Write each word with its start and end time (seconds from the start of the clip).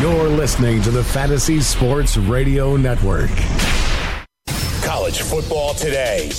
You're 0.00 0.28
listening 0.28 0.80
to 0.82 0.92
the 0.92 1.02
Fantasy 1.02 1.60
Sports 1.60 2.16
Radio 2.16 2.76
Network. 2.76 3.30
College 4.80 5.22
football 5.22 5.74
today. 5.74 6.30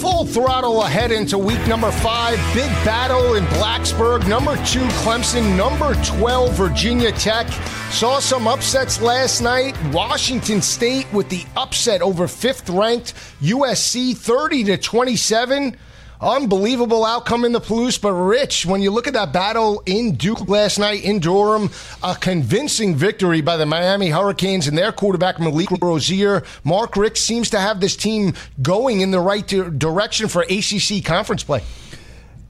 Full 0.00 0.24
throttle 0.24 0.84
ahead 0.84 1.12
into 1.12 1.36
week 1.36 1.66
number 1.66 1.92
five. 1.92 2.38
Big 2.54 2.70
battle 2.82 3.34
in 3.34 3.44
Blacksburg. 3.44 4.26
Number 4.26 4.56
two, 4.64 4.86
Clemson. 5.04 5.54
Number 5.54 5.94
12, 6.02 6.54
Virginia 6.54 7.12
Tech. 7.12 7.46
Saw 7.94 8.18
some 8.18 8.48
upsets 8.48 9.00
last 9.00 9.40
night. 9.40 9.76
Washington 9.92 10.60
State 10.60 11.06
with 11.12 11.28
the 11.28 11.44
upset 11.56 12.02
over 12.02 12.26
fifth 12.26 12.68
ranked 12.68 13.14
USC 13.40 14.16
30 14.16 14.64
to 14.64 14.76
27. 14.78 15.76
Unbelievable 16.20 17.04
outcome 17.04 17.44
in 17.44 17.52
the 17.52 17.60
Palouse, 17.60 18.00
but 18.00 18.12
Rich, 18.12 18.66
when 18.66 18.82
you 18.82 18.90
look 18.90 19.06
at 19.06 19.12
that 19.12 19.32
battle 19.32 19.80
in 19.86 20.16
Duke 20.16 20.48
last 20.48 20.80
night 20.80 21.04
in 21.04 21.20
Durham, 21.20 21.70
a 22.02 22.16
convincing 22.16 22.96
victory 22.96 23.40
by 23.40 23.56
the 23.56 23.64
Miami 23.64 24.10
Hurricanes 24.10 24.66
and 24.66 24.76
their 24.76 24.90
quarterback 24.90 25.38
Malik 25.38 25.70
Rosier. 25.80 26.42
Mark 26.64 26.96
Richt 26.96 27.16
seems 27.16 27.48
to 27.50 27.60
have 27.60 27.78
this 27.78 27.94
team 27.94 28.34
going 28.60 29.02
in 29.02 29.12
the 29.12 29.20
right 29.20 29.46
direction 29.46 30.26
for 30.26 30.42
ACC 30.42 31.04
conference 31.04 31.44
play. 31.44 31.62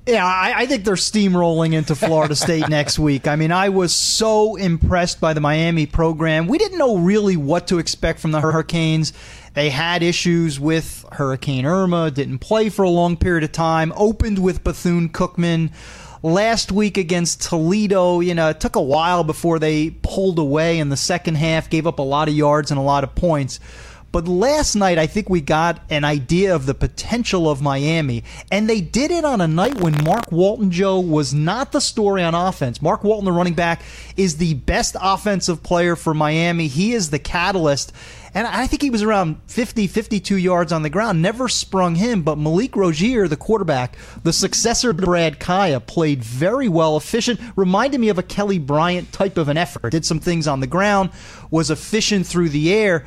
Yeah, 0.06 0.26
I, 0.26 0.52
I, 0.54 0.66
think 0.66 0.84
they're 0.84 0.94
steamrolling 0.94 1.72
into 1.72 1.94
Florida 1.94 2.36
State 2.36 2.68
next 2.68 2.98
week. 2.98 3.26
I 3.26 3.36
mean, 3.36 3.50
I 3.50 3.70
was 3.70 3.94
so 3.94 4.54
impressed 4.56 5.18
by 5.18 5.32
the 5.32 5.40
Miami 5.40 5.86
program. 5.86 6.46
We 6.46 6.58
didn't 6.58 6.76
know 6.76 6.98
really 6.98 7.38
what 7.38 7.68
to 7.68 7.78
expect 7.78 8.20
from 8.20 8.30
the 8.30 8.40
Hurricanes. 8.40 9.14
They 9.54 9.70
had 9.70 10.02
issues 10.02 10.60
with 10.60 11.06
Hurricane 11.12 11.64
Irma, 11.64 12.10
didn't 12.10 12.40
play 12.40 12.68
for 12.68 12.82
a 12.82 12.90
long 12.90 13.16
period 13.16 13.44
of 13.44 13.52
time, 13.52 13.94
opened 13.96 14.38
with 14.38 14.62
Bethune 14.62 15.08
Cookman. 15.08 15.72
Last 16.22 16.70
week 16.70 16.98
against 16.98 17.42
Toledo, 17.42 18.20
you 18.20 18.34
know, 18.34 18.50
it 18.50 18.60
took 18.60 18.76
a 18.76 18.82
while 18.82 19.24
before 19.24 19.58
they 19.58 19.90
pulled 19.90 20.38
away 20.38 20.80
in 20.80 20.90
the 20.90 20.96
second 20.98 21.36
half, 21.36 21.70
gave 21.70 21.86
up 21.86 21.98
a 21.98 22.02
lot 22.02 22.28
of 22.28 22.34
yards 22.34 22.70
and 22.70 22.78
a 22.78 22.82
lot 22.82 23.04
of 23.04 23.14
points. 23.14 23.58
But 24.14 24.28
last 24.28 24.76
night, 24.76 24.96
I 24.96 25.08
think 25.08 25.28
we 25.28 25.40
got 25.40 25.80
an 25.90 26.04
idea 26.04 26.54
of 26.54 26.66
the 26.66 26.74
potential 26.74 27.50
of 27.50 27.60
Miami, 27.60 28.22
and 28.48 28.70
they 28.70 28.80
did 28.80 29.10
it 29.10 29.24
on 29.24 29.40
a 29.40 29.48
night 29.48 29.80
when 29.80 30.04
Mark 30.04 30.30
Walton, 30.30 30.70
Joe, 30.70 31.00
was 31.00 31.34
not 31.34 31.72
the 31.72 31.80
story 31.80 32.22
on 32.22 32.32
offense. 32.32 32.80
Mark 32.80 33.02
Walton, 33.02 33.24
the 33.24 33.32
running 33.32 33.54
back, 33.54 33.82
is 34.16 34.36
the 34.36 34.54
best 34.54 34.94
offensive 35.00 35.64
player 35.64 35.96
for 35.96 36.14
Miami. 36.14 36.68
He 36.68 36.92
is 36.92 37.10
the 37.10 37.18
catalyst. 37.18 37.92
And 38.34 38.46
I 38.46 38.68
think 38.68 38.82
he 38.82 38.90
was 38.90 39.02
around 39.02 39.40
50, 39.46 39.88
52 39.88 40.36
yards 40.36 40.72
on 40.72 40.82
the 40.82 40.90
ground. 40.90 41.20
Never 41.20 41.48
sprung 41.48 41.96
him, 41.96 42.22
but 42.22 42.38
Malik 42.38 42.76
Rosier, 42.76 43.26
the 43.26 43.36
quarterback, 43.36 43.96
the 44.22 44.32
successor 44.32 44.92
to 44.92 45.02
Brad 45.02 45.40
Kaaya, 45.40 45.80
played 45.84 46.22
very 46.22 46.68
well, 46.68 46.96
efficient. 46.96 47.40
Reminded 47.56 48.00
me 48.00 48.10
of 48.10 48.18
a 48.18 48.24
Kelly 48.24 48.58
Bryant 48.58 49.12
type 49.12 49.38
of 49.38 49.48
an 49.48 49.56
effort. 49.56 49.90
Did 49.90 50.04
some 50.04 50.20
things 50.20 50.48
on 50.48 50.60
the 50.60 50.66
ground, 50.68 51.10
was 51.50 51.70
efficient 51.70 52.26
through 52.26 52.50
the 52.50 52.72
air. 52.72 53.06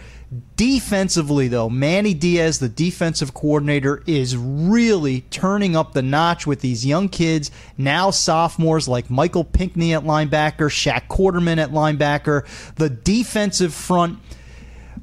Defensively, 0.58 1.48
though, 1.48 1.70
Manny 1.70 2.14
Diaz, 2.14 2.60
the 2.60 2.68
defensive 2.68 3.34
coordinator, 3.34 4.04
is 4.06 4.36
really 4.36 5.22
turning 5.22 5.76
up 5.76 5.94
the 5.94 6.02
notch 6.02 6.46
with 6.46 6.60
these 6.60 6.86
young 6.86 7.08
kids, 7.08 7.50
now 7.78 8.12
sophomores 8.12 8.90
like 8.90 9.10
Michael 9.10 9.46
Pinckney 9.46 9.94
at 9.94 10.04
linebacker, 10.04 10.70
Shaq 10.70 11.08
Quarterman 11.08 11.60
at 11.60 11.72
linebacker. 11.72 12.46
The 12.76 12.90
defensive 12.90 13.74
front 13.74 14.20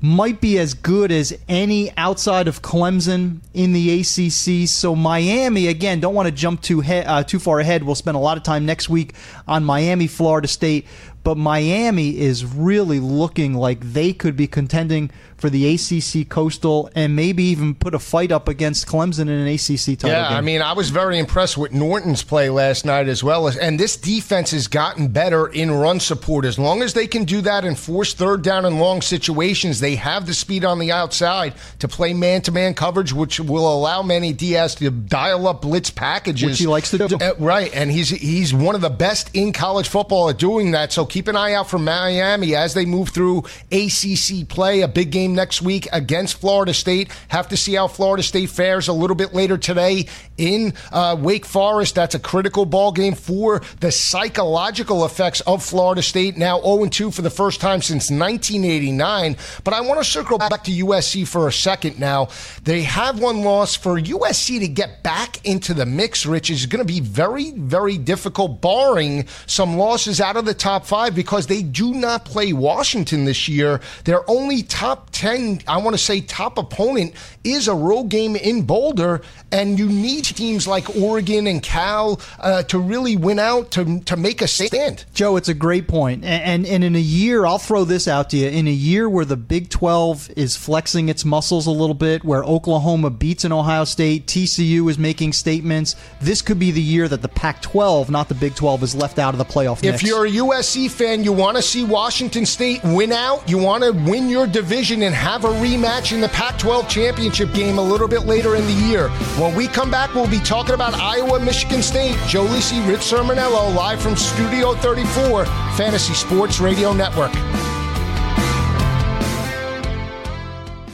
might 0.04 0.42
be 0.42 0.58
as 0.58 0.74
good 0.74 1.10
as 1.10 1.32
any 1.48 1.90
outside 1.96 2.46
of 2.46 2.60
Clemson 2.60 3.40
in 3.54 3.72
the 3.72 4.00
ACC. 4.00 4.68
So 4.68 4.94
Miami, 4.94 5.68
again, 5.68 6.00
don't 6.00 6.14
want 6.14 6.26
to 6.26 6.32
jump 6.32 6.60
too 6.60 6.80
he- 6.82 6.98
uh, 6.98 7.22
too 7.22 7.38
far 7.38 7.60
ahead. 7.60 7.82
We'll 7.82 7.94
spend 7.94 8.16
a 8.18 8.20
lot 8.20 8.36
of 8.36 8.42
time 8.42 8.66
next 8.66 8.90
week 8.90 9.14
on 9.48 9.64
Miami, 9.64 10.06
Florida 10.06 10.46
State, 10.46 10.86
but 11.24 11.36
Miami 11.36 12.18
is 12.18 12.44
really 12.44 13.00
looking 13.00 13.54
like 13.54 13.80
they 13.80 14.12
could 14.12 14.36
be 14.36 14.46
contending 14.46 15.10
for 15.44 15.50
the 15.50 15.74
ACC 15.74 16.26
Coastal 16.26 16.88
and 16.94 17.14
maybe 17.14 17.44
even 17.44 17.74
put 17.74 17.94
a 17.94 17.98
fight 17.98 18.32
up 18.32 18.48
against 18.48 18.86
Clemson 18.86 19.28
in 19.28 19.28
an 19.28 19.46
ACC 19.46 19.98
title. 19.98 20.08
Yeah, 20.08 20.30
game. 20.30 20.38
I 20.38 20.40
mean, 20.40 20.62
I 20.62 20.72
was 20.72 20.88
very 20.88 21.18
impressed 21.18 21.58
with 21.58 21.70
Norton's 21.70 22.22
play 22.22 22.48
last 22.48 22.86
night 22.86 23.08
as 23.08 23.22
well. 23.22 23.46
And 23.48 23.78
this 23.78 23.98
defense 23.98 24.52
has 24.52 24.68
gotten 24.68 25.08
better 25.08 25.46
in 25.46 25.70
run 25.70 26.00
support. 26.00 26.46
As 26.46 26.58
long 26.58 26.80
as 26.80 26.94
they 26.94 27.06
can 27.06 27.24
do 27.24 27.42
that 27.42 27.66
and 27.66 27.78
force 27.78 28.14
third 28.14 28.40
down 28.40 28.64
and 28.64 28.80
long 28.80 29.02
situations, 29.02 29.80
they 29.80 29.96
have 29.96 30.26
the 30.26 30.32
speed 30.32 30.64
on 30.64 30.78
the 30.78 30.90
outside 30.90 31.52
to 31.80 31.88
play 31.88 32.14
man 32.14 32.40
to 32.40 32.50
man 32.50 32.72
coverage, 32.72 33.12
which 33.12 33.38
will 33.38 33.70
allow 33.70 34.02
Manny 34.02 34.32
Diaz 34.32 34.74
to 34.76 34.90
dial 34.90 35.46
up 35.46 35.60
blitz 35.60 35.90
packages. 35.90 36.52
Which 36.52 36.58
he 36.58 36.66
likes 36.66 36.90
to 36.92 37.06
do. 37.06 37.18
Uh, 37.20 37.34
right. 37.38 37.70
And 37.74 37.90
he's, 37.90 38.08
he's 38.08 38.54
one 38.54 38.74
of 38.74 38.80
the 38.80 38.88
best 38.88 39.30
in 39.34 39.52
college 39.52 39.88
football 39.88 40.30
at 40.30 40.38
doing 40.38 40.70
that. 40.70 40.90
So 40.90 41.04
keep 41.04 41.28
an 41.28 41.36
eye 41.36 41.52
out 41.52 41.68
for 41.68 41.78
Miami 41.78 42.54
as 42.54 42.72
they 42.72 42.86
move 42.86 43.10
through 43.10 43.40
ACC 43.70 44.48
play, 44.48 44.80
a 44.80 44.88
big 44.88 45.10
game 45.10 45.33
next 45.34 45.62
week 45.62 45.88
against 45.92 46.40
Florida 46.40 46.72
State. 46.74 47.10
Have 47.28 47.48
to 47.48 47.56
see 47.56 47.74
how 47.74 47.88
Florida 47.88 48.22
State 48.22 48.50
fares 48.50 48.88
a 48.88 48.92
little 48.92 49.16
bit 49.16 49.34
later 49.34 49.58
today 49.58 50.06
in 50.36 50.74
uh, 50.92 51.16
Wake 51.18 51.44
Forest. 51.44 51.94
That's 51.94 52.14
a 52.14 52.18
critical 52.18 52.64
ball 52.64 52.92
game 52.92 53.14
for 53.14 53.62
the 53.80 53.90
psychological 53.90 55.04
effects 55.04 55.40
of 55.42 55.64
Florida 55.64 56.02
State. 56.02 56.36
Now 56.36 56.60
0 56.60 56.86
2 56.86 57.10
for 57.10 57.22
the 57.22 57.30
first 57.30 57.60
time 57.60 57.82
since 57.82 58.10
1989. 58.10 59.36
But 59.64 59.74
I 59.74 59.80
want 59.80 60.00
to 60.00 60.04
circle 60.04 60.38
back 60.38 60.64
to 60.64 60.70
USC 60.70 61.26
for 61.26 61.48
a 61.48 61.52
second 61.52 61.98
now. 61.98 62.28
They 62.62 62.82
have 62.82 63.20
one 63.20 63.42
loss 63.42 63.74
for 63.74 64.00
USC 64.00 64.60
to 64.60 64.68
get 64.68 65.02
back 65.02 65.44
into 65.44 65.74
the 65.74 65.86
mix, 65.86 66.26
Rich, 66.26 66.50
is 66.50 66.66
going 66.66 66.84
to 66.84 66.92
be 66.92 67.00
very, 67.00 67.52
very 67.52 67.98
difficult, 67.98 68.60
barring 68.60 69.26
some 69.46 69.76
losses 69.76 70.20
out 70.20 70.36
of 70.36 70.44
the 70.44 70.54
top 70.54 70.86
five 70.86 71.14
because 71.14 71.46
they 71.46 71.62
do 71.62 71.94
not 71.94 72.24
play 72.24 72.52
Washington 72.52 73.24
this 73.24 73.48
year. 73.48 73.80
They're 74.04 74.28
only 74.28 74.62
top 74.62 75.10
10, 75.12 75.23
I 75.24 75.76
want 75.78 75.94
to 75.94 76.02
say 76.02 76.20
top 76.20 76.58
opponent, 76.58 77.14
is 77.42 77.68
a 77.68 77.74
road 77.74 78.08
game 78.08 78.36
in 78.36 78.62
Boulder, 78.62 79.22
and 79.52 79.78
you 79.78 79.88
need 79.88 80.24
teams 80.24 80.66
like 80.66 80.96
Oregon 80.96 81.46
and 81.46 81.62
Cal 81.62 82.20
uh, 82.40 82.62
to 82.64 82.78
really 82.78 83.16
win 83.16 83.38
out 83.38 83.70
to, 83.72 84.00
to 84.00 84.16
make 84.16 84.42
a 84.42 84.48
stand. 84.48 85.04
Joe, 85.14 85.36
it's 85.36 85.48
a 85.48 85.54
great 85.54 85.88
point. 85.88 86.24
And, 86.24 86.64
and, 86.64 86.66
and 86.66 86.84
in 86.84 86.96
a 86.96 87.00
year, 87.00 87.44
I'll 87.46 87.58
throw 87.58 87.84
this 87.84 88.08
out 88.08 88.30
to 88.30 88.36
you. 88.36 88.48
In 88.48 88.66
a 88.66 88.72
year 88.72 89.08
where 89.08 89.24
the 89.24 89.36
Big 89.36 89.70
12 89.70 90.30
is 90.36 90.56
flexing 90.56 91.08
its 91.08 91.24
muscles 91.24 91.66
a 91.66 91.70
little 91.70 91.94
bit, 91.94 92.24
where 92.24 92.42
Oklahoma 92.44 93.10
beats 93.10 93.44
an 93.44 93.52
Ohio 93.52 93.84
State, 93.84 94.26
TCU 94.26 94.90
is 94.90 94.98
making 94.98 95.32
statements, 95.32 95.96
this 96.20 96.42
could 96.42 96.58
be 96.58 96.70
the 96.70 96.82
year 96.82 97.08
that 97.08 97.22
the 97.22 97.28
Pac 97.28 97.62
12, 97.62 98.10
not 98.10 98.28
the 98.28 98.34
Big 98.34 98.54
12, 98.54 98.82
is 98.82 98.94
left 98.94 99.18
out 99.18 99.34
of 99.34 99.38
the 99.38 99.44
playoff 99.44 99.84
If 99.84 99.92
mix. 99.92 100.02
you're 100.02 100.26
a 100.26 100.30
USC 100.30 100.90
fan, 100.90 101.24
you 101.24 101.32
want 101.32 101.56
to 101.56 101.62
see 101.62 101.84
Washington 101.84 102.46
State 102.46 102.82
win 102.82 103.12
out, 103.12 103.48
you 103.48 103.58
want 103.58 103.84
to 103.84 103.92
win 103.92 104.28
your 104.28 104.46
division 104.46 105.02
and 105.04 105.14
have 105.14 105.44
a 105.44 105.48
rematch 105.48 106.12
in 106.12 106.20
the 106.20 106.28
Pac 106.28 106.58
12 106.58 106.88
championship 106.88 107.52
game 107.52 107.78
a 107.78 107.82
little 107.82 108.08
bit 108.08 108.26
later 108.26 108.56
in 108.56 108.66
the 108.66 108.72
year. 108.72 109.08
When 109.38 109.54
we 109.54 109.66
come 109.66 109.90
back, 109.90 110.14
we'll 110.14 110.28
be 110.28 110.40
talking 110.40 110.74
about 110.74 110.94
Iowa, 110.94 111.40
Michigan 111.40 111.82
State. 111.82 112.16
Joe 112.26 112.44
Lisi, 112.46 112.86
Rich 112.88 113.00
Cirminiello, 113.00 113.74
live 113.74 114.00
from 114.00 114.16
Studio 114.16 114.74
34, 114.74 115.46
Fantasy 115.76 116.14
Sports 116.14 116.60
Radio 116.60 116.92
Network. 116.92 117.32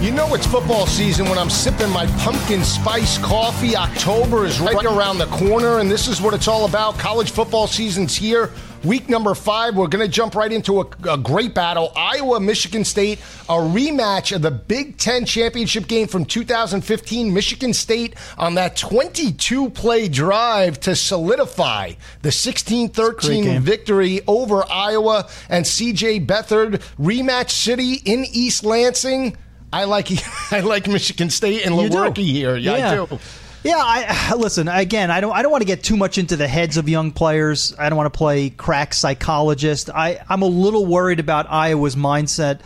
You 0.00 0.10
know 0.10 0.34
it's 0.34 0.46
football 0.46 0.86
season 0.86 1.28
when 1.28 1.36
I'm 1.36 1.50
sipping 1.50 1.90
my 1.90 2.06
pumpkin 2.24 2.64
spice 2.64 3.18
coffee. 3.18 3.76
October 3.76 4.46
is 4.46 4.58
right 4.58 4.86
around 4.86 5.18
the 5.18 5.26
corner, 5.26 5.80
and 5.80 5.90
this 5.90 6.08
is 6.08 6.22
what 6.22 6.32
it's 6.32 6.48
all 6.48 6.64
about. 6.64 6.98
College 6.98 7.32
football 7.32 7.66
season's 7.66 8.16
here. 8.16 8.50
Week 8.82 9.10
number 9.10 9.34
five, 9.34 9.76
we're 9.76 9.88
going 9.88 10.02
to 10.02 10.10
jump 10.10 10.34
right 10.34 10.50
into 10.50 10.80
a, 10.80 10.86
a 11.06 11.18
great 11.18 11.54
battle. 11.54 11.92
Iowa, 11.94 12.40
Michigan 12.40 12.82
State, 12.82 13.18
a 13.46 13.56
rematch 13.56 14.34
of 14.34 14.40
the 14.40 14.50
Big 14.50 14.96
Ten 14.96 15.26
championship 15.26 15.86
game 15.86 16.08
from 16.08 16.24
2015. 16.24 17.34
Michigan 17.34 17.74
State 17.74 18.14
on 18.38 18.54
that 18.54 18.76
22 18.78 19.68
play 19.68 20.08
drive 20.08 20.80
to 20.80 20.96
solidify 20.96 21.92
the 22.22 22.32
16 22.32 22.88
13 22.88 23.60
victory 23.60 24.22
over 24.26 24.64
Iowa 24.66 25.28
and 25.50 25.66
CJ 25.66 26.26
Beathard. 26.26 26.80
Rematch 26.98 27.50
city 27.50 27.96
in 28.06 28.24
East 28.32 28.64
Lansing. 28.64 29.36
I 29.72 29.84
like 29.84 30.08
I 30.52 30.60
like 30.60 30.88
Michigan 30.88 31.30
State 31.30 31.64
and 31.64 31.74
Lewerke 31.74 32.16
here. 32.18 32.56
Yeah, 32.56 32.76
Yeah. 32.76 32.90
I 32.90 32.94
do. 33.06 33.18
Yeah, 33.62 33.74
I 33.76 34.34
listen 34.38 34.68
again. 34.68 35.10
I 35.10 35.20
don't. 35.20 35.32
I 35.36 35.42
don't 35.42 35.52
want 35.52 35.62
to 35.62 35.66
get 35.66 35.82
too 35.84 35.96
much 35.96 36.18
into 36.18 36.36
the 36.36 36.48
heads 36.48 36.76
of 36.76 36.88
young 36.88 37.12
players. 37.12 37.74
I 37.78 37.88
don't 37.88 37.96
want 37.98 38.12
to 38.12 38.16
play 38.16 38.50
crack 38.50 38.94
psychologist. 38.94 39.90
I, 39.90 40.20
I'm 40.28 40.42
a 40.42 40.46
little 40.46 40.86
worried 40.86 41.20
about 41.20 41.46
Iowa's 41.50 41.94
mindset 41.96 42.60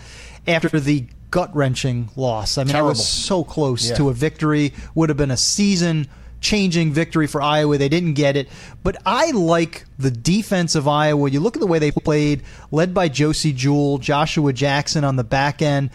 after 0.47 0.79
the 0.81 1.07
gut 1.31 1.55
wrenching 1.55 2.11
loss. 2.15 2.59
I 2.59 2.63
mean, 2.65 2.71
I 2.71 2.73
Terrible. 2.75 2.89
was 2.91 3.09
so 3.09 3.43
close 3.43 3.91
Yeah. 3.91 3.97
to 3.97 4.09
a 4.09 4.13
victory. 4.13 4.73
Would 4.95 5.09
have 5.09 5.19
been 5.19 5.33
a 5.33 5.37
season 5.37 6.07
changing 6.41 6.93
victory 6.93 7.27
for 7.27 7.43
Iowa. 7.43 7.77
They 7.79 7.89
didn't 7.89 8.13
get 8.15 8.37
it, 8.37 8.49
but 8.85 8.97
I 9.05 9.31
like 9.33 9.87
the 9.99 10.11
defense 10.13 10.75
of 10.77 10.87
Iowa. 10.87 11.29
You 11.31 11.41
look 11.41 11.57
at 11.57 11.61
the 11.61 11.67
way 11.67 11.79
they 11.81 11.91
played, 11.91 12.43
led 12.71 12.93
by 12.95 13.09
Josey 13.09 13.53
Jewell, 13.53 13.99
Joshua 13.99 14.53
Jackson 14.53 15.03
on 15.05 15.17
the 15.17 15.25
back 15.25 15.61
end 15.63 15.91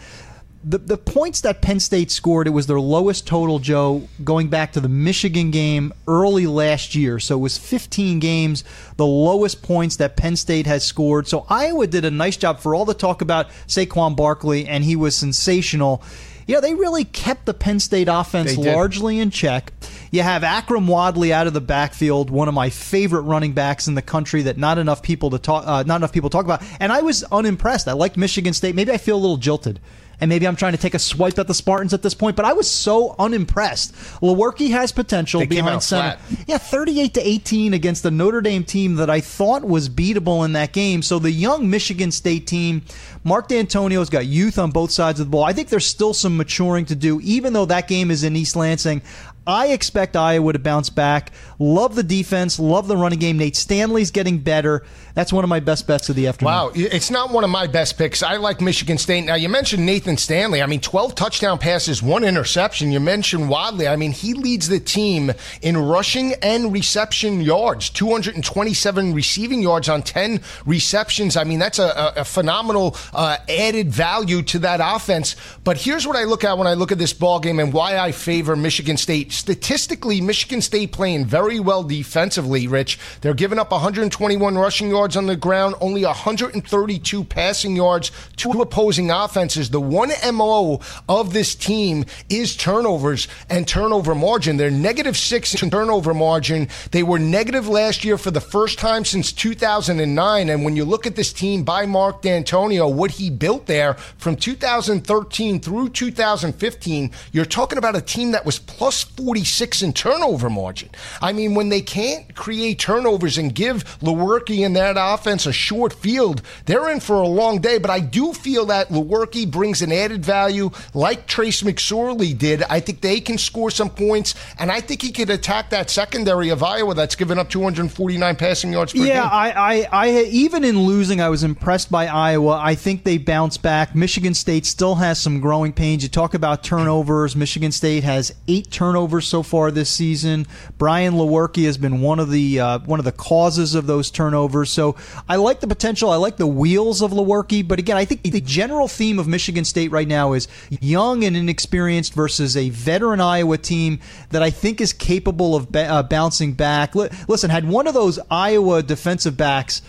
the 0.62 0.78
the 0.78 0.98
points 0.98 1.40
that 1.40 1.62
Penn 1.62 1.80
State 1.80 2.10
scored, 2.10 2.46
it 2.46 2.50
was 2.50 2.66
their 2.66 2.80
lowest 2.80 3.26
total, 3.26 3.58
Joe, 3.58 4.08
going 4.22 4.48
back 4.48 4.72
to 4.72 4.80
the 4.80 4.88
Michigan 4.88 5.50
game 5.50 5.92
early 6.06 6.46
last 6.46 6.94
year. 6.94 7.18
So 7.18 7.36
it 7.36 7.40
was 7.40 7.56
15 7.56 8.18
games, 8.18 8.62
the 8.96 9.06
lowest 9.06 9.62
points 9.62 9.96
that 9.96 10.16
Penn 10.16 10.36
State 10.36 10.66
has 10.66 10.84
scored. 10.84 11.28
So 11.28 11.46
Iowa 11.48 11.86
did 11.86 12.04
a 12.04 12.10
nice 12.10 12.36
job 12.36 12.60
for 12.60 12.74
all 12.74 12.84
the 12.84 12.94
talk 12.94 13.22
about 13.22 13.48
Saquon 13.66 14.16
Barkley, 14.16 14.66
and 14.66 14.84
he 14.84 14.96
was 14.96 15.16
sensational. 15.16 16.02
You 16.46 16.56
know, 16.56 16.60
they 16.60 16.74
really 16.74 17.04
kept 17.04 17.46
the 17.46 17.54
Penn 17.54 17.78
State 17.78 18.08
offense 18.08 18.56
largely 18.56 19.20
in 19.20 19.30
check. 19.30 19.72
You 20.10 20.22
have 20.22 20.42
Akrum 20.42 20.88
Wadley 20.88 21.32
out 21.32 21.46
of 21.46 21.52
the 21.52 21.60
backfield, 21.60 22.28
one 22.28 22.48
of 22.48 22.54
my 22.54 22.70
favorite 22.70 23.22
running 23.22 23.52
backs 23.52 23.86
in 23.86 23.94
the 23.94 24.02
country 24.02 24.42
that 24.42 24.58
not 24.58 24.76
enough 24.76 25.00
people 25.00 25.30
to 25.30 25.38
talk, 25.38 25.64
uh, 25.64 25.84
not 25.84 25.96
enough 25.96 26.12
people 26.12 26.28
talk 26.28 26.44
about. 26.44 26.62
And 26.80 26.92
I 26.92 27.02
was 27.02 27.22
unimpressed. 27.24 27.86
I 27.86 27.92
liked 27.92 28.16
Michigan 28.16 28.52
State. 28.52 28.74
Maybe 28.74 28.90
I 28.90 28.98
feel 28.98 29.16
a 29.16 29.20
little 29.20 29.36
jilted. 29.36 29.78
And 30.20 30.28
maybe 30.28 30.46
I'm 30.46 30.56
trying 30.56 30.72
to 30.72 30.78
take 30.78 30.94
a 30.94 30.98
swipe 30.98 31.38
at 31.38 31.46
the 31.46 31.54
Spartans 31.54 31.94
at 31.94 32.02
this 32.02 32.14
point, 32.14 32.36
but 32.36 32.44
I 32.44 32.52
was 32.52 32.70
so 32.70 33.14
unimpressed. 33.18 33.94
Lewerke 34.20 34.70
has 34.70 34.92
potential 34.92 35.40
They 35.40 35.46
came 35.46 35.64
behind 35.64 35.76
out 35.76 35.82
center. 35.82 36.18
flat. 36.18 36.44
Yeah, 36.46 36.58
38 36.58 37.14
to 37.14 37.26
18 37.26 37.74
against 37.74 38.02
the 38.02 38.10
Notre 38.10 38.40
Dame 38.40 38.64
team 38.64 38.96
that 38.96 39.08
I 39.08 39.20
thought 39.20 39.64
was 39.64 39.88
beatable 39.88 40.44
in 40.44 40.52
that 40.52 40.72
game. 40.72 41.02
So 41.02 41.18
the 41.18 41.30
young 41.30 41.70
Michigan 41.70 42.10
State 42.10 42.46
team, 42.46 42.82
Mark 43.24 43.48
Dantonio's 43.48 44.10
got 44.10 44.26
youth 44.26 44.58
on 44.58 44.70
both 44.70 44.90
sides 44.90 45.20
of 45.20 45.26
the 45.26 45.30
ball. 45.30 45.44
I 45.44 45.52
think 45.52 45.68
there's 45.68 45.86
still 45.86 46.14
some 46.14 46.36
maturing 46.36 46.84
to 46.86 46.94
do, 46.94 47.20
even 47.22 47.52
though 47.52 47.66
that 47.66 47.88
game 47.88 48.10
is 48.10 48.24
in 48.24 48.36
East 48.36 48.56
Lansing. 48.56 49.02
I 49.46 49.68
expect 49.68 50.16
Iowa 50.16 50.52
to 50.52 50.58
bounce 50.58 50.90
back. 50.90 51.32
Love 51.58 51.94
the 51.94 52.02
defense, 52.02 52.58
love 52.58 52.88
the 52.88 52.96
running 52.96 53.18
game. 53.18 53.38
Nate 53.38 53.56
Stanley's 53.56 54.10
getting 54.10 54.38
better. 54.38 54.84
That's 55.14 55.32
one 55.32 55.44
of 55.44 55.50
my 55.50 55.60
best 55.60 55.86
bets 55.86 56.08
of 56.08 56.16
the 56.16 56.28
afternoon. 56.28 56.52
Wow, 56.52 56.72
it's 56.74 57.10
not 57.10 57.30
one 57.30 57.42
of 57.42 57.50
my 57.50 57.66
best 57.66 57.98
picks. 57.98 58.22
I 58.22 58.36
like 58.36 58.60
Michigan 58.60 58.96
State. 58.96 59.24
Now, 59.24 59.34
you 59.34 59.48
mentioned 59.48 59.84
Nathan 59.84 60.16
Stanley. 60.16 60.62
I 60.62 60.66
mean, 60.66 60.80
12 60.80 61.14
touchdown 61.14 61.58
passes, 61.58 62.02
one 62.02 62.22
interception. 62.22 62.92
You 62.92 63.00
mentioned 63.00 63.48
Wadley. 63.48 63.88
I 63.88 63.96
mean, 63.96 64.12
he 64.12 64.34
leads 64.34 64.68
the 64.68 64.80
team 64.80 65.32
in 65.62 65.76
rushing 65.76 66.34
and 66.42 66.72
reception 66.72 67.40
yards, 67.40 67.90
227 67.90 69.14
receiving 69.14 69.60
yards 69.60 69.88
on 69.88 70.02
10 70.02 70.40
receptions. 70.64 71.36
I 71.36 71.44
mean, 71.44 71.58
that's 71.58 71.78
a, 71.78 72.12
a, 72.16 72.24
phenomenal 72.24 72.96
uh, 73.12 73.38
added 73.48 73.90
value 73.90 74.42
to 74.42 74.60
that 74.60 74.80
offense. 74.82 75.34
But 75.64 75.78
here's 75.78 76.06
what 76.06 76.16
I 76.16 76.24
look 76.24 76.44
at 76.44 76.56
when 76.56 76.66
I 76.66 76.74
look 76.74 76.92
at 76.92 76.98
this 76.98 77.12
ball 77.12 77.40
game 77.40 77.58
and 77.58 77.72
why 77.72 77.98
I 77.98 78.12
favor 78.12 78.54
Michigan 78.54 78.96
State. 78.96 79.29
Statistically, 79.30 80.20
Michigan 80.20 80.60
State 80.60 80.92
playing 80.92 81.24
very 81.24 81.60
well 81.60 81.82
defensively, 81.82 82.66
Rich. 82.66 82.98
They're 83.20 83.34
giving 83.34 83.58
up 83.58 83.70
121 83.70 84.58
rushing 84.58 84.90
yards 84.90 85.16
on 85.16 85.26
the 85.26 85.36
ground, 85.36 85.76
only 85.80 86.04
132 86.04 87.24
passing 87.24 87.76
yards 87.76 88.10
to 88.36 88.50
opposing 88.50 89.10
offenses. 89.10 89.70
The 89.70 89.80
one 89.80 90.10
MO 90.32 90.80
of 91.08 91.32
this 91.32 91.54
team 91.54 92.04
is 92.28 92.56
turnovers 92.56 93.28
and 93.48 93.66
turnover 93.66 94.14
margin. 94.14 94.56
They're 94.56 94.70
negative 94.70 95.16
six 95.16 95.60
in 95.62 95.70
turnover 95.70 96.12
margin. 96.12 96.68
They 96.90 97.02
were 97.02 97.18
negative 97.18 97.68
last 97.68 98.04
year 98.04 98.18
for 98.18 98.30
the 98.30 98.40
first 98.40 98.78
time 98.78 99.04
since 99.04 99.32
2009. 99.32 100.48
And 100.48 100.64
when 100.64 100.76
you 100.76 100.84
look 100.84 101.06
at 101.06 101.16
this 101.16 101.32
team 101.32 101.62
by 101.62 101.86
Mark 101.86 102.22
Dantonio, 102.22 102.92
what 102.92 103.12
he 103.12 103.30
built 103.30 103.66
there 103.66 103.94
from 103.94 104.36
2013 104.36 105.60
through 105.60 105.90
2015, 105.90 107.10
you're 107.32 107.44
talking 107.44 107.78
about 107.78 107.96
a 107.96 108.00
team 108.00 108.32
that 108.32 108.44
was 108.44 108.58
plus 108.58 109.04
46 109.20 109.82
in 109.82 109.92
turnover 109.92 110.48
margin. 110.48 110.88
I 111.20 111.32
mean, 111.32 111.54
when 111.54 111.68
they 111.68 111.82
can't 111.82 112.34
create 112.34 112.78
turnovers 112.78 113.36
and 113.36 113.54
give 113.54 113.84
Lewerke 114.00 114.64
and 114.64 114.74
that 114.76 114.96
offense 114.98 115.44
a 115.44 115.52
short 115.52 115.92
field, 115.92 116.40
they're 116.64 116.88
in 116.90 117.00
for 117.00 117.16
a 117.16 117.26
long 117.26 117.60
day. 117.60 117.76
But 117.76 117.90
I 117.90 118.00
do 118.00 118.32
feel 118.32 118.64
that 118.66 118.88
Lewerke 118.88 119.50
brings 119.50 119.82
an 119.82 119.92
added 119.92 120.24
value 120.24 120.70
like 120.94 121.26
Trace 121.26 121.62
McSorley 121.62 122.36
did. 122.36 122.62
I 122.62 122.80
think 122.80 123.02
they 123.02 123.20
can 123.20 123.36
score 123.36 123.70
some 123.70 123.90
points, 123.90 124.34
and 124.58 124.72
I 124.72 124.80
think 124.80 125.02
he 125.02 125.12
could 125.12 125.28
attack 125.28 125.68
that 125.70 125.90
secondary 125.90 126.48
of 126.48 126.62
Iowa 126.62 126.94
that's 126.94 127.14
given 127.14 127.38
up 127.38 127.50
249 127.50 128.36
passing 128.36 128.72
yards 128.72 128.92
per 128.94 129.00
Yeah, 129.00 129.20
game. 129.22 129.30
I, 129.30 129.52
I, 129.52 129.88
I, 130.06 130.22
even 130.24 130.64
in 130.64 130.80
losing, 130.84 131.20
I 131.20 131.28
was 131.28 131.44
impressed 131.44 131.90
by 131.90 132.06
Iowa. 132.06 132.58
I 132.62 132.74
think 132.74 133.04
they 133.04 133.18
bounce 133.18 133.58
back. 133.58 133.94
Michigan 133.94 134.32
State 134.32 134.64
still 134.64 134.94
has 134.94 135.20
some 135.20 135.40
growing 135.40 135.74
pains. 135.74 136.02
You 136.02 136.08
talk 136.08 136.32
about 136.32 136.64
turnovers. 136.64 137.36
Michigan 137.36 137.70
State 137.70 138.02
has 138.04 138.34
eight 138.48 138.70
turnovers 138.70 139.09
so 139.18 139.42
far 139.42 139.70
this 139.70 139.88
season. 139.88 140.46
Brian 140.76 141.14
Lewerke 141.14 141.64
has 141.64 141.78
been 141.78 142.02
one 142.02 142.20
of 142.20 142.30
the 142.30 142.60
uh, 142.60 142.78
one 142.80 142.98
of 142.98 143.04
the 143.04 143.12
causes 143.12 143.74
of 143.74 143.86
those 143.86 144.10
turnovers. 144.10 144.70
So 144.70 144.94
I 145.26 145.36
like 145.36 145.60
the 145.60 145.66
potential. 145.66 146.10
I 146.10 146.16
like 146.16 146.36
the 146.36 146.46
wheels 146.46 147.00
of 147.00 147.12
Lewerke. 147.12 147.66
But 147.66 147.78
again, 147.78 147.96
I 147.96 148.04
think 148.04 148.22
the 148.22 148.40
general 148.40 148.88
theme 148.88 149.18
of 149.18 149.26
Michigan 149.26 149.64
State 149.64 149.90
right 149.90 150.06
now 150.06 150.34
is 150.34 150.46
young 150.68 151.24
and 151.24 151.36
inexperienced 151.36 152.12
versus 152.12 152.56
a 152.56 152.68
veteran 152.68 153.20
Iowa 153.20 153.56
team 153.56 154.00
that 154.30 154.42
I 154.42 154.50
think 154.50 154.80
is 154.80 154.92
capable 154.92 155.56
of 155.56 155.72
ba- 155.72 155.88
uh, 155.88 156.02
bouncing 156.02 156.52
back. 156.52 156.94
Li- 156.94 157.08
listen, 157.26 157.48
had 157.48 157.66
one 157.66 157.86
of 157.86 157.94
those 157.94 158.18
Iowa 158.30 158.82
defensive 158.82 159.36
backs. 159.36 159.80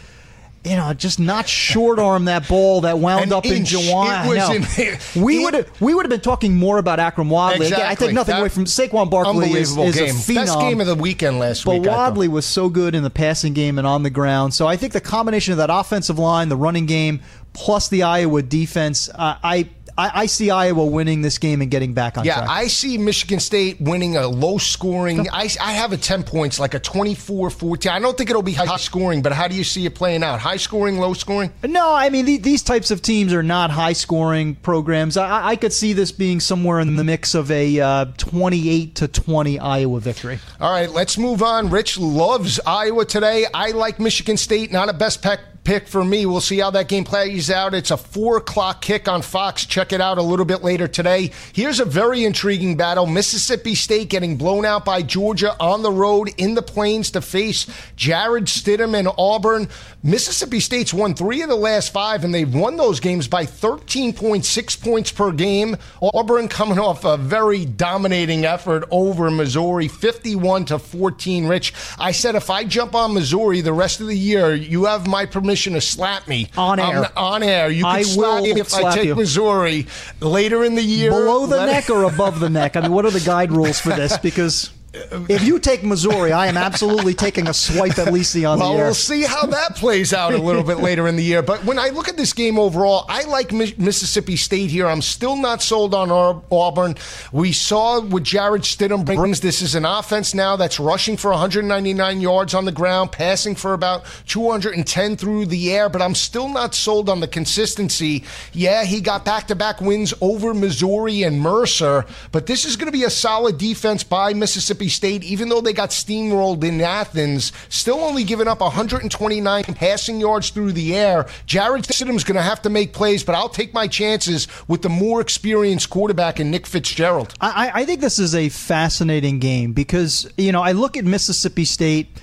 You 0.63 0.75
know, 0.75 0.93
just 0.93 1.19
not 1.19 1.49
short 1.49 1.97
arm 1.97 2.25
that 2.25 2.47
ball 2.47 2.81
that 2.81 2.99
wound 2.99 3.23
An 3.23 3.33
up 3.33 3.45
in 3.47 3.53
inch. 3.53 3.71
Jawan. 3.73 4.25
It 4.25 4.29
was 4.29 4.77
No. 4.77 4.83
in- 5.17 5.23
we 5.25 5.43
would 5.43 5.55
have 5.55 5.81
we 5.81 5.95
would 5.95 6.05
have 6.05 6.11
been 6.11 6.21
talking 6.21 6.55
more 6.55 6.77
about 6.77 6.99
Akrum 6.99 7.29
Wadley. 7.29 7.65
Again, 7.65 7.81
I 7.81 7.95
take 7.95 8.13
nothing 8.13 8.33
That- 8.35 8.41
away 8.41 8.49
from 8.49 8.65
Saquon 8.65 9.09
Barkley. 9.09 9.47
Is, 9.59 9.71
Unbelievable 9.75 9.83
is 9.85 9.95
game. 9.95 10.09
a 10.09 10.19
phenom. 10.19 10.45
Best 10.45 10.59
game 10.59 10.79
of 10.79 10.85
the 10.85 10.93
weekend 10.95 11.39
last 11.39 11.65
But 11.65 11.71
week. 11.71 11.83
But. 11.85 11.91
Wadley 11.97 12.27
was 12.27 12.45
so 12.45 12.69
good 12.69 12.93
in 12.93 13.01
the 13.01 13.09
passing 13.09 13.53
game 13.53 13.79
and 13.79 13.87
on 13.87 14.03
the 14.03 14.11
ground. 14.11 14.53
So 14.53 14.67
I 14.67 14.75
think 14.77 14.93
the 14.93 15.01
combination 15.01 15.51
of 15.51 15.57
that 15.57 15.71
offensive 15.71 16.19
line, 16.19 16.49
the 16.49 16.55
running 16.57 16.85
game, 16.85 17.21
plus 17.53 17.87
the 17.89 18.03
Iowa 18.03 18.43
defense, 18.43 19.09
uh, 19.15 19.37
I, 19.43 19.67
I 19.97 20.21
I 20.21 20.25
see 20.25 20.49
Iowa 20.49 20.85
winning 20.85 21.21
this 21.21 21.37
game 21.37 21.61
and 21.61 21.69
getting 21.71 21.93
back 21.93 22.17
on 22.17 22.25
Yeah, 22.25 22.35
track. 22.37 22.49
I 22.49 22.67
see 22.67 22.97
Michigan 22.97 23.39
State 23.39 23.79
winning 23.81 24.17
a 24.17 24.27
low 24.27 24.57
scoring. 24.57 25.27
I, 25.31 25.49
I 25.61 25.73
have 25.73 25.91
a 25.93 25.97
10 25.97 26.23
points, 26.23 26.59
like 26.59 26.73
a 26.73 26.79
24 26.79 27.49
14. 27.49 27.91
I 27.91 27.99
don't 27.99 28.17
think 28.17 28.29
it'll 28.29 28.41
be 28.41 28.53
high 28.53 28.77
scoring, 28.77 29.21
but 29.21 29.31
how 29.33 29.47
do 29.47 29.55
you 29.55 29.63
see 29.63 29.85
it 29.85 29.95
playing 29.95 30.23
out? 30.23 30.39
High 30.39 30.57
scoring, 30.57 30.97
low 30.97 31.13
scoring? 31.13 31.51
No, 31.63 31.93
I 31.93 32.09
mean 32.09 32.25
the, 32.25 32.37
these 32.37 32.63
types 32.63 32.91
of 32.91 33.01
teams 33.01 33.33
are 33.33 33.43
not 33.43 33.71
high-scoring 33.71 34.55
programs. 34.55 35.17
I, 35.17 35.49
I 35.49 35.55
could 35.55 35.73
see 35.73 35.93
this 35.93 36.11
being 36.11 36.39
somewhere 36.39 36.79
in 36.79 36.95
the 36.95 37.03
mix 37.03 37.35
of 37.35 37.49
a 37.51 37.79
uh, 37.79 38.05
twenty-eight 38.17 38.95
to 38.95 39.07
twenty 39.07 39.59
Iowa 39.59 39.99
victory. 39.99 40.39
All 40.59 40.71
right, 40.71 40.89
let's 40.89 41.17
move 41.17 41.41
on. 41.43 41.69
Rich 41.69 41.97
loves 41.99 42.59
Iowa 42.65 43.05
today. 43.05 43.45
I 43.53 43.71
like 43.71 43.99
Michigan 43.99 44.37
State, 44.37 44.71
not 44.71 44.89
a 44.89 44.93
best 44.93 45.21
pick. 45.21 45.39
Pick 45.63 45.87
for 45.87 46.03
me. 46.03 46.25
We'll 46.25 46.41
see 46.41 46.57
how 46.57 46.71
that 46.71 46.87
game 46.87 47.03
plays 47.03 47.51
out. 47.51 47.75
It's 47.75 47.91
a 47.91 47.97
four 47.97 48.37
o'clock 48.37 48.81
kick 48.81 49.07
on 49.07 49.21
Fox. 49.21 49.63
Check 49.63 49.93
it 49.93 50.01
out 50.01 50.17
a 50.17 50.21
little 50.23 50.45
bit 50.45 50.63
later 50.63 50.87
today. 50.87 51.29
Here's 51.53 51.79
a 51.79 51.85
very 51.85 52.23
intriguing 52.23 52.77
battle 52.77 53.05
Mississippi 53.05 53.75
State 53.75 54.09
getting 54.09 54.37
blown 54.37 54.65
out 54.65 54.85
by 54.85 55.03
Georgia 55.03 55.55
on 55.59 55.83
the 55.83 55.91
road 55.91 56.31
in 56.37 56.55
the 56.55 56.63
plains 56.63 57.11
to 57.11 57.21
face 57.21 57.67
Jarrett 57.95 58.45
Stidham 58.45 58.97
and 58.97 59.07
Auburn. 59.19 59.67
Mississippi 60.01 60.61
State's 60.61 60.95
won 60.95 61.13
three 61.13 61.43
of 61.43 61.49
the 61.49 61.55
last 61.55 61.93
five, 61.93 62.23
and 62.23 62.33
they've 62.33 62.51
won 62.51 62.75
those 62.75 62.99
games 62.99 63.27
by 63.27 63.45
13.6 63.45 64.81
points 64.81 65.11
per 65.11 65.31
game. 65.31 65.77
Auburn 66.01 66.47
coming 66.47 66.79
off 66.79 67.05
a 67.05 67.17
very 67.17 67.65
dominating 67.65 68.45
effort 68.45 68.85
over 68.89 69.29
Missouri, 69.29 69.87
51 69.87 70.65
to 70.65 70.79
14. 70.79 71.45
Rich, 71.45 71.75
I 71.99 72.13
said 72.13 72.33
if 72.33 72.49
I 72.49 72.63
jump 72.63 72.95
on 72.95 73.13
Missouri 73.13 73.61
the 73.61 73.73
rest 73.73 74.01
of 74.01 74.07
the 74.07 74.17
year, 74.17 74.55
you 74.55 74.85
have 74.85 75.05
my 75.05 75.27
permission 75.27 75.50
to 75.55 75.81
slap 75.81 76.27
me 76.27 76.49
On 76.57 76.79
air. 76.79 77.07
on 77.17 77.43
air, 77.43 77.69
you 77.69 77.83
can 77.83 77.95
I 77.95 78.01
slap 78.03 78.43
will 78.43 78.53
me 78.53 78.59
if 78.61 78.73
I 78.73 78.95
take 78.95 79.05
you. 79.05 79.15
Missouri 79.15 79.87
later 80.19 80.63
in 80.63 80.75
the 80.75 80.83
year. 80.83 81.11
Below 81.11 81.45
the 81.45 81.65
neck 81.65 81.89
or 81.89 82.03
above 82.03 82.39
the 82.39 82.49
neck? 82.49 82.75
I 82.75 82.81
mean, 82.81 82.91
what 82.91 83.05
are 83.05 83.11
the 83.11 83.19
guide 83.19 83.51
rules 83.51 83.79
for 83.79 83.89
this? 83.89 84.17
Because 84.21 84.71
if 84.93 85.43
you 85.43 85.57
take 85.57 85.85
Missouri, 85.85 86.33
I 86.33 86.47
am 86.47 86.57
absolutely 86.57 87.13
taking 87.13 87.47
a 87.47 87.53
swipe 87.53 87.97
at 87.97 88.09
Lisi 88.09 88.49
on 88.49 88.59
well, 88.59 88.71
the 88.71 88.73
air. 88.73 88.77
Well, 88.79 88.87
we'll 88.87 88.93
see 88.93 89.23
how 89.23 89.45
that 89.45 89.77
plays 89.77 90.11
out 90.11 90.33
a 90.33 90.37
little 90.37 90.63
bit 90.63 90.79
later 90.79 91.07
in 91.07 91.15
the 91.15 91.23
year. 91.23 91.41
But 91.41 91.63
when 91.63 91.79
I 91.79 91.89
look 91.89 92.09
at 92.09 92.17
this 92.17 92.33
game 92.33 92.59
overall, 92.59 93.05
I 93.07 93.23
like 93.23 93.53
Mississippi 93.53 94.35
State 94.35 94.69
here. 94.69 94.87
I'm 94.87 95.01
still 95.01 95.37
not 95.37 95.61
sold 95.61 95.93
on 95.93 96.11
Auburn. 96.51 96.97
We 97.31 97.53
saw 97.53 98.01
what 98.01 98.23
Jarrett 98.23 98.63
Stidham 98.63 99.05
brings. 99.05 99.39
This 99.39 99.61
is 99.61 99.75
an 99.75 99.85
offense 99.85 100.33
now 100.33 100.57
that's 100.57 100.77
rushing 100.77 101.15
for 101.15 101.31
199 101.31 102.19
yards 102.19 102.53
on 102.53 102.65
the 102.65 102.73
ground, 102.73 103.13
passing 103.13 103.55
for 103.55 103.73
about 103.73 104.03
210 104.27 105.15
through 105.15 105.45
the 105.45 105.71
air. 105.71 105.87
But 105.87 106.01
I'm 106.01 106.15
still 106.15 106.49
not 106.49 106.75
sold 106.75 107.07
on 107.07 107.21
the 107.21 107.29
consistency. 107.29 108.25
Yeah, 108.51 108.83
he 108.83 108.99
got 108.99 109.23
back-to-back 109.23 109.79
wins 109.79 110.13
over 110.19 110.53
Missouri 110.53 111.23
and 111.23 111.39
Mercer, 111.39 112.05
but 112.33 112.45
this 112.45 112.65
is 112.65 112.75
going 112.75 112.87
to 112.87 112.91
be 112.91 113.05
a 113.05 113.09
solid 113.09 113.57
defense 113.57 114.03
by 114.03 114.33
Mississippi. 114.33 114.80
Mississippi 114.81 114.89
State, 114.89 115.23
even 115.23 115.49
though 115.49 115.61
they 115.61 115.73
got 115.73 115.89
steamrolled 115.91 116.63
in 116.63 116.81
Athens, 116.81 117.51
still 117.69 117.99
only 117.99 118.23
giving 118.23 118.47
up 118.47 118.61
129 118.61 119.63
passing 119.63 120.19
yards 120.19 120.49
through 120.49 120.71
the 120.71 120.95
air. 120.95 121.27
Jarrett 121.45 121.83
Stidham's 121.83 122.23
going 122.23 122.35
to 122.35 122.41
have 122.41 122.61
to 122.63 122.69
make 122.69 122.93
plays, 122.93 123.23
but 123.23 123.35
I'll 123.35 123.49
take 123.49 123.73
my 123.73 123.87
chances 123.87 124.47
with 124.67 124.81
the 124.81 124.89
more 124.89 125.21
experienced 125.21 125.89
quarterback 125.89 126.39
in 126.39 126.49
Nick 126.49 126.65
Fitzgerald. 126.65 127.33
I, 127.39 127.71
I 127.73 127.85
think 127.85 128.01
this 128.01 128.17
is 128.17 128.33
a 128.33 128.49
fascinating 128.49 129.39
game 129.39 129.73
because, 129.73 130.31
you 130.37 130.51
know, 130.51 130.61
I 130.61 130.71
look 130.71 130.97
at 130.97 131.05
Mississippi 131.05 131.65
State 131.65 132.17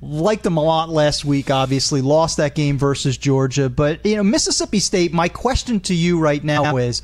liked 0.00 0.44
them 0.44 0.56
a 0.56 0.62
lot 0.62 0.88
last 0.88 1.24
week 1.24 1.50
obviously 1.50 2.00
lost 2.00 2.36
that 2.36 2.54
game 2.54 2.78
versus 2.78 3.18
georgia 3.18 3.68
but 3.68 4.06
you 4.06 4.14
know 4.14 4.22
mississippi 4.22 4.78
state 4.78 5.12
my 5.12 5.28
question 5.28 5.80
to 5.80 5.92
you 5.92 6.20
right 6.20 6.44
now 6.44 6.76
is 6.76 7.02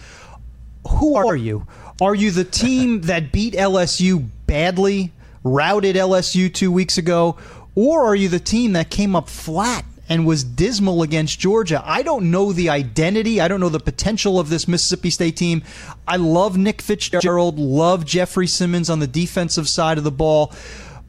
who 0.89 1.17
are 1.17 1.35
you 1.35 1.67
are 2.01 2.15
you 2.15 2.31
the 2.31 2.45
team 2.45 3.01
that 3.01 3.33
beat 3.33 3.55
lsu 3.55 4.25
badly, 4.55 5.11
routed 5.43 5.97
LSU 5.97 6.53
two 6.53 6.71
weeks 6.71 6.97
ago, 6.97 7.37
or 7.75 8.05
are 8.05 8.15
you 8.15 8.29
the 8.29 8.39
team 8.39 8.75
that 8.75 8.89
came 8.89 9.17
up 9.17 9.29
flat 9.29 9.85
and 10.09 10.25
was 10.25 10.45
dismal 10.45 11.03
against 11.03 11.41
Georgia. 11.41 11.83
I 11.85 12.03
don't 12.03 12.31
know 12.31 12.53
the 12.53 12.69
identity. 12.69 13.41
I 13.41 13.49
don't 13.49 13.59
know 13.59 13.69
the 13.69 13.81
potential 13.81 14.39
of 14.39 14.51
this 14.51 14.69
Mississippi 14.69 15.11
State 15.11 15.37
team. 15.37 15.65
I 16.07 16.19
love 16.19 16.57
Nick 16.57 16.83
Fitzgerald, 16.83 17.59
love 17.59 18.05
Jeffrey 18.05 18.47
Simmons 18.47 18.89
on 18.89 19.01
the 19.01 19.09
defensive 19.09 19.69
side 19.69 19.99
of 19.99 20.05
the 20.05 20.13
ball. 20.13 20.53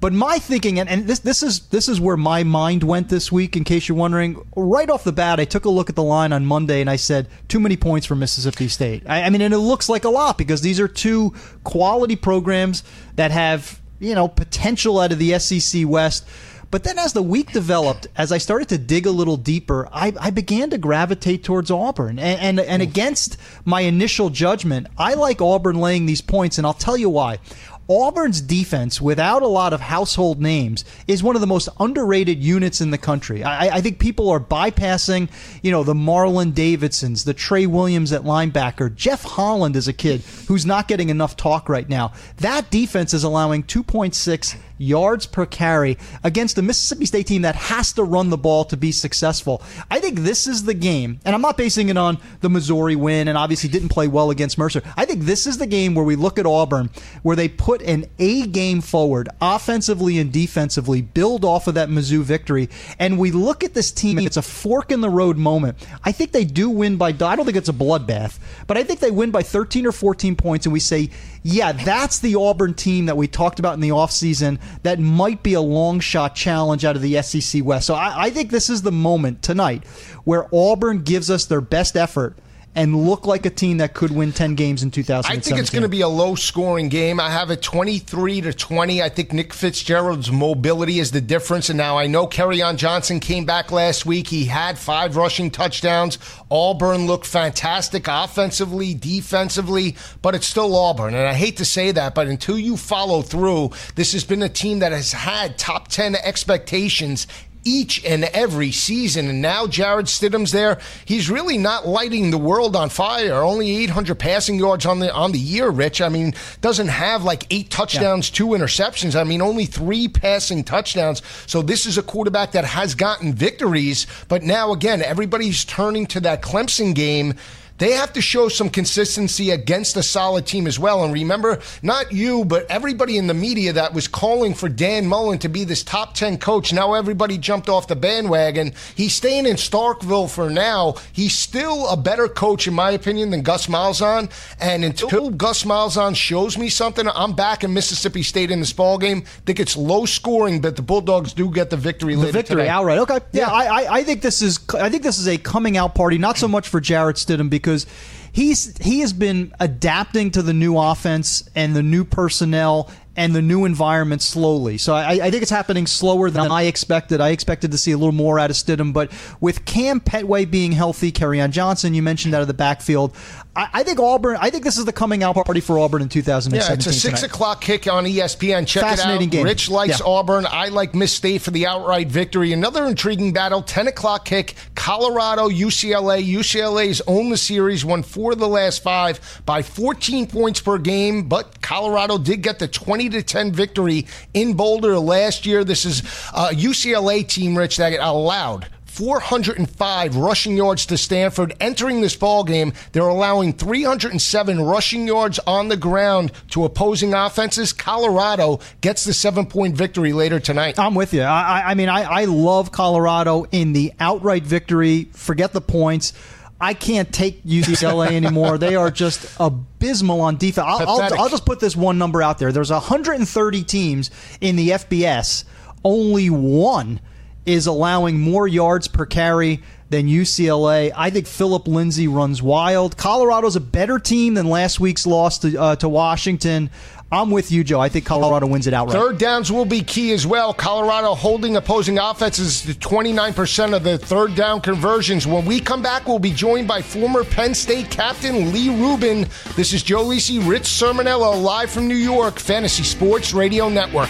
But 0.05 0.13
my 0.13 0.37
thinking, 0.37 0.79
and, 0.79 0.87
and 0.87 1.07
this 1.07 1.17
this 1.17 1.41
is 1.41 1.61
this 1.69 1.89
is 1.89 1.99
where 1.99 2.15
my 2.15 2.43
mind 2.43 2.83
went 2.83 3.09
this 3.09 3.31
week. 3.31 3.57
In 3.57 3.63
case 3.63 3.89
you're 3.89 3.97
wondering, 3.97 4.39
right 4.55 4.87
off 4.87 5.03
the 5.03 5.11
bat, 5.11 5.39
I 5.39 5.45
took 5.45 5.65
a 5.65 5.69
look 5.71 5.89
at 5.89 5.95
the 5.95 6.03
line 6.03 6.31
on 6.31 6.45
Monday 6.45 6.79
and 6.79 6.87
I 6.91 6.95
said 6.95 7.27
too 7.47 7.59
many 7.59 7.75
points 7.75 8.05
for 8.05 8.13
Mississippi 8.13 8.67
State. 8.67 9.01
I, 9.07 9.23
I 9.23 9.29
mean, 9.31 9.41
and 9.41 9.51
it 9.51 9.57
looks 9.57 9.89
like 9.89 10.03
a 10.03 10.09
lot 10.09 10.37
because 10.37 10.61
these 10.61 10.79
are 10.79 10.87
two 10.87 11.33
quality 11.63 12.15
programs 12.15 12.83
that 13.15 13.31
have 13.31 13.81
you 13.97 14.13
know 14.13 14.27
potential 14.27 14.99
out 14.99 15.11
of 15.11 15.17
the 15.17 15.39
SEC 15.39 15.87
West. 15.87 16.27
But 16.69 16.83
then 16.83 16.99
as 16.99 17.13
the 17.13 17.23
week 17.23 17.51
developed, 17.51 18.07
as 18.15 18.31
I 18.31 18.37
started 18.37 18.69
to 18.69 18.77
dig 18.77 19.05
a 19.05 19.11
little 19.11 19.37
deeper, 19.37 19.87
I, 19.93 20.13
I 20.19 20.29
began 20.29 20.69
to 20.71 20.77
gravitate 20.77 21.43
towards 21.43 21.71
Auburn. 21.71 22.19
And, 22.19 22.59
and, 22.59 22.59
and 22.59 22.83
hmm. 22.83 22.89
against 22.89 23.37
my 23.63 23.81
initial 23.81 24.29
judgment, 24.29 24.87
I 24.97 25.13
like 25.13 25.41
Auburn 25.41 25.77
laying 25.77 26.05
these 26.05 26.21
points, 26.21 26.57
and 26.57 26.67
I'll 26.67 26.73
tell 26.73 26.97
you 26.97 27.09
why. 27.09 27.39
Auburn's 27.87 28.41
defense, 28.41 28.99
without 28.99 29.43
a 29.43 29.47
lot 29.47 29.71
of 29.71 29.81
household 29.81 30.41
names, 30.41 30.83
is 31.07 31.21
one 31.21 31.35
of 31.35 31.41
the 31.41 31.47
most 31.47 31.69
underrated 31.79 32.43
units 32.43 32.81
in 32.81 32.91
the 32.91 32.97
country. 32.97 33.43
I, 33.43 33.75
I, 33.75 33.81
think 33.81 33.99
people 33.99 34.29
are 34.29 34.39
bypassing, 34.39 35.29
you 35.61 35.71
know, 35.71 35.83
the 35.83 35.93
Marlon 35.93 36.53
Davidsons, 36.53 37.25
the 37.25 37.33
Trey 37.33 37.67
Williams 37.67 38.11
at 38.11 38.23
linebacker. 38.23 38.93
Jeff 38.93 39.23
Holland 39.23 39.75
is 39.75 39.87
a 39.87 39.93
kid 39.93 40.21
who's 40.47 40.65
not 40.65 40.87
getting 40.87 41.09
enough 41.09 41.37
talk 41.37 41.69
right 41.69 41.87
now. 41.87 42.13
That 42.37 42.71
defense 42.71 43.13
is 43.13 43.23
allowing 43.23 43.63
2.6 43.63 44.57
yards 44.77 45.25
per 45.25 45.45
carry 45.45 45.97
against 46.23 46.55
the 46.55 46.61
Mississippi 46.61 47.05
State 47.05 47.27
team 47.27 47.43
that 47.43 47.55
has 47.55 47.93
to 47.93 48.03
run 48.03 48.29
the 48.29 48.37
ball 48.37 48.65
to 48.65 48.77
be 48.77 48.91
successful. 48.91 49.61
I 49.89 49.99
think 49.99 50.19
this 50.19 50.47
is 50.47 50.63
the 50.63 50.73
game, 50.73 51.19
and 51.25 51.35
I'm 51.35 51.41
not 51.41 51.57
basing 51.57 51.89
it 51.89 51.97
on 51.97 52.17
the 52.41 52.49
Missouri 52.49 52.95
win 52.95 53.27
and 53.27 53.37
obviously 53.37 53.69
didn't 53.69 53.89
play 53.89 54.07
well 54.07 54.29
against 54.29 54.57
Mercer. 54.57 54.81
I 54.97 55.05
think 55.05 55.23
this 55.23 55.47
is 55.47 55.57
the 55.57 55.67
game 55.67 55.95
where 55.95 56.05
we 56.05 56.15
look 56.15 56.39
at 56.39 56.45
Auburn, 56.45 56.89
where 57.23 57.35
they 57.35 57.47
put 57.47 57.81
an 57.81 58.05
A 58.19 58.47
game 58.47 58.81
forward, 58.81 59.29
offensively 59.41 60.17
and 60.19 60.31
defensively, 60.31 61.01
build 61.01 61.45
off 61.45 61.67
of 61.67 61.75
that 61.75 61.89
Mizzou 61.89 62.21
victory, 62.21 62.69
and 62.99 63.17
we 63.17 63.31
look 63.31 63.63
at 63.63 63.73
this 63.73 63.91
team. 63.91 64.19
It's 64.19 64.37
a 64.37 64.41
fork 64.41 64.91
in 64.91 65.01
the 65.01 65.09
road 65.09 65.37
moment. 65.37 65.77
I 66.03 66.11
think 66.11 66.31
they 66.31 66.45
do 66.45 66.69
win 66.69 66.97
by, 66.97 67.09
I 67.09 67.11
don't 67.11 67.45
think 67.45 67.57
it's 67.57 67.69
a 67.69 67.73
bloodbath, 67.73 68.39
but 68.67 68.77
I 68.77 68.83
think 68.83 68.99
they 68.99 69.11
win 69.11 69.31
by 69.31 69.43
13 69.43 69.85
or 69.85 69.91
14 69.91 70.35
points, 70.35 70.65
and 70.65 70.73
we 70.73 70.79
say, 70.79 71.09
yeah, 71.47 71.73
that's 71.73 72.17
the 72.17 72.33
Auburn 72.33 72.73
team 72.73 73.05
that 73.05 73.17
we 73.17 73.27
talked 73.27 73.59
about 73.59 73.75
in 73.75 73.79
the 73.79 73.89
offseason 73.89 74.59
that 74.81 74.99
might 74.99 75.43
be 75.43 75.53
a 75.53 75.61
long 75.61 75.99
shot 75.99 76.33
challenge 76.33 76.83
out 76.83 76.95
of 76.95 77.03
the 77.03 77.21
SEC 77.21 77.63
West. 77.63 77.85
So 77.85 77.93
I, 77.93 78.23
I 78.23 78.29
think 78.31 78.49
this 78.49 78.67
is 78.67 78.81
the 78.81 78.91
moment 78.91 79.43
tonight 79.43 79.85
where 80.23 80.47
Auburn 80.51 81.03
gives 81.03 81.29
us 81.29 81.45
their 81.45 81.61
best 81.61 81.95
effort 81.95 82.35
and 82.75 83.05
look 83.05 83.25
like 83.25 83.45
a 83.45 83.49
team 83.49 83.77
that 83.77 83.93
could 83.93 84.11
win 84.11 84.33
10 84.33 84.55
games 84.55 84.83
in 84.83 84.91
2017. 84.91 85.39
I 85.39 85.41
think 85.41 85.59
it's 85.59 85.69
going 85.69 85.83
to 85.83 85.89
be 85.89 86.01
a 86.01 86.07
low 86.07 86.35
scoring 86.35 86.89
game. 86.89 87.19
I 87.21 87.29
have 87.29 87.49
it 87.49 87.61
23 87.61 88.41
to 88.41 88.53
20. 88.53 89.01
I 89.01 89.07
think 89.07 89.31
Nick 89.31 89.53
Fitzgerald's 89.53 90.29
mobility 90.31 90.99
is 90.99 91.11
the 91.11 91.21
difference. 91.21 91.69
And 91.69 91.77
now 91.77 91.97
I 91.97 92.07
know 92.07 92.27
Kerryon 92.27 92.75
Johnson 92.75 93.21
came 93.21 93.45
back 93.45 93.71
last 93.71 94.05
week. 94.05 94.27
He 94.27 94.45
had 94.45 94.77
five 94.77 95.15
rushing 95.15 95.49
touchdowns. 95.49 96.17
Auburn 96.51 97.07
looked 97.07 97.25
fantastic 97.25 98.07
offensively, 98.09 98.93
defensively, 98.93 99.95
but 100.21 100.35
it's 100.35 100.47
still 100.47 100.75
Auburn. 100.75 101.15
And 101.15 101.27
I 101.27 101.33
hate 101.33 101.57
to 101.57 101.65
say 101.65 101.91
that, 101.93 102.13
but 102.13 102.27
until 102.27 102.59
you 102.59 102.75
follow 102.75 103.21
through, 103.21 103.71
this 103.95 104.11
has 104.11 104.25
been 104.25 104.43
a 104.43 104.49
team 104.49 104.79
that 104.79 104.91
has 104.91 105.13
had 105.13 105.57
top 105.57 105.87
10 105.87 106.15
expectations 106.15 107.27
each 107.65 108.05
and 108.05 108.23
every 108.25 108.71
season. 108.71 109.27
And 109.27 109.41
now 109.41 109.67
Jarrett 109.67 110.05
Stidham's 110.05 110.51
there. 110.51 110.79
He's 111.03 111.29
really 111.29 111.57
not 111.57 111.87
lighting 111.87 112.31
the 112.31 112.37
world 112.37 112.75
on 112.75 112.89
fire. 112.89 113.33
Only 113.33 113.75
800 113.83 114.15
passing 114.15 114.57
yards 114.57 114.85
on 114.85 114.99
the 114.99 115.13
on 115.13 115.31
the 115.31 115.39
year, 115.39 115.69
Rich. 115.69 115.99
I 116.01 116.09
mean, 116.09 116.33
doesn't 116.61 116.87
have 116.87 117.23
like 117.23 117.45
eight 117.49 117.69
touchdowns, 117.71 118.29
yeah. 118.29 118.35
two 118.35 118.47
interceptions. 118.49 119.19
I 119.19 119.23
mean, 119.23 119.41
only 119.41 119.65
three 119.65 120.07
passing 120.07 120.63
touchdowns. 120.63 121.21
So 121.47 121.61
this 121.61 121.85
is 121.85 121.97
a 121.97 122.03
quarterback 122.03 122.51
that 122.51 122.65
has 122.65 122.95
gotten 122.95 123.33
victories. 123.33 124.05
But 124.27 124.43
now 124.43 124.71
again, 124.71 125.01
everybody's 125.01 125.65
turning 125.65 126.05
to 126.07 126.19
that 126.21 126.41
Clemson 126.41 126.93
game 126.93 127.33
they 127.77 127.91
have 127.91 128.13
to 128.13 128.21
show 128.21 128.47
some 128.47 128.69
consistency 128.69 129.51
against 129.51 129.97
a 129.97 130.03
solid 130.03 130.45
team 130.45 130.65
as 130.65 130.79
well. 130.79 131.03
And 131.03 131.13
remember, 131.13 131.59
not 131.81 132.11
you, 132.11 132.45
but 132.45 132.69
everybody 132.69 133.17
in 133.17 133.27
the 133.27 133.33
media 133.33 133.73
that 133.73 133.93
was 133.93 134.07
calling 134.07 134.53
for 134.53 134.69
Dan 134.69 135.05
Mullen 135.07 135.39
to 135.39 135.49
be 135.49 135.65
this 135.65 135.83
top 135.83 136.13
10 136.13 136.37
coach. 136.37 136.71
Now 136.71 136.93
everybody 136.93 137.37
jumped 137.37 137.67
off 137.67 137.87
the 137.87 137.95
bandwagon. 137.95 138.73
He's 138.95 139.13
staying 139.13 139.45
in 139.45 139.57
Starkville 139.57 140.29
for 140.29 140.49
now. 140.49 140.95
He's 141.11 141.37
still 141.37 141.87
a 141.89 141.97
better 141.97 142.29
coach, 142.29 142.67
in 142.67 142.73
my 142.73 142.91
opinion, 142.91 143.29
than 143.29 143.41
Gus 143.41 143.67
Malzahn. 143.67 144.31
And 144.59 144.85
until 144.85 145.29
Gus 145.29 145.63
Malzahn 145.63 146.15
shows 146.15 146.57
me 146.57 146.69
something, 146.69 147.07
I'm 147.13 147.33
back 147.33 147.63
in 147.65 147.73
Mississippi 147.73 148.23
State 148.23 148.51
in 148.51 148.61
this 148.61 148.71
ball 148.73 148.97
game. 148.97 149.23
I 149.25 149.41
think 149.45 149.59
it's 149.59 149.75
low 149.75 150.05
scoring, 150.05 150.61
but 150.61 150.77
the 150.77 150.81
Bulldogs 150.81 151.33
do 151.33 151.51
get 151.51 151.69
the 151.69 151.77
victory. 151.77 152.15
The 152.15 152.31
victory 152.31 152.57
today. 152.57 152.69
outright. 152.69 152.99
Okay. 152.99 153.19
Yeah, 153.33 153.51
yeah. 153.51 153.51
I, 153.51 153.97
I 153.97 154.03
think 154.03 154.21
this 154.21 154.41
is 154.41 154.59
I 154.79 154.89
think 154.89 155.03
this 155.03 155.19
is 155.19 155.27
a 155.27 155.37
coming 155.37 155.75
out 155.75 155.93
party. 155.93 156.17
Not 156.17 156.37
so 156.37 156.47
much 156.47 156.69
for 156.69 156.79
Jarrett 156.79 157.17
Stidham 157.17 157.49
because 157.49 157.64
because 157.65 157.87
he's 158.31 158.77
he 158.77 158.99
has 158.99 159.11
been 159.11 159.53
adapting 159.59 160.29
to 160.31 160.43
the 160.43 160.53
new 160.53 160.77
offense 160.77 161.49
and 161.55 161.75
the 161.75 161.81
new 161.81 162.05
personnel 162.05 162.91
and 163.17 163.33
the 163.33 163.41
new 163.41 163.65
environment 163.65 164.21
slowly. 164.21 164.77
So 164.77 164.93
I, 164.93 165.11
I, 165.11 165.31
think 165.31 165.41
it's 165.41 165.51
happening 165.51 165.87
slower 165.87 166.29
than 166.29 166.51
I 166.51 166.63
expected. 166.63 167.21
I 167.21 167.29
expected 167.29 167.71
to 167.71 167.77
see 167.77 167.93
a 167.93 167.97
little 167.97 168.11
more 168.11 168.37
out 168.37 168.49
of 168.49 168.57
Stidham, 168.57 168.91
but 168.91 169.09
with 169.39 169.63
Kam 169.63 170.01
Pettway 170.01 170.49
being 170.49 170.73
healthy, 170.73 171.13
Kerryon 171.13 171.51
Johnson, 171.51 171.93
you 171.93 172.03
mentioned 172.03 172.35
out 172.35 172.41
of 172.41 172.49
the 172.49 172.53
backfield, 172.53 173.15
I, 173.55 173.69
I, 173.73 173.83
think 173.83 173.99
Auburn. 173.99 174.37
I 174.39 174.49
think 174.49 174.63
this 174.63 174.77
is 174.77 174.85
the 174.85 174.93
coming 174.93 175.23
out 175.23 175.35
party 175.35 175.61
for 175.61 175.79
Auburn 175.79 176.01
in 176.01 176.09
2017. 176.09 176.69
Yeah, 176.69 176.73
it's 176.73 176.85
a 176.87 176.93
six 176.93 177.21
tonight. 177.21 177.33
o'clock 177.33 177.61
kick 177.61 177.87
on 177.87 178.03
ESPN. 178.05 178.67
Check 178.67 178.83
Fascinating 178.83 179.21
it 179.21 179.25
out. 179.27 179.31
Game. 179.31 179.43
Rich 179.45 179.69
likes 179.69 179.99
yeah. 179.99 180.05
Auburn. 180.05 180.45
I 180.49 180.67
like 180.67 180.93
Miss 180.93 181.13
State 181.13 181.41
for 181.41 181.51
the 181.51 181.65
outright 181.65 182.07
victory. 182.07 182.51
Another 182.51 182.85
intriguing 182.85 183.33
battle. 183.33 183.61
Ten 183.61 183.87
o'clock 183.87 184.25
kick. 184.25 184.55
Colorado, 184.75 185.49
UCLA. 185.49 186.23
UCLA's 186.23 187.01
owned 187.07 187.31
the 187.31 187.37
series, 187.37 187.85
won 187.85 188.03
four 188.03 188.33
of 188.33 188.39
the 188.39 188.47
last 188.47 188.83
five 188.83 189.41
by 189.45 189.61
14 189.61 190.27
points 190.27 190.59
per 190.59 190.77
game, 190.77 191.27
but 191.27 191.61
Colorado 191.61 192.17
did 192.17 192.41
get 192.41 192.59
the 192.59 192.67
20 192.67 193.09
to 193.09 193.23
10 193.23 193.51
victory 193.51 194.05
in 194.33 194.53
Boulder 194.53 194.99
last 194.99 195.45
year. 195.45 195.63
This 195.63 195.85
is 195.85 196.01
uh, 196.33 196.49
a 196.51 196.55
UCLA 196.55 197.27
team, 197.27 197.57
Rich, 197.57 197.77
that 197.77 197.91
got 197.91 198.07
allowed 198.07 198.67
405 198.95 200.15
rushing 200.15 200.55
yards 200.55 200.85
to 200.85 200.97
Stanford. 200.97 201.53
Entering 201.59 201.99
this 201.99 202.15
ball 202.15 202.45
game, 202.45 202.71
they're 202.93 203.03
allowing 203.03 203.51
307 203.51 204.61
rushing 204.61 205.05
yards 205.05 205.37
on 205.39 205.67
the 205.67 205.75
ground 205.75 206.31
to 206.51 206.63
opposing 206.63 207.13
offenses. 207.13 207.73
Colorado 207.73 208.61
gets 208.79 209.03
the 209.03 209.13
seven 209.13 209.47
point 209.47 209.75
victory 209.75 210.13
later 210.13 210.39
tonight. 210.39 210.79
I'm 210.79 210.95
with 210.95 211.13
you. 211.13 211.23
I, 211.23 211.71
I 211.71 211.73
mean, 211.73 211.89
I, 211.89 212.03
I 212.03 212.25
love 212.25 212.71
Colorado 212.71 213.45
in 213.51 213.73
the 213.73 213.91
outright 213.99 214.43
victory. 214.43 215.09
Forget 215.11 215.51
the 215.51 215.61
points. 215.61 216.13
I 216.61 216.73
can't 216.73 217.11
take 217.11 217.43
UCLA 217.43 218.07
anymore. 218.13 218.57
they 218.57 218.77
are 218.77 218.91
just 218.91 219.29
abysmal 219.41 220.21
on 220.21 220.37
defense. 220.37 220.67
I'll, 220.69 220.89
I'll, 220.89 221.21
I'll, 221.21 221.29
just 221.29 221.45
put 221.45 221.59
this 221.59 221.75
one 221.75 221.97
number 221.97 222.21
out 222.21 222.39
there. 222.39 222.53
There's 222.53 222.71
130 222.71 223.63
teams 223.63 224.09
in 224.39 224.55
the 224.55 224.69
FBS. 224.69 225.43
Only 225.83 226.29
one 226.29 227.01
is 227.45 227.67
allowing 227.67 228.19
more 228.19 228.47
yards 228.47 228.87
per 228.87 229.05
carry 229.05 229.61
than 229.89 230.07
UCLA. 230.07 230.91
I 230.95 231.09
think 231.09 231.27
Phillip 231.27 231.67
Lindsay 231.67 232.07
runs 232.07 232.41
wild. 232.41 232.97
Colorado's 232.97 233.55
a 233.55 233.61
better 233.61 233.99
team 233.99 234.33
than 234.33 234.49
last 234.49 234.79
week's 234.79 235.05
loss 235.05 235.39
to, 235.39 235.55
uh, 235.57 235.75
to 235.77 235.87
Washington. 235.87 236.69
I'm 237.11 237.29
with 237.29 237.51
you, 237.51 237.63
Joe. 237.63 237.79
I 237.79 237.87
think 237.87 238.05
Colorado 238.05 238.47
wins 238.47 238.65
it 238.65 238.73
outright. 238.73 238.97
Third 238.97 239.19
downs 239.19 239.51
will 239.51 239.63
be 239.63 239.81
key 239.81 240.11
as 240.11 240.25
well. 240.25 240.53
Colorado 240.53 241.13
holding 241.13 241.55
opposing 241.55 241.99
offenses 241.99 242.63
to 242.63 242.73
29% 242.73 243.75
of 243.75 243.83
the 243.83 243.97
third 243.97 244.33
down 244.33 244.59
conversions. 244.59 245.27
When 245.27 245.45
we 245.45 245.59
come 245.59 245.83
back, 245.83 246.07
we'll 246.07 246.19
be 246.19 246.31
joined 246.31 246.67
by 246.67 246.81
former 246.81 247.23
Penn 247.23 247.53
State 247.53 247.91
captain 247.91 248.51
Lee 248.51 248.69
Rubin. 248.69 249.27
This 249.55 249.71
is 249.71 249.83
Joe 249.83 250.03
Lisi, 250.03 250.45
Rich 250.45 250.63
Cirminiello, 250.63 251.41
live 251.41 251.69
from 251.69 251.87
New 251.87 251.95
York, 251.95 252.39
Fantasy 252.39 252.83
Sports 252.83 253.33
Radio 253.33 253.69
Network. 253.69 254.09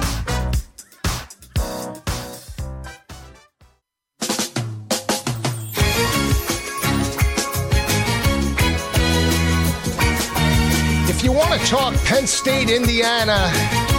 Talk 11.71 11.95
Penn 12.03 12.27
State, 12.27 12.69
Indiana, 12.69 13.49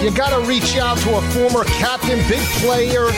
you 0.03 0.15
got 0.15 0.39
to 0.39 0.47
reach 0.47 0.77
out 0.77 0.99
to 0.99 1.17
a 1.17 1.23
former 1.31 1.65
captain, 1.65 2.19
big 2.29 2.47
player 2.61 3.11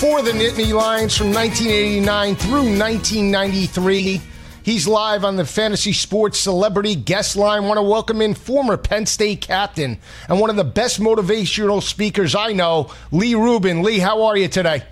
for 0.00 0.22
the 0.22 0.32
Nittany 0.32 0.72
Lions 0.72 1.16
from 1.16 1.32
1989 1.32 2.34
through 2.34 2.76
1993. 2.76 4.20
He's 4.64 4.88
live 4.88 5.24
on 5.24 5.36
the 5.36 5.44
Fantasy 5.44 5.92
Sports 5.92 6.36
Celebrity 6.40 6.96
Guest 6.96 7.36
Line. 7.36 7.66
Want 7.66 7.78
to 7.78 7.82
welcome 7.82 8.20
in 8.20 8.34
former 8.34 8.76
Penn 8.76 9.06
State 9.06 9.42
captain 9.42 10.00
and 10.28 10.40
one 10.40 10.50
of 10.50 10.56
the 10.56 10.64
best 10.64 10.98
motivational 10.98 11.80
speakers 11.80 12.34
I 12.34 12.54
know, 12.54 12.90
Lee 13.12 13.36
Rubin. 13.36 13.84
Lee, 13.84 14.00
how 14.00 14.24
are 14.24 14.36
you 14.36 14.48
today? 14.48 14.82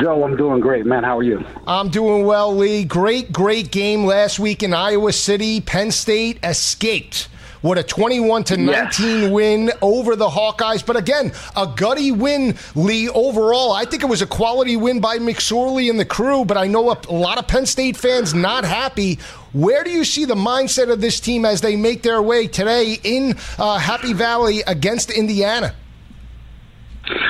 Joe, 0.00 0.24
I'm 0.24 0.38
doing 0.38 0.60
great, 0.60 0.86
man. 0.86 1.04
How 1.04 1.18
are 1.18 1.22
you? 1.22 1.44
I'm 1.66 1.90
doing 1.90 2.24
well, 2.24 2.56
Lee. 2.56 2.84
Great, 2.84 3.30
great 3.30 3.70
game 3.70 4.06
last 4.06 4.38
week 4.38 4.62
in 4.62 4.72
Iowa 4.72 5.12
City. 5.12 5.60
Penn 5.60 5.90
State 5.90 6.38
escaped 6.42 7.28
what 7.60 7.78
a 7.78 7.82
21 7.82 8.44
to 8.44 8.56
19 8.56 9.22
yes. 9.22 9.30
win 9.30 9.72
over 9.82 10.16
the 10.16 10.28
Hawkeyes. 10.28 10.84
But 10.84 10.96
again, 10.96 11.32
a 11.56 11.66
gutty 11.66 12.12
win, 12.12 12.56
Lee, 12.74 13.08
overall. 13.08 13.72
I 13.72 13.84
think 13.84 14.02
it 14.02 14.06
was 14.06 14.22
a 14.22 14.26
quality 14.26 14.76
win 14.76 15.00
by 15.00 15.18
McSorley 15.18 15.90
and 15.90 15.98
the 15.98 16.04
crew, 16.04 16.44
but 16.44 16.56
I 16.56 16.66
know 16.66 16.90
a, 16.90 16.98
a 17.08 17.12
lot 17.12 17.38
of 17.38 17.48
Penn 17.48 17.66
State 17.66 17.96
fans 17.96 18.34
not 18.34 18.64
happy. 18.64 19.18
Where 19.52 19.82
do 19.82 19.90
you 19.90 20.04
see 20.04 20.24
the 20.24 20.34
mindset 20.34 20.90
of 20.90 21.00
this 21.00 21.20
team 21.20 21.44
as 21.44 21.60
they 21.60 21.74
make 21.74 22.02
their 22.02 22.22
way 22.22 22.46
today 22.46 22.98
in 23.02 23.36
uh, 23.58 23.78
Happy 23.78 24.12
Valley 24.12 24.62
against 24.66 25.10
Indiana? 25.10 25.74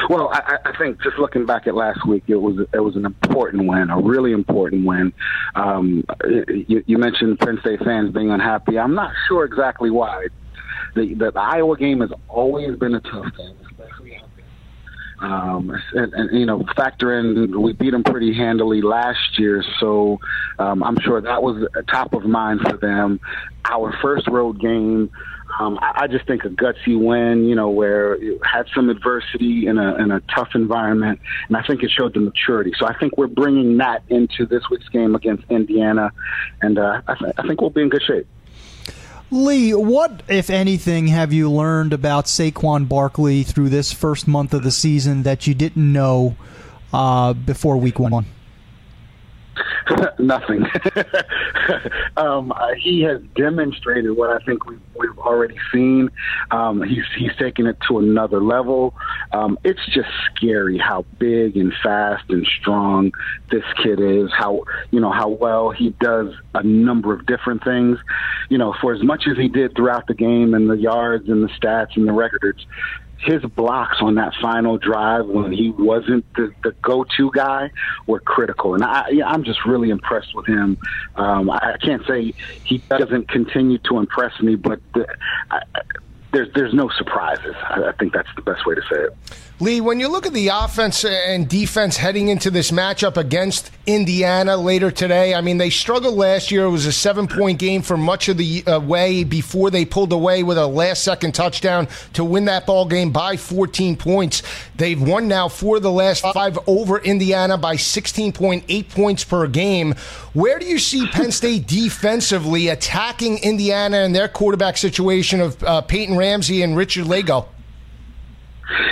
Well, 0.09 0.31
I, 0.33 0.59
I 0.65 0.77
think 0.79 1.03
just 1.03 1.19
looking 1.19 1.47
back 1.47 1.67
at 1.67 1.75
last 1.75 2.07
week, 2.07 2.25
it 2.29 2.37
was 2.37 2.67
it 2.73 2.81
was 2.81 2.97
an 2.97 3.05
important 3.05 3.67
win, 3.67 3.91
a 3.91 4.01
really 4.01 4.33
important 4.33 4.87
win. 4.87 5.13
Um, 5.55 6.05
you, 6.25 6.83
you 6.87 6.99
mentioned 6.99 7.39
Penn 7.39 7.59
State 7.61 7.81
fans 7.85 8.13
being 8.13 8.31
unhappy. 8.31 8.79
I'm 8.79 8.95
not 8.95 9.13
sure 9.29 9.45
exactly 9.45 9.91
why. 9.91 10.29
The, 10.95 11.15
the, 11.15 11.33
Iowa 11.39 11.77
game 11.77 12.01
has 12.01 12.11
always 12.29 12.77
been 12.77 12.95
a 12.95 13.01
tough 13.01 13.27
game. 13.37 13.57
Um, 15.21 15.77
and, 15.95 16.15
and, 16.15 16.39
you 16.39 16.47
know, 16.47 16.65
factor 16.77 17.19
in 17.19 17.61
we 17.61 17.73
beat 17.73 17.91
them 17.91 18.05
pretty 18.05 18.33
handily 18.33 18.83
last 18.83 19.39
year, 19.39 19.65
so 19.81 20.21
um, 20.61 20.85
I'm 20.85 20.97
sure 21.01 21.21
that 21.21 21.43
was 21.43 21.67
top 21.91 22.15
of 22.15 22.25
mind 22.25 22.61
for 22.61 22.77
them. 22.77 23.19
Our 23.65 23.93
first 24.01 24.29
road 24.29 24.61
game 24.61 25.11
um, 25.59 25.79
I, 25.81 26.03
I 26.03 26.07
just 26.07 26.27
think 26.27 26.45
a 26.45 26.49
gutsy 26.49 26.99
win, 26.99 27.45
you 27.45 27.55
know, 27.55 27.69
where 27.69 28.15
it 28.15 28.41
had 28.45 28.67
some 28.75 28.89
adversity 28.89 29.67
in 29.67 29.79
a 29.79 29.97
in 29.97 30.11
a 30.11 30.21
tough 30.35 30.51
environment, 30.55 31.21
and 31.49 31.57
I 31.57 31.63
think 31.63 31.83
it 31.83 31.91
showed 31.91 32.15
the 32.15 32.21
maturity. 32.21 32.73
So 32.79 32.87
I 32.87 32.97
think 32.99 33.17
we're 33.19 33.27
bringing 33.27 33.77
that 33.79 34.03
into 34.09 34.47
this 34.47 34.63
week's 34.71 34.89
game 34.89 35.15
against 35.15 35.45
Indiana, 35.51 36.13
and 36.63 36.79
uh, 36.79 37.03
I, 37.07 37.15
th- 37.15 37.33
I 37.39 37.47
think 37.47 37.61
we'll 37.61 37.71
be 37.71 37.83
in 37.83 37.89
good 37.89 38.03
shape. 38.03 38.27
Lee, 39.31 39.75
what, 39.75 40.23
if 40.29 40.49
anything, 40.49 41.09
have 41.09 41.35
you 41.35 41.51
learned 41.51 41.93
about 41.93 42.25
Saquon 42.25 42.89
Barkley 42.89 43.43
through 43.43 43.69
this 43.69 43.93
first 43.93 44.27
month 44.27 44.55
of 44.55 44.63
the 44.63 44.71
season 44.71 45.25
that 45.25 45.47
you 45.47 45.53
didn't 45.53 45.93
know 45.93 46.35
uh, 46.95 47.35
before 47.35 47.77
week 47.77 47.99
one? 47.99 48.25
Nothing. 50.19 50.65
um, 52.17 52.53
uh, 52.53 52.75
he 52.79 53.03
has 53.03 53.21
demonstrated 53.37 54.17
what 54.17 54.31
I 54.31 54.45
think 54.45 54.67
we've, 54.67 54.81
we've 54.99 55.19
already 55.19 55.57
seen. 55.73 56.11
Um, 56.51 56.83
he's 56.83 57.05
he's 57.17 57.35
taken 57.37 57.67
it 57.67 57.77
to 57.89 57.99
another 57.99 58.43
level. 58.43 58.95
Um, 59.33 59.59
it's 59.65 59.85
just 59.93 60.09
scary 60.35 60.79
how 60.79 61.05
big 61.19 61.57
and 61.57 61.73
fast 61.83 62.25
and 62.29 62.47
strong 62.61 63.13
this 63.51 63.65
kid 63.83 64.01
is. 64.01 64.31
How 64.37 64.65
you 64.91 65.01
know 65.01 65.13
how 65.13 65.29
well 65.29 65.71
he 65.71 65.91
does 66.01 66.35
a 66.55 66.63
number 66.63 67.13
of 67.13 67.27
different 67.27 67.65
things. 67.65 67.99
You 68.49 68.59
know, 68.59 68.75
for 68.81 68.95
as 68.95 69.03
much 69.03 69.25
as 69.31 69.37
he 69.37 69.49
did 69.49 69.75
throughout 69.75 70.07
the 70.07 70.15
game 70.15 70.55
and 70.55 70.69
the 70.69 70.77
yards 70.77 71.29
and 71.29 71.43
the 71.43 71.49
stats 71.49 71.97
and 71.97 72.07
the 72.07 72.13
records, 72.13 72.65
his 73.19 73.43
blocks 73.43 73.97
on 74.01 74.15
that 74.15 74.33
final 74.41 74.79
drive 74.79 75.27
when 75.27 75.53
he 75.53 75.71
wasn't 75.71 76.25
the, 76.35 76.53
the 76.63 76.71
go-to 76.83 77.31
guy 77.33 77.71
were 78.07 78.21
critical, 78.21 78.75
and 78.75 78.85
I, 78.85 79.21
I'm 79.27 79.45
just 79.45 79.65
really 79.65 79.91
impressed 79.91 80.35
with 80.35 80.47
him. 80.47 80.79
Um, 81.17 81.51
I 81.51 81.77
can't 81.83 82.07
say 82.07 82.33
he 82.65 82.79
doesn't 82.79 83.29
continue 83.29 83.79
to 83.79 83.99
impress 83.99 84.41
me, 84.41 84.55
but 84.55 84.81
the, 84.95 85.07
I, 85.51 85.63
there's 86.33 86.49
there's 86.55 86.75
no 86.75 86.89
surprises. 86.91 87.55
I, 87.57 87.85
I 87.85 87.93
think 87.93 88.13
that's 88.13 88.29
the 88.37 88.43
best 88.43 88.67
way 88.67 88.75
to 88.77 88.83
say 88.83 89.01
it. 89.01 89.17
Lee, 89.61 89.81
when 89.81 89.99
you 89.99 90.07
look 90.07 90.25
at 90.25 90.33
the 90.33 90.51
offense 90.55 91.05
and 91.05 91.49
defense 91.49 91.97
heading 91.97 92.29
into 92.29 92.49
this 92.49 92.71
matchup 92.71 93.17
against 93.17 93.73
Indiana 93.87 94.57
later 94.57 94.93
today, 94.93 95.35
I 95.35 95.41
mean, 95.41 95.59
they 95.59 95.69
struggled 95.69 96.15
last 96.15 96.53
year. 96.53 96.67
It 96.67 96.71
was 96.71 96.87
a 96.87 96.93
seven 96.93 97.27
point 97.27 97.59
game 97.59 97.83
for 97.83 97.97
much 97.97 98.29
of 98.29 98.37
the 98.37 98.65
uh, 98.65 98.79
way 98.79 99.25
before 99.25 99.73
they 99.73 99.85
pulled 99.85 100.13
away 100.13 100.45
with 100.45 100.59
a 100.59 100.67
last 100.69 101.03
second 101.03 101.35
touchdown 101.35 101.89
to 102.13 102.23
win 102.23 102.45
that 102.45 102.67
ball 102.67 102.87
game 102.87 103.11
by 103.11 103.37
14 103.37 103.97
points. 103.97 104.45
They've 104.77 105.03
won 105.03 105.27
now 105.27 105.49
for 105.49 105.81
the 105.81 105.91
last 105.91 106.23
five 106.23 106.57
over 106.69 107.01
Indiana 107.01 107.59
by 107.59 107.75
16.8 107.75 108.91
points 108.91 109.25
per 109.25 109.49
game. 109.49 109.97
Where 110.35 110.61
do 110.61 110.67
you 110.67 110.79
see 110.79 111.09
Penn 111.09 111.33
State 111.33 111.67
defensively 111.67 112.69
attacking 112.69 113.39
Indiana 113.39 113.97
and 113.97 114.15
their 114.15 114.29
quarterback 114.29 114.77
situation 114.77 115.41
of 115.41 115.61
uh, 115.65 115.81
Peyton 115.81 116.17
Ramsey 116.17 116.63
and 116.63 116.77
Richard 116.77 117.07
Lagow? 117.07 117.49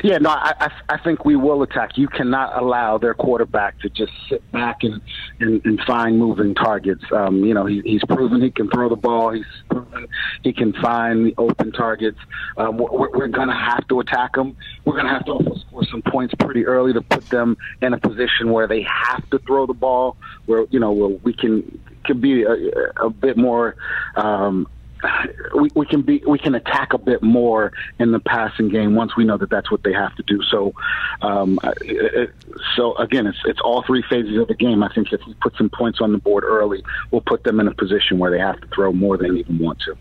Yeah, 0.02 0.18
no, 0.18 0.30
I, 0.30 0.54
I, 0.58 0.94
I 0.94 0.98
think 0.98 1.24
we 1.24 1.36
will 1.36 1.62
attack. 1.62 1.98
You 1.98 2.08
cannot 2.08 2.60
allow 2.60 2.96
their 2.98 3.14
quarterback 3.14 3.78
to 3.80 3.90
just 3.90 4.12
sit 4.28 4.50
back 4.52 4.82
and 4.82 5.00
and, 5.40 5.64
and 5.64 5.80
find 5.86 6.18
moving 6.18 6.54
targets. 6.54 7.04
Um, 7.12 7.44
you 7.44 7.52
know, 7.52 7.66
he, 7.66 7.82
he's 7.84 8.02
proven 8.04 8.40
he 8.40 8.50
can 8.50 8.70
throw 8.70 8.88
the 8.88 8.96
ball. 8.96 9.30
He's 9.32 9.44
proven 9.68 10.06
he 10.42 10.52
can 10.52 10.72
find 10.74 11.26
the 11.26 11.34
open 11.36 11.72
targets. 11.72 12.18
Um, 12.56 12.78
we're, 12.78 13.10
we're 13.10 13.28
going 13.28 13.48
to 13.48 13.54
have 13.54 13.86
to 13.88 14.00
attack 14.00 14.34
them. 14.34 14.56
We're 14.84 14.94
going 14.94 15.06
to 15.06 15.12
have 15.12 15.24
to 15.26 15.32
also 15.32 15.54
score 15.66 15.84
some 15.84 16.02
points 16.02 16.34
pretty 16.38 16.64
early 16.64 16.92
to 16.94 17.02
put 17.02 17.28
them 17.28 17.56
in 17.82 17.92
a 17.92 17.98
position 17.98 18.52
where 18.52 18.66
they 18.66 18.82
have 18.82 19.28
to 19.30 19.38
throw 19.40 19.66
the 19.66 19.74
ball. 19.74 20.16
Where 20.46 20.64
you 20.70 20.80
know 20.80 20.92
where 20.92 21.08
we 21.08 21.34
can 21.34 21.80
can 22.04 22.20
be 22.20 22.44
a, 22.44 22.54
a 23.02 23.10
bit 23.10 23.36
more 23.36 23.76
um, 24.16 24.68
we, 25.54 25.70
we 25.74 25.86
can 25.86 26.02
be 26.02 26.22
we 26.26 26.38
can 26.38 26.54
attack 26.54 26.92
a 26.92 26.98
bit 26.98 27.22
more 27.22 27.72
in 27.98 28.12
the 28.12 28.20
passing 28.20 28.68
game 28.68 28.94
once 28.94 29.16
we 29.16 29.24
know 29.24 29.36
that 29.36 29.50
that's 29.50 29.70
what 29.70 29.82
they 29.82 29.92
have 29.92 30.14
to 30.16 30.22
do. 30.22 30.42
So, 30.50 30.74
um, 31.22 31.58
it, 31.80 32.32
so 32.76 32.96
again, 32.96 33.26
it's 33.26 33.38
it's 33.44 33.60
all 33.60 33.82
three 33.82 34.02
phases 34.08 34.38
of 34.38 34.48
the 34.48 34.54
game. 34.54 34.82
I 34.82 34.92
think 34.92 35.12
if 35.12 35.20
we 35.26 35.34
put 35.34 35.56
some 35.56 35.70
points 35.70 36.00
on 36.00 36.12
the 36.12 36.18
board 36.18 36.44
early, 36.44 36.84
we'll 37.10 37.22
put 37.22 37.44
them 37.44 37.60
in 37.60 37.68
a 37.68 37.74
position 37.74 38.18
where 38.18 38.30
they 38.30 38.38
have 38.38 38.60
to 38.60 38.66
throw 38.68 38.92
more 38.92 39.16
than 39.16 39.34
they 39.34 39.40
even 39.40 39.58
want 39.58 39.80
to. 39.80 39.96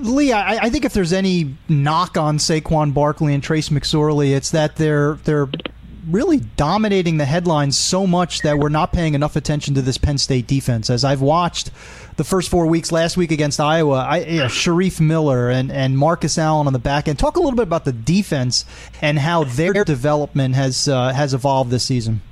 Lee, 0.00 0.32
I, 0.32 0.64
I, 0.64 0.70
think 0.70 0.84
if 0.84 0.92
there's 0.92 1.12
any 1.12 1.54
knock 1.68 2.16
on 2.16 2.38
Saquon 2.38 2.92
Barkley 2.92 3.34
and 3.34 3.42
Trace 3.42 3.68
McSorley, 3.68 4.34
it's 4.34 4.50
that 4.50 4.74
they're 4.76 5.14
they're 5.24 5.48
really 6.08 6.38
dominating 6.38 7.16
the 7.16 7.24
headlines 7.24 7.76
so 7.76 8.06
much 8.06 8.42
that 8.42 8.58
we're 8.58 8.68
not 8.68 8.92
paying 8.92 9.14
enough 9.14 9.36
attention 9.36 9.74
to 9.74 9.82
this 9.82 9.98
Penn 9.98 10.18
State 10.18 10.46
defense. 10.46 10.88
As 10.88 11.04
I've 11.04 11.20
watched 11.20 11.70
the 12.16 12.24
first 12.24 12.48
four 12.48 12.66
weeks 12.66 12.92
last 12.92 13.16
week 13.16 13.32
against 13.32 13.60
Iowa, 13.60 14.06
I, 14.08 14.20
know, 14.20 14.44
Shareef 14.46 15.00
Miller 15.00 15.50
and, 15.50 15.70
and 15.70 15.98
Marcus 15.98 16.38
Allen 16.38 16.66
on 16.66 16.72
the 16.72 16.78
back 16.78 17.08
end. 17.08 17.18
Talk 17.18 17.36
a 17.36 17.40
little 17.40 17.56
bit 17.56 17.64
about 17.64 17.84
the 17.84 17.92
defense 17.92 18.64
and 19.02 19.18
how 19.18 19.44
their 19.44 19.84
development 19.84 20.54
has 20.54 20.88
uh, 20.88 21.12
has 21.12 21.34
evolved 21.34 21.70
this 21.70 21.84
season. 21.84 22.22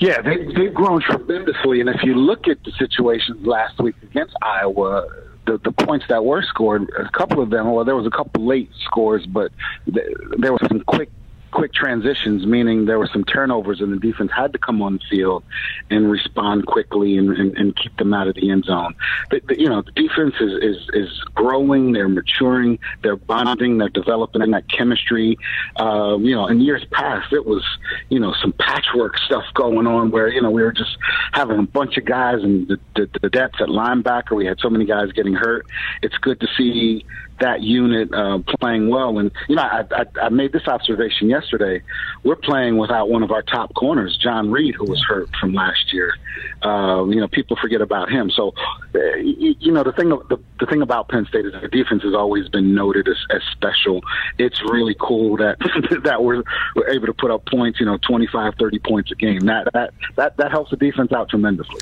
Yeah, 0.00 0.20
they, 0.20 0.44
they've 0.52 0.74
grown 0.74 1.00
tremendously. 1.00 1.80
And 1.80 1.88
if 1.88 2.02
you 2.02 2.16
look 2.16 2.48
at 2.48 2.64
the 2.64 2.72
situations 2.72 3.46
last 3.46 3.78
week 3.78 3.94
against 4.02 4.34
Iowa, 4.42 5.06
the, 5.46 5.58
the 5.58 5.70
points 5.70 6.06
that 6.08 6.24
were 6.24 6.42
scored, 6.42 6.90
a 6.98 7.08
couple 7.16 7.40
of 7.40 7.50
them, 7.50 7.70
well, 7.70 7.84
there 7.84 7.94
was 7.94 8.06
a 8.06 8.10
couple 8.10 8.44
late 8.44 8.70
scores, 8.84 9.24
but 9.26 9.52
th- 9.84 10.06
there 10.38 10.52
was 10.52 10.60
some 10.66 10.80
quick 10.80 11.08
quick 11.52 11.72
transitions, 11.72 12.44
meaning 12.46 12.86
there 12.86 12.98
were 12.98 13.08
some 13.12 13.24
turnovers 13.24 13.80
and 13.80 13.92
the 13.92 13.98
defense 13.98 14.32
had 14.34 14.52
to 14.52 14.58
come 14.58 14.82
on 14.82 14.94
the 14.94 15.00
field 15.08 15.44
and 15.90 16.10
respond 16.10 16.66
quickly 16.66 17.16
and, 17.16 17.30
and, 17.36 17.56
and 17.56 17.76
keep 17.76 17.96
them 17.98 18.12
out 18.12 18.26
of 18.26 18.34
the 18.34 18.50
end 18.50 18.64
zone. 18.64 18.94
But, 19.30 19.46
but, 19.46 19.58
you 19.58 19.68
know, 19.68 19.82
the 19.82 19.92
defense 19.92 20.34
is, 20.40 20.52
is, 20.62 20.88
is 20.94 21.24
growing, 21.34 21.92
they're 21.92 22.08
maturing, 22.08 22.78
they're 23.02 23.16
bonding, 23.16 23.78
they're 23.78 23.88
developing 23.88 24.50
that 24.50 24.68
chemistry. 24.68 25.38
Uh, 25.76 26.18
you 26.18 26.34
know, 26.34 26.46
in 26.48 26.60
years 26.60 26.84
past, 26.90 27.32
it 27.32 27.46
was, 27.46 27.64
you 28.08 28.18
know, 28.18 28.34
some 28.40 28.52
patchwork 28.54 29.18
stuff 29.18 29.44
going 29.54 29.86
on 29.86 30.10
where, 30.10 30.28
you 30.28 30.42
know, 30.42 30.50
we 30.50 30.62
were 30.62 30.72
just 30.72 30.96
having 31.32 31.58
a 31.58 31.62
bunch 31.62 31.96
of 31.96 32.04
guys 32.04 32.42
and 32.42 32.66
the, 32.68 32.78
the, 32.96 33.08
the 33.20 33.30
depth 33.30 33.60
at 33.60 33.68
linebacker. 33.68 34.34
We 34.34 34.46
had 34.46 34.58
so 34.60 34.70
many 34.70 34.84
guys 34.84 35.12
getting 35.12 35.34
hurt. 35.34 35.66
It's 36.02 36.16
good 36.18 36.40
to 36.40 36.48
see 36.56 37.04
that 37.42 37.60
unit 37.60 38.12
uh, 38.14 38.38
playing 38.60 38.88
well. 38.88 39.18
And 39.18 39.30
you 39.48 39.56
know, 39.56 39.62
I, 39.62 39.84
I, 39.90 40.04
I 40.22 40.28
made 40.28 40.52
this 40.52 40.66
observation 40.66 41.28
yesterday. 41.28 41.82
We're 42.24 42.36
playing 42.36 42.78
without 42.78 43.08
one 43.08 43.22
of 43.22 43.30
our 43.30 43.42
top 43.42 43.74
corners, 43.74 44.16
John 44.16 44.50
Reid, 44.50 44.74
who 44.76 44.84
was 44.84 45.02
hurt 45.06 45.28
from 45.40 45.52
last 45.52 45.92
year. 45.92 46.14
Uh, 46.62 47.04
you 47.08 47.20
know, 47.20 47.28
people 47.28 47.56
forget 47.60 47.80
about 47.80 48.10
him. 48.10 48.30
So, 48.30 48.54
uh, 48.94 49.16
you, 49.16 49.54
you 49.58 49.72
know, 49.72 49.82
the 49.82 49.92
thing 49.92 50.08
the, 50.08 50.38
the 50.60 50.66
thing 50.66 50.82
about 50.82 51.08
Penn 51.08 51.26
State 51.26 51.44
is 51.44 51.52
their 51.52 51.68
defense 51.68 52.02
has 52.04 52.14
always 52.14 52.48
been 52.48 52.74
noted 52.74 53.08
as, 53.08 53.16
as 53.30 53.42
special. 53.52 54.02
It's 54.38 54.60
really 54.62 54.96
cool 54.98 55.36
that 55.38 55.58
that 56.04 56.22
we're, 56.22 56.42
we're 56.76 56.88
able 56.88 57.06
to 57.06 57.14
put 57.14 57.30
up 57.30 57.44
points. 57.46 57.80
You 57.80 57.86
know, 57.86 57.98
25, 57.98 58.54
30 58.58 58.78
points 58.78 59.10
a 59.10 59.16
game. 59.16 59.40
That 59.40 59.68
that 59.72 59.94
that 60.16 60.36
that 60.36 60.50
helps 60.50 60.70
the 60.70 60.76
defense 60.76 61.12
out 61.12 61.28
tremendously. 61.28 61.80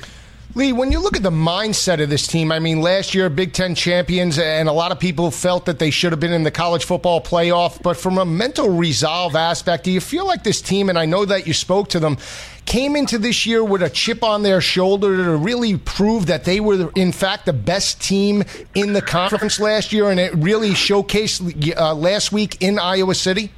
Lee, 0.53 0.73
when 0.73 0.91
you 0.91 0.99
look 0.99 1.15
at 1.15 1.23
the 1.23 1.29
mindset 1.29 2.01
of 2.03 2.09
this 2.09 2.27
team, 2.27 2.51
I 2.51 2.59
mean, 2.59 2.81
last 2.81 3.15
year, 3.15 3.29
Big 3.29 3.53
Ten 3.53 3.73
champions, 3.73 4.37
and 4.37 4.67
a 4.67 4.73
lot 4.73 4.91
of 4.91 4.99
people 4.99 5.31
felt 5.31 5.65
that 5.65 5.79
they 5.79 5.91
should 5.91 6.11
have 6.11 6.19
been 6.19 6.33
in 6.33 6.43
the 6.43 6.51
college 6.51 6.83
football 6.83 7.21
playoff. 7.21 7.81
But 7.81 7.95
from 7.95 8.17
a 8.17 8.25
mental 8.25 8.69
resolve 8.69 9.37
aspect, 9.37 9.85
do 9.85 9.91
you 9.91 10.01
feel 10.01 10.25
like 10.25 10.43
this 10.43 10.61
team, 10.61 10.89
and 10.89 10.99
I 10.99 11.05
know 11.05 11.23
that 11.23 11.47
you 11.47 11.53
spoke 11.53 11.87
to 11.89 12.01
them, 12.01 12.17
came 12.65 12.97
into 12.97 13.17
this 13.17 13.45
year 13.45 13.63
with 13.63 13.81
a 13.81 13.89
chip 13.89 14.23
on 14.23 14.43
their 14.43 14.59
shoulder 14.59 15.15
to 15.23 15.37
really 15.37 15.77
prove 15.77 16.25
that 16.25 16.43
they 16.43 16.59
were, 16.59 16.91
in 16.95 17.13
fact, 17.13 17.45
the 17.45 17.53
best 17.53 18.01
team 18.01 18.43
in 18.75 18.91
the 18.91 19.01
conference 19.01 19.57
last 19.57 19.93
year, 19.93 20.09
and 20.09 20.19
it 20.19 20.35
really 20.35 20.71
showcased 20.71 21.77
uh, 21.77 21.93
last 21.95 22.33
week 22.33 22.61
in 22.61 22.77
Iowa 22.77 23.15
City? 23.15 23.53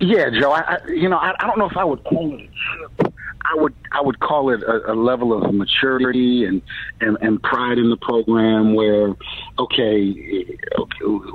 Yeah, 0.00 0.30
Joe. 0.30 0.52
I, 0.52 0.78
you 0.88 1.10
know, 1.10 1.18
I, 1.18 1.34
I 1.38 1.46
don't 1.46 1.58
know 1.58 1.68
if 1.68 1.76
I 1.76 1.84
would 1.84 2.02
call 2.04 2.34
it 2.34 2.40
a 2.40 3.02
chip 3.02 3.14
I 3.44 3.54
would 3.56 3.74
I 3.94 4.00
would 4.00 4.18
call 4.18 4.50
it 4.50 4.62
a, 4.62 4.92
a 4.92 4.94
level 4.94 5.32
of 5.32 5.54
maturity 5.54 6.44
and, 6.44 6.60
and, 7.00 7.16
and 7.20 7.40
pride 7.40 7.78
in 7.78 7.90
the 7.90 7.96
program 7.96 8.74
where 8.74 9.14
okay, 9.56 10.12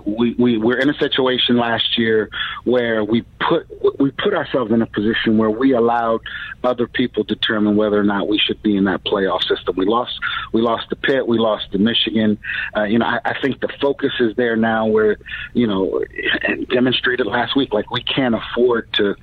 we, 0.05 0.35
we 0.37 0.57
we're 0.57 0.79
in 0.79 0.89
a 0.89 0.93
situation 0.95 1.57
last 1.57 1.97
year 1.97 2.29
where 2.65 3.03
we 3.03 3.21
put 3.39 3.65
we 3.99 4.11
put 4.11 4.33
ourselves 4.33 4.73
in 4.73 4.81
a 4.81 4.85
position 4.85 5.37
where 5.37 5.49
we 5.49 5.73
allowed 5.73 6.19
other 6.65 6.85
people 6.85 7.23
determine 7.23 7.77
whether 7.77 7.97
or 7.97 8.03
not 8.03 8.27
we 8.27 8.37
should 8.37 8.61
be 8.61 8.75
in 8.75 8.83
that 8.85 9.05
playoff 9.05 9.41
system. 9.43 9.75
We 9.77 9.85
lost 9.85 10.19
we 10.51 10.61
lost 10.61 10.89
to 10.89 10.97
Pitt, 10.97 11.27
we 11.27 11.37
lost 11.39 11.71
to 11.71 11.77
Michigan. 11.77 12.37
Uh, 12.75 12.83
you 12.83 12.99
know, 12.99 13.05
I, 13.05 13.19
I 13.23 13.41
think 13.41 13.61
the 13.61 13.69
focus 13.79 14.11
is 14.19 14.35
there 14.35 14.57
now 14.57 14.85
where 14.85 15.15
you 15.53 15.65
know 15.65 16.03
and 16.43 16.67
demonstrated 16.67 17.25
last 17.25 17.55
week 17.55 17.73
like 17.73 17.89
we 17.89 18.03
can't 18.03 18.35
afford 18.35 18.91
to 18.93 19.15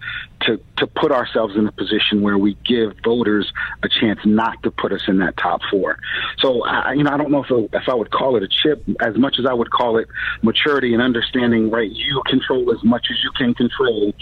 to 0.42 0.58
to 0.78 0.86
put 0.86 1.12
ourselves 1.12 1.54
in 1.56 1.66
a 1.66 1.72
position 1.72 2.22
where 2.22 2.38
we 2.38 2.56
give 2.64 2.94
voters 3.04 3.25
a 3.26 3.88
chance 3.88 4.20
not 4.24 4.62
to 4.62 4.70
put 4.70 4.92
us 4.92 5.02
in 5.08 5.18
that 5.18 5.36
top 5.36 5.60
four. 5.70 5.98
So 6.38 6.64
I, 6.64 6.92
you 6.92 7.02
know, 7.02 7.10
I 7.10 7.16
don't 7.16 7.30
know 7.30 7.44
if 7.44 7.50
if 7.72 7.88
I 7.88 7.94
would 7.94 8.10
call 8.10 8.36
it 8.36 8.42
a 8.42 8.48
chip 8.48 8.84
as 9.00 9.16
much 9.16 9.38
as 9.38 9.46
I 9.46 9.52
would 9.52 9.70
call 9.70 9.98
it 9.98 10.08
maturity 10.42 10.92
and 10.92 11.02
understanding. 11.02 11.70
Right, 11.70 11.90
you 11.90 12.22
control 12.26 12.72
as 12.72 12.82
much 12.84 13.06
as 13.10 13.16
you 13.22 13.30
can 13.32 13.54
control, 13.54 14.12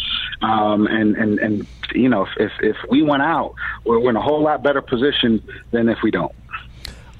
um, 0.42 0.86
and 0.86 1.16
and 1.16 1.38
and 1.38 1.66
you 1.94 2.08
know, 2.08 2.26
if 2.38 2.52
if 2.60 2.76
we 2.88 3.02
went 3.02 3.22
out, 3.22 3.54
we're 3.84 4.08
in 4.08 4.16
a 4.16 4.22
whole 4.22 4.42
lot 4.42 4.62
better 4.62 4.82
position 4.82 5.42
than 5.70 5.88
if 5.88 5.98
we 6.02 6.10
don't. 6.10 6.34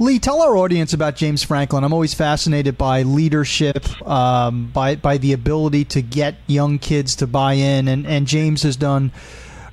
Lee, 0.01 0.19
tell 0.19 0.43
our 0.43 0.57
audience 0.57 0.93
about 0.93 1.15
James 1.15 1.45
Franklin. 1.45 1.85
I'm 1.85 1.93
always 1.93 2.15
fascinated 2.15 2.77
by 2.77 3.03
leadership, 3.03 3.87
um, 4.07 4.71
by 4.73 4.97
by 4.97 5.19
the 5.19 5.33
ability 5.33 5.85
to 5.87 6.03
get 6.03 6.35
young 6.49 6.81
kids 6.81 7.15
to 7.17 7.29
buy 7.29 7.53
in, 7.55 7.87
and, 7.87 8.05
and 8.05 8.27
James 8.27 8.65
has 8.65 8.77
done 8.77 9.13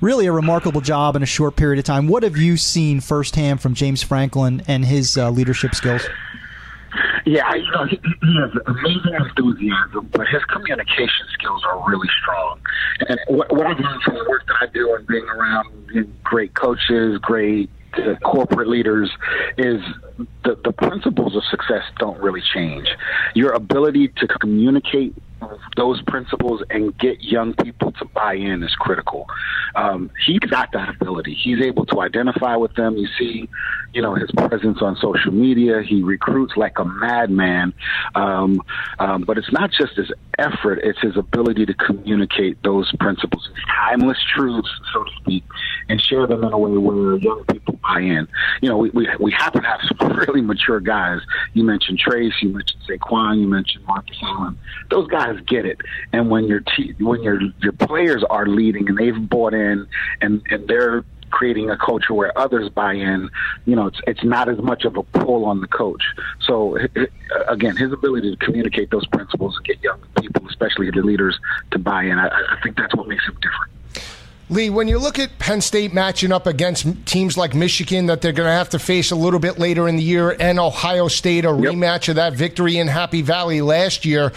really 0.02 0.26
a 0.26 0.32
remarkable 0.32 0.82
job 0.82 1.16
in 1.16 1.22
a 1.22 1.26
short 1.26 1.56
period 1.56 1.78
of 1.78 1.84
time. 1.84 2.08
What 2.08 2.24
have 2.24 2.36
you 2.36 2.58
seen 2.58 3.00
firsthand 3.00 3.62
from 3.62 3.72
James 3.72 4.02
Franklin 4.02 4.62
and 4.66 4.84
his 4.84 5.16
uh, 5.16 5.30
leadership 5.30 5.74
skills? 5.74 6.02
Yeah, 7.24 7.54
you 7.54 7.70
know, 7.70 7.86
he, 7.86 7.98
he 8.20 8.36
has 8.40 8.50
amazing 8.66 9.14
enthusiasm, 9.14 10.10
but 10.12 10.26
his 10.26 10.44
communication 10.46 11.26
skills 11.32 11.62
are 11.64 11.88
really 11.88 12.08
strong. 12.20 12.60
And 13.08 13.18
what, 13.28 13.50
what 13.52 13.66
I've 13.66 13.78
learned 13.78 14.02
from 14.02 14.14
the 14.14 14.26
work 14.28 14.44
that 14.48 14.56
I 14.60 14.66
do 14.66 14.94
and 14.94 15.06
being 15.06 15.24
around 15.24 16.12
great 16.24 16.54
coaches, 16.54 17.18
great 17.18 17.70
uh, 17.94 18.16
corporate 18.24 18.68
leaders 18.68 19.10
is 19.56 19.80
the, 20.44 20.58
the 20.64 20.72
principles 20.72 21.36
of 21.36 21.44
success 21.44 21.84
don't 21.98 22.20
really 22.20 22.42
change. 22.54 22.88
Your 23.34 23.52
ability 23.52 24.08
to 24.08 24.26
communicate 24.26 25.14
those 25.76 26.02
principles 26.02 26.62
and 26.70 26.96
get 26.98 27.22
young 27.22 27.54
people 27.54 27.92
to 27.92 28.04
buy 28.04 28.34
in 28.34 28.62
is 28.62 28.74
critical. 28.74 29.26
Um, 29.74 30.10
he's 30.26 30.40
got 30.40 30.70
that 30.72 30.90
ability. 30.90 31.34
He's 31.34 31.60
able 31.60 31.86
to 31.86 32.00
identify 32.00 32.56
with 32.56 32.74
them. 32.74 32.96
You 32.96 33.08
see, 33.18 33.48
you 33.94 34.02
know, 34.02 34.14
his 34.14 34.30
presence 34.32 34.78
on 34.80 34.96
social 34.96 35.32
media. 35.32 35.82
He 35.82 36.02
recruits 36.02 36.56
like 36.56 36.78
a 36.78 36.84
madman. 36.84 37.72
Um, 38.14 38.60
um, 38.98 39.22
but 39.22 39.38
it's 39.38 39.52
not 39.52 39.70
just 39.70 39.96
his 39.96 40.10
effort; 40.38 40.80
it's 40.82 41.00
his 41.00 41.16
ability 41.16 41.66
to 41.66 41.74
communicate 41.74 42.62
those 42.62 42.92
principles, 43.00 43.48
timeless 43.78 44.18
truths, 44.34 44.68
so 44.92 45.04
to 45.04 45.10
speak, 45.20 45.44
and 45.88 46.00
share 46.00 46.26
them 46.26 46.44
in 46.44 46.52
a 46.52 46.58
way 46.58 46.76
where 46.76 47.16
young 47.16 47.44
people 47.50 47.78
buy 47.82 48.00
in. 48.00 48.28
You 48.60 48.68
know, 48.68 48.78
we 48.78 48.90
we, 48.90 49.08
we 49.20 49.32
happen 49.32 49.62
to 49.62 49.68
have 49.68 49.80
some 49.98 50.16
really 50.16 50.40
mature 50.40 50.80
guys. 50.80 51.20
You 51.54 51.64
mentioned 51.64 51.98
Trace. 51.98 52.34
You 52.42 52.50
mentioned 52.50 52.82
Saquon. 52.88 53.40
You 53.40 53.48
mentioned 53.48 53.84
Marcus 53.86 54.18
Allen. 54.22 54.58
Those 54.90 55.08
guys 55.08 55.38
get 55.52 55.66
it. 55.66 55.78
And 56.12 56.30
when 56.30 56.44
your 56.44 56.60
te- 56.60 56.94
when 56.98 57.22
your 57.22 57.40
your 57.62 57.72
players 57.72 58.22
are 58.30 58.46
leading 58.46 58.88
and 58.88 58.96
they've 58.98 59.28
bought 59.28 59.54
in 59.54 59.86
and 60.20 60.42
and 60.50 60.66
they're 60.68 61.04
creating 61.30 61.70
a 61.70 61.78
culture 61.78 62.14
where 62.14 62.36
others 62.38 62.68
buy 62.68 62.92
in, 62.92 63.30
you 63.64 63.74
know, 63.76 63.86
it's 63.86 64.00
it's 64.06 64.24
not 64.24 64.48
as 64.48 64.58
much 64.58 64.84
of 64.84 64.96
a 64.96 65.02
pull 65.02 65.44
on 65.44 65.60
the 65.60 65.66
coach. 65.66 66.02
So 66.46 66.78
again, 67.48 67.76
his 67.76 67.92
ability 67.92 68.36
to 68.36 68.44
communicate 68.44 68.90
those 68.90 69.06
principles 69.06 69.56
and 69.56 69.64
get 69.64 69.82
young 69.82 70.00
people, 70.20 70.46
especially 70.48 70.90
the 70.90 71.02
leaders, 71.02 71.38
to 71.72 71.78
buy 71.78 72.04
in, 72.04 72.18
I, 72.18 72.28
I 72.28 72.60
think 72.62 72.76
that's 72.76 72.94
what 72.94 73.08
makes 73.08 73.24
him 73.26 73.34
different. 73.34 73.72
Lee, 74.50 74.68
when 74.68 74.86
you 74.86 74.98
look 74.98 75.18
at 75.18 75.38
Penn 75.38 75.62
State 75.62 75.94
matching 75.94 76.30
up 76.30 76.46
against 76.46 76.86
teams 77.06 77.38
like 77.38 77.54
Michigan 77.54 78.06
that 78.06 78.20
they're 78.20 78.32
going 78.32 78.48
to 78.48 78.52
have 78.52 78.68
to 78.70 78.78
face 78.78 79.10
a 79.10 79.16
little 79.16 79.40
bit 79.40 79.58
later 79.58 79.88
in 79.88 79.96
the 79.96 80.02
year, 80.02 80.36
and 80.38 80.58
Ohio 80.58 81.08
State, 81.08 81.46
a 81.46 81.48
yep. 81.48 81.72
rematch 81.72 82.10
of 82.10 82.16
that 82.16 82.34
victory 82.34 82.76
in 82.76 82.86
Happy 82.86 83.22
Valley 83.22 83.62
last 83.62 84.04
year, 84.04 84.30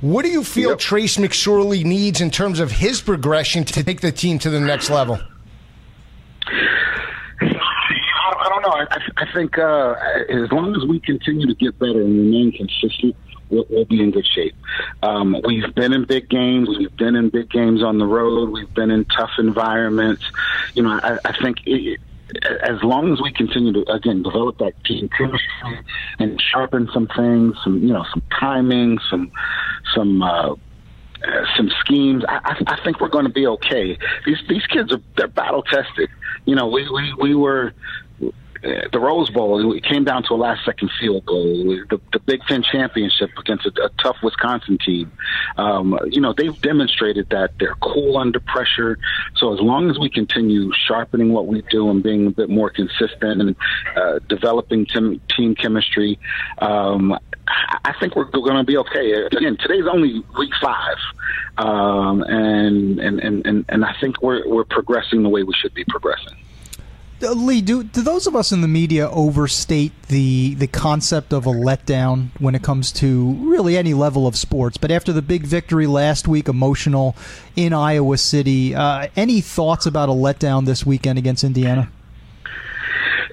what 0.00 0.24
do 0.24 0.30
you 0.30 0.44
feel 0.44 0.70
yep. 0.70 0.78
Trace 0.78 1.16
McSorley 1.16 1.84
needs 1.84 2.20
in 2.20 2.30
terms 2.30 2.60
of 2.60 2.70
his 2.70 3.00
progression 3.00 3.64
to 3.64 3.84
take 3.84 4.00
the 4.00 4.12
team 4.12 4.38
to 4.40 4.50
the 4.50 4.60
next 4.60 4.90
level? 4.90 5.18
I 7.40 8.48
don't 8.48 8.62
know. 8.62 8.70
I, 8.70 8.86
I 9.16 9.32
think 9.32 9.58
uh, 9.58 9.94
as 10.28 10.52
long 10.52 10.74
as 10.76 10.84
we 10.86 11.00
continue 11.00 11.46
to 11.46 11.54
get 11.54 11.78
better 11.78 12.00
and 12.00 12.18
remain 12.18 12.52
consistent, 12.52 13.16
we'll, 13.48 13.64
we'll 13.70 13.84
be 13.84 14.02
in 14.02 14.10
good 14.10 14.26
shape. 14.26 14.54
Um, 15.02 15.40
we've 15.44 15.74
been 15.74 15.92
in 15.92 16.04
big 16.04 16.28
games. 16.28 16.68
We've 16.68 16.94
been 16.96 17.16
in 17.16 17.30
big 17.30 17.50
games 17.50 17.82
on 17.82 17.98
the 17.98 18.06
road. 18.06 18.50
We've 18.50 18.72
been 18.74 18.90
in 18.90 19.04
tough 19.06 19.30
environments. 19.38 20.24
You 20.74 20.82
know, 20.82 21.00
I, 21.02 21.18
I 21.24 21.32
think 21.42 21.58
it, 21.66 22.00
as 22.62 22.82
long 22.82 23.12
as 23.12 23.20
we 23.20 23.32
continue 23.32 23.72
to 23.72 23.90
again 23.92 24.22
develop 24.22 24.58
that 24.58 24.72
team 24.84 25.08
chemistry 25.16 25.80
and 26.18 26.40
sharpen 26.40 26.88
some 26.92 27.08
things, 27.16 27.54
some 27.62 27.80
you 27.82 27.92
know 27.92 28.04
some 28.12 28.22
timing, 28.38 28.98
some 29.10 29.30
some 29.94 30.22
uh, 30.22 30.54
some 31.56 31.70
schemes, 31.80 32.24
I, 32.28 32.62
I 32.66 32.78
think 32.84 33.00
we're 33.00 33.08
going 33.08 33.26
to 33.26 33.32
be 33.32 33.46
okay. 33.46 33.98
These 34.26 34.38
these 34.48 34.66
kids 34.66 34.92
are 34.92 35.00
they're 35.16 35.28
battle 35.28 35.62
tested. 35.62 36.10
You 36.44 36.54
know, 36.54 36.66
we 36.66 36.88
we 36.90 37.14
we 37.20 37.34
were 37.34 37.72
the 38.92 38.98
Rose 38.98 39.28
Bowl, 39.30 39.74
it 39.74 39.84
came 39.84 40.04
down 40.04 40.22
to 40.24 40.34
a 40.34 40.36
last 40.36 40.64
second 40.64 40.90
field 40.98 41.26
goal. 41.26 41.64
The, 41.90 42.00
the 42.12 42.18
Big 42.20 42.42
Ten 42.46 42.62
championship 42.62 43.30
against 43.38 43.66
a, 43.66 43.84
a 43.84 43.90
tough 44.02 44.16
Wisconsin 44.22 44.78
team. 44.78 45.12
Um, 45.56 45.98
you 46.06 46.20
know, 46.20 46.32
they've 46.32 46.58
demonstrated 46.62 47.28
that 47.30 47.52
they're 47.58 47.74
cool 47.82 48.16
under 48.16 48.40
pressure. 48.40 48.98
So 49.36 49.52
as 49.52 49.60
long 49.60 49.90
as 49.90 49.98
we 49.98 50.08
continue 50.08 50.70
sharpening 50.86 51.32
what 51.32 51.46
we 51.46 51.62
do 51.70 51.90
and 51.90 52.02
being 52.02 52.26
a 52.26 52.30
bit 52.30 52.48
more 52.48 52.70
consistent 52.70 53.42
and 53.42 53.56
uh, 53.96 54.20
developing 54.28 54.86
team, 54.86 55.20
team 55.36 55.54
chemistry, 55.54 56.18
um, 56.58 57.18
I 57.46 57.92
think 58.00 58.16
we're 58.16 58.24
going 58.24 58.56
to 58.56 58.64
be 58.64 58.78
okay. 58.78 59.12
Again, 59.12 59.58
today's 59.60 59.84
only 59.86 60.22
week 60.38 60.52
five, 60.62 60.96
um, 61.58 62.22
and, 62.22 62.98
and 62.98 63.20
and 63.20 63.64
and 63.68 63.84
I 63.84 63.94
think 64.00 64.22
we're 64.22 64.48
we're 64.48 64.64
progressing 64.64 65.22
the 65.22 65.28
way 65.28 65.42
we 65.42 65.52
should 65.52 65.74
be 65.74 65.84
progressing. 65.84 66.38
Uh, 67.24 67.32
Lee, 67.32 67.62
do 67.62 67.82
do 67.82 68.02
those 68.02 68.26
of 68.26 68.36
us 68.36 68.52
in 68.52 68.60
the 68.60 68.68
media 68.68 69.08
overstate 69.08 69.92
the 70.08 70.54
the 70.54 70.66
concept 70.66 71.32
of 71.32 71.46
a 71.46 71.50
letdown 71.50 72.28
when 72.38 72.54
it 72.54 72.62
comes 72.62 72.92
to 72.92 73.32
really 73.34 73.76
any 73.76 73.94
level 73.94 74.26
of 74.26 74.36
sports? 74.36 74.76
But 74.76 74.90
after 74.90 75.12
the 75.12 75.22
big 75.22 75.44
victory 75.44 75.86
last 75.86 76.28
week, 76.28 76.48
emotional 76.48 77.16
in 77.56 77.72
Iowa 77.72 78.18
City, 78.18 78.74
uh, 78.74 79.08
any 79.16 79.40
thoughts 79.40 79.86
about 79.86 80.08
a 80.08 80.12
letdown 80.12 80.66
this 80.66 80.84
weekend 80.84 81.18
against 81.18 81.44
Indiana? 81.44 81.90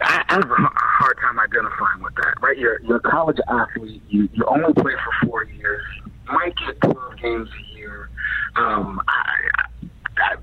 I, 0.02 0.24
I 0.30 0.34
have 0.36 0.50
a 0.50 0.56
hard 0.56 1.18
time 1.18 1.40
identifying 1.40 2.02
with 2.02 2.16
that. 2.16 2.36
Right, 2.42 2.58
you're 2.58 2.82
you're 2.84 2.98
a 2.98 3.02
college 3.02 3.38
athlete. 3.50 4.02
You 4.08 4.30
you 4.34 4.46
only 4.46 4.74
play 4.74 4.94
for 4.94 5.28
four 5.28 5.44
years. 5.44 5.84
You 6.06 6.12
might 6.34 6.54
get 6.66 6.80
twelve 6.82 7.18
games 7.18 7.50
a 7.50 7.78
year. 7.78 8.10
Um, 8.56 9.02
I, 9.08 9.68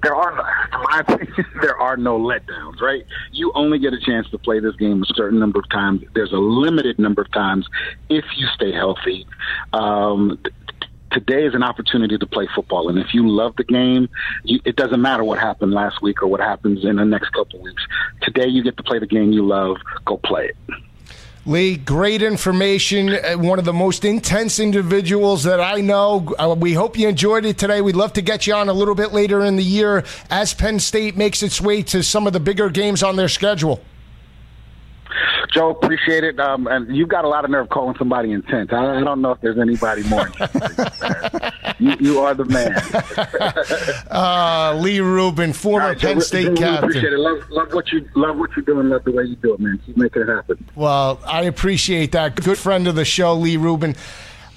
there 0.02 0.14
are, 0.14 0.30
in 0.30 0.82
my 0.90 1.00
opinion, 1.00 1.46
there 1.62 1.76
are 1.76 1.96
no 1.96 2.18
letdowns. 2.18 2.80
Right? 2.80 3.04
You 3.32 3.52
only 3.54 3.78
get 3.78 3.92
a 3.92 4.00
chance 4.00 4.28
to 4.30 4.38
play 4.38 4.60
this 4.60 4.76
game 4.76 5.02
a 5.02 5.14
certain 5.14 5.38
number 5.38 5.58
of 5.58 5.68
times. 5.70 6.02
There's 6.14 6.32
a 6.32 6.38
limited 6.38 6.98
number 6.98 7.22
of 7.22 7.32
times 7.32 7.66
if 8.08 8.24
you 8.36 8.46
stay 8.54 8.72
healthy. 8.72 9.26
Um, 9.72 10.38
today 11.12 11.44
is 11.44 11.54
an 11.54 11.62
opportunity 11.62 12.18
to 12.18 12.26
play 12.26 12.48
football. 12.54 12.88
And 12.88 12.98
if 12.98 13.14
you 13.14 13.28
love 13.28 13.56
the 13.56 13.64
game, 13.64 14.08
you, 14.44 14.60
it 14.64 14.76
doesn't 14.76 15.00
matter 15.00 15.24
what 15.24 15.38
happened 15.38 15.72
last 15.72 16.02
week 16.02 16.22
or 16.22 16.26
what 16.26 16.40
happens 16.40 16.84
in 16.84 16.96
the 16.96 17.04
next 17.04 17.30
couple 17.30 17.58
of 17.58 17.64
weeks. 17.64 17.82
Today, 18.22 18.46
you 18.46 18.62
get 18.62 18.76
to 18.76 18.82
play 18.82 18.98
the 18.98 19.06
game 19.06 19.32
you 19.32 19.46
love. 19.46 19.76
Go 20.04 20.18
play 20.18 20.46
it. 20.46 20.56
Lee, 21.48 21.78
great 21.78 22.20
information. 22.20 23.08
Uh, 23.08 23.38
one 23.38 23.58
of 23.58 23.64
the 23.64 23.72
most 23.72 24.04
intense 24.04 24.60
individuals 24.60 25.44
that 25.44 25.60
I 25.60 25.80
know. 25.80 26.34
Uh, 26.38 26.54
we 26.58 26.74
hope 26.74 26.98
you 26.98 27.08
enjoyed 27.08 27.46
it 27.46 27.56
today. 27.56 27.80
We'd 27.80 27.96
love 27.96 28.12
to 28.12 28.22
get 28.22 28.46
you 28.46 28.52
on 28.52 28.68
a 28.68 28.74
little 28.74 28.94
bit 28.94 29.14
later 29.14 29.42
in 29.42 29.56
the 29.56 29.64
year 29.64 30.04
as 30.28 30.52
Penn 30.52 30.78
State 30.78 31.16
makes 31.16 31.42
its 31.42 31.58
way 31.58 31.82
to 31.84 32.02
some 32.02 32.26
of 32.26 32.34
the 32.34 32.40
bigger 32.40 32.68
games 32.68 33.02
on 33.02 33.16
their 33.16 33.30
schedule. 33.30 33.80
Joe, 35.50 35.70
appreciate 35.70 36.22
it. 36.22 36.38
Um, 36.38 36.66
and 36.66 36.94
you've 36.94 37.08
got 37.08 37.24
a 37.24 37.28
lot 37.28 37.46
of 37.46 37.50
nerve 37.50 37.70
calling 37.70 37.96
somebody 37.96 38.32
intense. 38.32 38.70
I, 38.70 38.98
I 38.98 39.00
don't 39.02 39.22
know 39.22 39.32
if 39.32 39.40
there's 39.40 39.58
anybody 39.58 40.02
more 40.02 40.26
intense. 40.26 41.47
You, 41.78 41.94
you, 42.00 42.20
are 42.20 42.34
the 42.34 42.44
man. 42.44 42.72
uh, 44.10 44.78
Lee 44.80 45.00
Rubin, 45.00 45.52
former 45.52 45.88
right, 45.88 45.98
Penn 45.98 46.20
State 46.20 46.56
captain. 46.56 46.90
Appreciate 46.90 47.12
it. 47.12 47.18
Love, 47.18 47.50
love 47.50 47.72
what 47.72 47.90
you 47.92 48.08
love 48.14 48.36
what 48.36 48.50
you're 48.56 48.64
doing. 48.64 48.88
Love 48.88 49.04
the 49.04 49.12
way 49.12 49.24
you 49.24 49.36
do 49.36 49.54
it, 49.54 49.60
man. 49.60 49.80
Keep 49.86 49.96
making 49.96 50.22
it 50.22 50.28
happen. 50.28 50.64
Well, 50.74 51.20
I 51.26 51.42
appreciate 51.42 52.12
that. 52.12 52.36
Good 52.36 52.58
friend 52.58 52.86
of 52.88 52.94
the 52.94 53.04
show, 53.04 53.34
Lee 53.34 53.56
Rubin. 53.56 53.96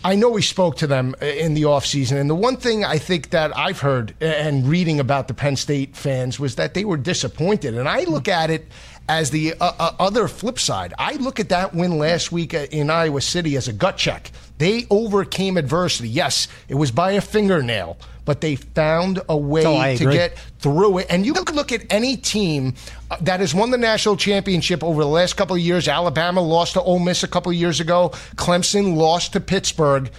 I 0.03 0.15
know 0.15 0.31
we 0.31 0.41
spoke 0.41 0.77
to 0.77 0.87
them 0.87 1.13
in 1.21 1.53
the 1.53 1.63
offseason, 1.63 2.19
and 2.19 2.27
the 2.27 2.35
one 2.35 2.57
thing 2.57 2.83
I 2.83 2.97
think 2.97 3.29
that 3.29 3.55
I've 3.55 3.81
heard 3.81 4.15
and 4.19 4.67
reading 4.67 4.99
about 4.99 5.27
the 5.27 5.35
Penn 5.35 5.55
State 5.55 5.95
fans 5.95 6.39
was 6.39 6.55
that 6.55 6.73
they 6.73 6.85
were 6.85 6.97
disappointed. 6.97 7.75
And 7.77 7.87
I 7.87 8.05
look 8.05 8.27
at 8.27 8.49
it 8.49 8.67
as 9.11 9.29
the 9.29 9.53
uh, 9.59 9.73
uh, 9.77 9.91
other 9.99 10.29
flip 10.29 10.57
side. 10.57 10.93
I 10.97 11.15
look 11.15 11.41
at 11.41 11.49
that 11.49 11.75
win 11.75 11.97
last 11.97 12.31
week 12.31 12.53
uh, 12.53 12.67
in 12.71 12.89
Iowa 12.89 13.19
City 13.19 13.57
as 13.57 13.67
a 13.67 13.73
gut 13.73 13.97
check. 13.97 14.31
They 14.57 14.87
overcame 14.89 15.57
adversity. 15.57 16.07
Yes, 16.07 16.47
it 16.69 16.75
was 16.75 16.91
by 16.91 17.11
a 17.11 17.21
fingernail, 17.21 17.97
but 18.23 18.39
they 18.39 18.55
found 18.55 19.21
a 19.27 19.35
way 19.35 19.65
oh, 19.65 19.97
to 19.97 20.11
get 20.13 20.37
through 20.59 20.99
it. 20.99 21.07
And 21.09 21.25
you 21.25 21.33
can 21.33 21.57
look 21.57 21.73
at 21.73 21.91
any 21.91 22.15
team 22.15 22.75
uh, 23.09 23.17
that 23.19 23.41
has 23.41 23.53
won 23.53 23.71
the 23.71 23.77
national 23.77 24.15
championship 24.15 24.81
over 24.81 25.01
the 25.01 25.09
last 25.09 25.35
couple 25.35 25.57
of 25.57 25.61
years. 25.61 25.89
Alabama 25.89 26.39
lost 26.39 26.73
to 26.73 26.81
Ole 26.81 26.99
Miss 26.99 27.21
a 27.21 27.27
couple 27.27 27.51
of 27.51 27.57
years 27.57 27.81
ago. 27.81 28.11
Clemson 28.35 28.95
lost 28.95 29.33
to 29.33 29.41
Pittsburgh. 29.41 30.09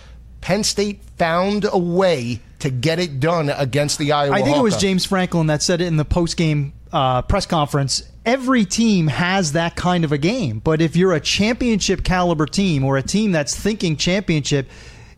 Penn 0.42 0.64
State 0.64 1.02
found 1.16 1.64
a 1.64 1.78
way 1.78 2.40
to 2.58 2.68
get 2.68 2.98
it 2.98 3.20
done 3.20 3.48
against 3.48 3.98
the 3.98 4.12
Iowa. 4.12 4.34
I 4.34 4.42
think 4.42 4.58
it 4.58 4.62
was 4.62 4.76
James 4.76 5.06
Franklin 5.06 5.46
that 5.46 5.62
said 5.62 5.80
it 5.80 5.86
in 5.86 5.96
the 5.96 6.04
post 6.04 6.36
game 6.36 6.74
uh, 6.92 7.22
press 7.22 7.46
conference 7.46 8.02
every 8.24 8.64
team 8.64 9.08
has 9.08 9.52
that 9.52 9.76
kind 9.76 10.04
of 10.04 10.12
a 10.12 10.18
game. 10.18 10.60
But 10.60 10.80
if 10.80 10.96
you're 10.96 11.12
a 11.12 11.20
championship 11.20 12.04
caliber 12.04 12.46
team 12.46 12.84
or 12.84 12.96
a 12.96 13.02
team 13.02 13.32
that's 13.32 13.54
thinking 13.58 13.96
championship, 13.96 14.68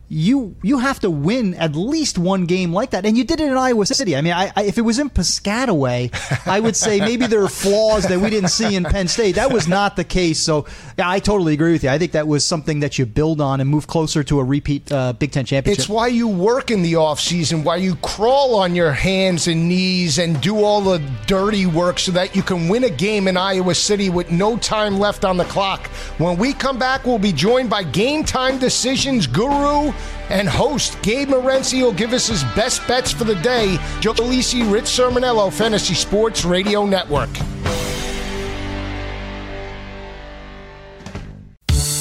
you 0.07 0.55
you 0.61 0.77
have 0.79 0.99
to 0.99 1.09
win 1.09 1.55
at 1.55 1.75
least 1.75 2.17
one 2.17 2.45
game 2.45 2.71
like 2.71 2.91
that, 2.91 3.05
and 3.05 3.17
you 3.17 3.23
did 3.23 3.39
it 3.39 3.49
in 3.49 3.57
Iowa 3.57 3.85
City. 3.87 4.15
I 4.15 4.21
mean, 4.21 4.33
I, 4.33 4.51
I, 4.55 4.63
if 4.63 4.77
it 4.77 4.81
was 4.81 4.99
in 4.99 5.09
Piscataway, 5.09 6.13
I 6.47 6.59
would 6.59 6.75
say 6.75 6.99
maybe 6.99 7.25
there 7.25 7.41
are 7.41 7.49
flaws 7.49 8.03
that 8.03 8.19
we 8.19 8.29
didn't 8.29 8.49
see 8.49 8.75
in 8.75 8.83
Penn 8.83 9.07
State. 9.07 9.35
That 9.35 9.51
was 9.51 9.67
not 9.67 9.95
the 9.95 10.03
case. 10.03 10.39
So, 10.39 10.67
yeah, 10.97 11.09
I 11.09 11.19
totally 11.19 11.53
agree 11.53 11.71
with 11.71 11.83
you. 11.83 11.89
I 11.89 11.97
think 11.97 12.11
that 12.11 12.27
was 12.27 12.45
something 12.45 12.81
that 12.81 12.99
you 12.99 13.07
build 13.07 13.41
on 13.41 13.61
and 13.61 13.69
move 13.69 13.87
closer 13.87 14.23
to 14.25 14.39
a 14.39 14.43
repeat 14.43 14.91
uh, 14.91 15.13
Big 15.13 15.31
Ten 15.31 15.43
championship. 15.45 15.79
It's 15.79 15.89
why 15.89 16.07
you 16.07 16.27
work 16.27 16.69
in 16.69 16.83
the 16.83 16.97
off 16.97 17.19
season, 17.19 17.63
why 17.63 17.77
you 17.77 17.95
crawl 17.97 18.55
on 18.55 18.75
your 18.75 18.91
hands 18.91 19.47
and 19.47 19.67
knees 19.67 20.19
and 20.19 20.39
do 20.39 20.63
all 20.63 20.81
the 20.81 20.99
dirty 21.25 21.65
work 21.65 21.97
so 21.97 22.11
that 22.11 22.35
you 22.35 22.43
can 22.43 22.69
win 22.69 22.83
a 22.83 22.89
game 22.91 23.27
in 23.27 23.37
Iowa 23.37 23.73
City 23.73 24.09
with 24.09 24.29
no 24.29 24.55
time 24.57 24.99
left 24.99 25.25
on 25.25 25.37
the 25.37 25.45
clock. 25.45 25.87
When 26.19 26.37
we 26.37 26.53
come 26.53 26.77
back, 26.77 27.05
we'll 27.05 27.17
be 27.17 27.33
joined 27.33 27.71
by 27.71 27.83
Game 27.83 28.23
Time 28.23 28.59
Decisions 28.59 29.25
guru 29.25 29.94
and 30.29 30.47
host 30.47 31.01
Gabe 31.01 31.29
Morency 31.29 31.81
will 31.81 31.93
give 31.93 32.13
us 32.13 32.27
his 32.27 32.43
best 32.55 32.87
bets 32.87 33.11
for 33.11 33.23
the 33.23 33.35
day. 33.35 33.77
Joe 33.99 34.13
Lisi, 34.13 34.69
Rich 34.71 34.85
Cirminiello, 34.85 35.51
Fantasy 35.51 35.93
Sports 35.93 36.45
Radio 36.45 36.85
Network. 36.85 37.29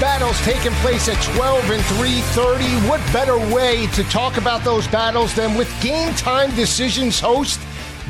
Battles 0.00 0.40
taking 0.42 0.72
place 0.74 1.08
at 1.08 1.22
12 1.36 1.70
and 1.70 1.82
3.30. 1.82 2.88
What 2.88 3.00
better 3.12 3.38
way 3.54 3.86
to 3.88 4.04
talk 4.04 4.36
about 4.36 4.64
those 4.64 4.86
battles 4.88 5.34
than 5.34 5.56
with 5.56 5.68
Game 5.82 6.14
Time 6.14 6.54
Decisions 6.54 7.20
host 7.20 7.60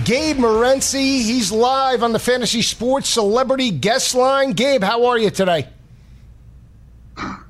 Gabe 0.04 0.38
Morency. 0.38 1.22
He's 1.22 1.52
live 1.52 2.02
on 2.02 2.12
the 2.12 2.18
Fantasy 2.18 2.62
Sports 2.62 3.08
Celebrity 3.08 3.70
Guest 3.70 4.14
Line. 4.14 4.52
Gabe, 4.52 4.82
how 4.82 5.06
are 5.06 5.18
you 5.18 5.30
today? 5.30 5.68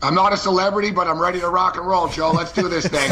I'm 0.04 0.14
not 0.14 0.34
a 0.34 0.36
celebrity, 0.36 0.90
but 0.90 1.08
I'm 1.08 1.18
ready 1.18 1.40
to 1.40 1.48
rock 1.48 1.78
and 1.78 1.86
roll, 1.86 2.08
Joe. 2.08 2.30
Let's 2.30 2.52
do 2.52 2.68
this 2.68 2.86
thing. 2.86 3.10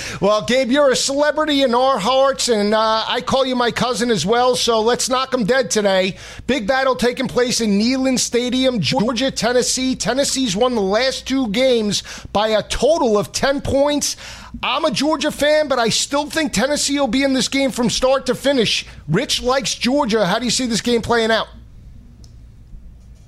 well, 0.20 0.44
Gabe, 0.44 0.70
you're 0.70 0.92
a 0.92 0.96
celebrity 0.96 1.64
in 1.64 1.74
our 1.74 1.98
hearts, 1.98 2.48
and 2.48 2.72
uh, 2.72 3.04
I 3.08 3.20
call 3.20 3.44
you 3.44 3.56
my 3.56 3.72
cousin 3.72 4.12
as 4.12 4.24
well, 4.24 4.54
so 4.54 4.80
let's 4.80 5.08
knock 5.08 5.32
them 5.32 5.42
dead 5.42 5.72
today. 5.72 6.16
Big 6.46 6.68
battle 6.68 6.94
taking 6.94 7.26
place 7.26 7.60
in 7.60 7.80
Neyland 7.80 8.20
Stadium, 8.20 8.78
Georgia, 8.78 9.32
Tennessee. 9.32 9.96
Tennessee's 9.96 10.54
won 10.54 10.76
the 10.76 10.80
last 10.80 11.26
two 11.26 11.48
games 11.48 12.04
by 12.32 12.50
a 12.50 12.62
total 12.62 13.18
of 13.18 13.32
10 13.32 13.60
points. 13.60 14.14
I'm 14.62 14.84
a 14.84 14.92
Georgia 14.92 15.32
fan, 15.32 15.66
but 15.66 15.80
I 15.80 15.88
still 15.88 16.30
think 16.30 16.52
Tennessee 16.52 17.00
will 17.00 17.08
be 17.08 17.24
in 17.24 17.32
this 17.32 17.48
game 17.48 17.72
from 17.72 17.90
start 17.90 18.26
to 18.26 18.36
finish. 18.36 18.86
Rich 19.08 19.42
likes 19.42 19.74
Georgia. 19.74 20.26
How 20.26 20.38
do 20.38 20.44
you 20.44 20.52
see 20.52 20.66
this 20.66 20.80
game 20.80 21.02
playing 21.02 21.32
out? 21.32 21.48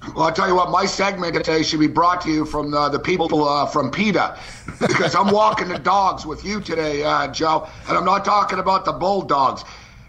Well, 0.08 0.24
I'll 0.24 0.32
tell 0.32 0.48
you 0.48 0.54
what, 0.54 0.70
my 0.70 0.86
segment 0.86 1.34
today 1.34 1.62
should 1.62 1.78
be 1.78 1.86
brought 1.86 2.22
to 2.22 2.30
you 2.30 2.46
from 2.46 2.70
the, 2.70 2.88
the 2.88 2.98
people 2.98 3.46
uh, 3.46 3.66
from 3.66 3.90
PETA 3.90 4.38
because 4.80 5.14
I'm 5.14 5.30
walking 5.30 5.68
the 5.68 5.78
dogs 5.78 6.24
with 6.24 6.42
you 6.42 6.60
today, 6.60 7.04
uh, 7.04 7.28
Joe, 7.28 7.68
and 7.86 7.98
I'm 7.98 8.06
not 8.06 8.24
talking 8.24 8.58
about 8.58 8.86
the 8.86 8.92
Bulldogs. 8.92 9.62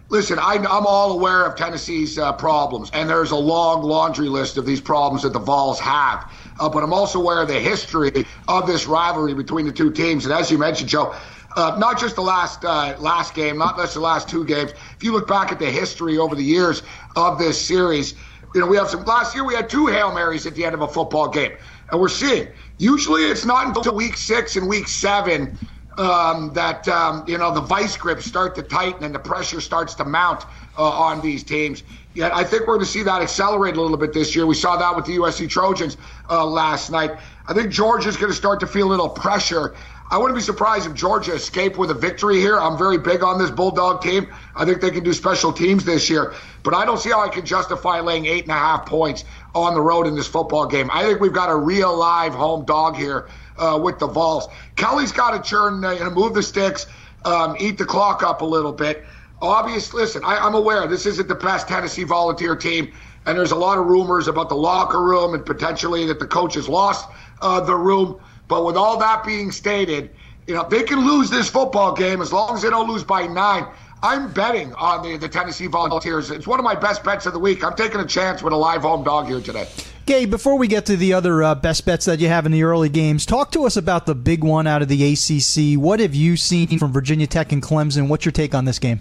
Listen, 0.08 0.40
I, 0.40 0.56
am 0.56 0.66
all 0.66 1.12
aware 1.12 1.46
of 1.46 1.58
Tennessee's 1.58 2.18
uh, 2.18 2.34
problems, 2.34 2.90
and 2.94 3.10
there's 3.10 3.32
a 3.32 3.36
long 3.36 3.82
laundry 3.82 4.30
list 4.30 4.58
of 4.58 4.66
these 4.66 4.82
problems 4.82 5.24
that 5.24 5.34
the 5.34 5.40
Vols 5.40 5.80
have. 5.80 6.32
uh, 6.60 6.70
but 6.70 6.84
I'm 6.84 6.94
also 6.94 7.20
aware 7.20 7.42
of 7.42 7.50
the 7.50 7.60
history 7.60 8.26
of 8.48 8.68
this 8.68 8.88
rivalry 8.88 9.34
between 9.34 9.66
the 9.66 9.74
two 9.74 9.92
teams. 9.92 10.26
And 10.26 10.34
as 10.34 10.50
you 10.50 10.58
mentioned, 10.58 10.90
Joe, 10.90 11.14
uh, 11.56 11.76
not 11.78 12.00
just 12.00 12.16
the 12.16 12.22
last 12.22 12.64
uh, 12.64 12.96
last 13.00 13.34
game, 13.34 13.58
not 13.58 13.78
just 13.78 13.96
the 13.96 14.00
last 14.00 14.30
two 14.30 14.46
games. 14.46 14.72
If 14.72 15.04
you 15.04 15.12
look 15.12 15.28
back 15.28 15.52
at 15.52 15.60
the 15.60 15.70
history 15.70 16.18
over 16.18 16.36
the 16.36 16.44
years 16.44 16.82
of 17.16 17.38
this 17.38 17.60
series, 17.62 18.16
you 18.54 18.62
know 18.62 18.68
we 18.68 18.78
have 18.78 18.90
some. 18.90 19.04
Last 19.06 19.36
year 19.36 19.46
we 19.46 19.54
had 19.54 19.70
two 19.70 19.88
hail 19.88 20.14
marys 20.14 20.46
at 20.46 20.56
the 20.56 20.66
end 20.66 20.76
of 20.76 20.82
a 20.82 20.88
football 20.88 21.30
game, 21.30 21.54
and 21.92 22.00
we're 22.00 22.10
seeing. 22.10 22.48
Usually 22.78 23.24
it's 23.24 23.46
not 23.46 23.68
until 23.68 23.96
week 23.96 24.18
six 24.18 24.56
and 24.56 24.68
week 24.68 24.88
seven 24.88 25.58
um, 25.98 26.52
that 26.54 26.88
um, 26.88 27.24
you 27.28 27.38
know 27.38 27.54
the 27.54 27.62
vice 27.62 27.96
grips 27.98 28.26
start 28.26 28.56
to 28.56 28.64
tighten 28.64 29.04
and 29.04 29.14
the 29.14 29.20
pressure 29.20 29.62
starts 29.62 29.94
to 29.96 30.06
mount 30.06 30.46
uh, 30.78 30.84
on 30.84 31.22
these 31.22 31.44
teams. 31.44 31.84
Yet 32.14 32.34
I 32.34 32.44
think 32.44 32.62
we're 32.62 32.76
going 32.76 32.86
to 32.86 32.92
see 32.92 33.04
that 33.04 33.22
accelerate 33.22 33.78
a 33.78 33.82
little 33.82 33.98
bit 33.98 34.14
this 34.14 34.36
year. 34.36 34.46
We 34.46 34.56
saw 34.56 34.78
that 34.78 34.96
with 34.96 35.06
the 35.06 35.18
USC 35.18 35.50
Trojans 35.50 35.98
uh, 36.30 36.46
last 36.46 36.92
night. 36.92 37.12
I 37.48 37.54
think 37.54 37.72
Georgia's 37.72 38.18
going 38.18 38.32
to 38.32 38.38
start 38.38 38.60
to 38.62 38.68
feel 38.68 38.88
a 38.88 38.92
little 38.92 39.10
pressure 39.10 39.76
I 40.12 40.18
wouldn't 40.18 40.36
be 40.36 40.42
surprised 40.42 40.86
if 40.86 40.94
Georgia 40.94 41.34
escaped 41.34 41.78
with 41.78 41.90
a 41.90 41.94
victory 41.94 42.38
here. 42.38 42.60
I'm 42.60 42.78
very 42.78 42.98
big 42.98 43.24
on 43.24 43.40
this 43.40 43.50
Bulldog 43.50 44.02
team. 44.02 44.28
I 44.58 44.66
think 44.66 44.82
they 44.82 44.92
can 44.92 45.06
do 45.06 45.14
special 45.14 45.54
teams 45.54 45.86
this 45.86 46.10
year, 46.10 46.34
but 46.64 46.74
I 46.74 46.84
don't 46.84 47.00
see 47.00 47.12
how 47.12 47.22
I 47.22 47.30
can 47.30 47.46
justify 47.46 48.02
laying 48.02 48.26
eight 48.26 48.44
and 48.44 48.52
a 48.52 48.56
half 48.56 48.86
points 48.86 49.24
on 49.56 49.74
the 49.74 49.80
road 49.80 50.08
in 50.08 50.16
this 50.16 50.28
football 50.28 50.68
game. 50.68 50.90
I 50.92 51.04
think 51.04 51.22
we've 51.22 51.32
got 51.32 51.50
a 51.50 51.56
real 51.56 51.96
live 51.96 52.34
home 52.34 52.66
dog 52.66 52.98
here 52.98 53.30
uh, 53.58 53.80
with 53.82 54.00
the 54.00 54.08
Vols. 54.08 54.50
Kelly's 54.76 55.14
got 55.14 55.32
to 55.42 55.50
churn, 55.50 55.86
uh, 55.86 56.10
move 56.10 56.34
the 56.34 56.44
sticks, 56.44 56.88
um, 57.24 57.56
eat 57.58 57.78
the 57.78 57.86
clock 57.86 58.22
up 58.22 58.42
a 58.42 58.46
little 58.46 58.74
bit. 58.74 59.06
Obviously, 59.42 60.02
listen, 60.02 60.26
I, 60.26 60.36
I'm 60.40 60.56
aware 60.56 60.86
this 60.88 61.06
isn't 61.06 61.30
the 61.30 61.36
best 61.36 61.70
Tennessee 61.70 62.04
volunteer 62.04 62.58
team, 62.58 62.92
and 63.26 63.38
there's 63.38 63.52
a 63.52 63.56
lot 63.56 63.78
of 63.78 63.86
rumors 63.86 64.28
about 64.28 64.50
the 64.50 64.56
locker 64.56 65.02
room 65.02 65.34
and 65.34 65.46
potentially 65.46 66.06
that 66.08 66.20
the 66.20 66.28
coach 66.28 66.56
has 66.56 66.68
lost 66.68 67.08
uh, 67.42 67.62
the 67.62 67.76
room. 67.78 68.20
But 68.52 68.66
with 68.66 68.76
all 68.76 68.98
that 68.98 69.24
being 69.24 69.50
stated, 69.50 70.10
you 70.46 70.54
know, 70.54 70.68
they 70.68 70.84
can 70.84 71.08
lose 71.08 71.30
this 71.30 71.50
football 71.50 71.94
game 71.94 72.22
as 72.22 72.34
long 72.34 72.54
as 72.54 72.62
they 72.62 72.70
don't 72.70 72.90
lose 72.90 73.02
by 73.02 73.26
nine. 73.26 73.66
I'm 74.04 74.34
betting 74.34 74.74
on 74.74 75.04
the, 75.04 75.16
the 75.16 75.30
Tennessee 75.30 75.68
Volunteers. 75.68 76.30
It's 76.32 76.46
one 76.46 76.60
of 76.60 76.66
my 76.66 76.76
best 76.76 77.02
bets 77.02 77.26
of 77.26 77.32
the 77.32 77.40
week. 77.40 77.64
I'm 77.64 77.76
taking 77.76 78.02
a 78.02 78.06
chance 78.06 78.44
with 78.44 78.52
a 78.52 78.58
live 78.58 78.82
home 78.82 79.06
dog 79.06 79.28
here 79.28 79.40
today. 79.40 79.70
Gabe, 80.06 80.30
before 80.30 80.58
we 80.58 80.68
get 80.68 80.86
to 80.88 80.98
the 80.98 81.14
other 81.14 81.42
uh, 81.42 81.56
best 81.56 81.86
bets 81.86 82.04
that 82.08 82.20
you 82.20 82.28
have 82.28 82.46
in 82.46 82.52
the 82.52 82.64
early 82.64 82.90
games, 82.90 83.26
talk 83.26 83.54
to 83.54 83.64
us 83.64 83.78
about 83.78 84.06
the 84.06 84.16
big 84.16 84.44
one 84.44 84.68
out 84.68 84.82
of 84.82 84.90
the 84.90 85.14
ACC. 85.14 85.80
What 85.82 86.02
have 86.02 86.14
you 86.14 86.36
seen 86.36 86.78
from 86.78 86.92
Virginia 86.92 87.28
Tech 87.28 87.54
and 87.54 87.64
Clemson? 87.64 88.10
What's 88.10 88.26
your 88.26 88.34
take 88.34 88.54
on 88.54 88.66
this 88.66 88.80
game? 88.80 89.00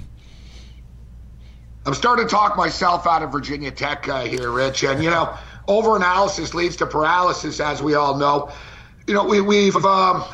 I'm 1.86 1.94
starting 1.94 2.24
to 2.24 2.30
talk 2.30 2.56
myself 2.56 3.04
out 3.04 3.24
of 3.24 3.32
Virginia 3.32 3.72
Tech 3.72 4.06
uh, 4.06 4.26
here, 4.26 4.52
Rich. 4.52 4.84
And, 4.84 5.02
you 5.02 5.10
know, 5.10 5.36
overanalysis 5.66 6.54
leads 6.54 6.76
to 6.76 6.86
paralysis, 6.86 7.58
as 7.58 7.82
we 7.82 7.94
all 7.94 8.16
know 8.16 8.52
you 9.06 9.14
know, 9.14 9.24
we, 9.24 9.40
we've 9.40 9.76
um, 9.84 10.24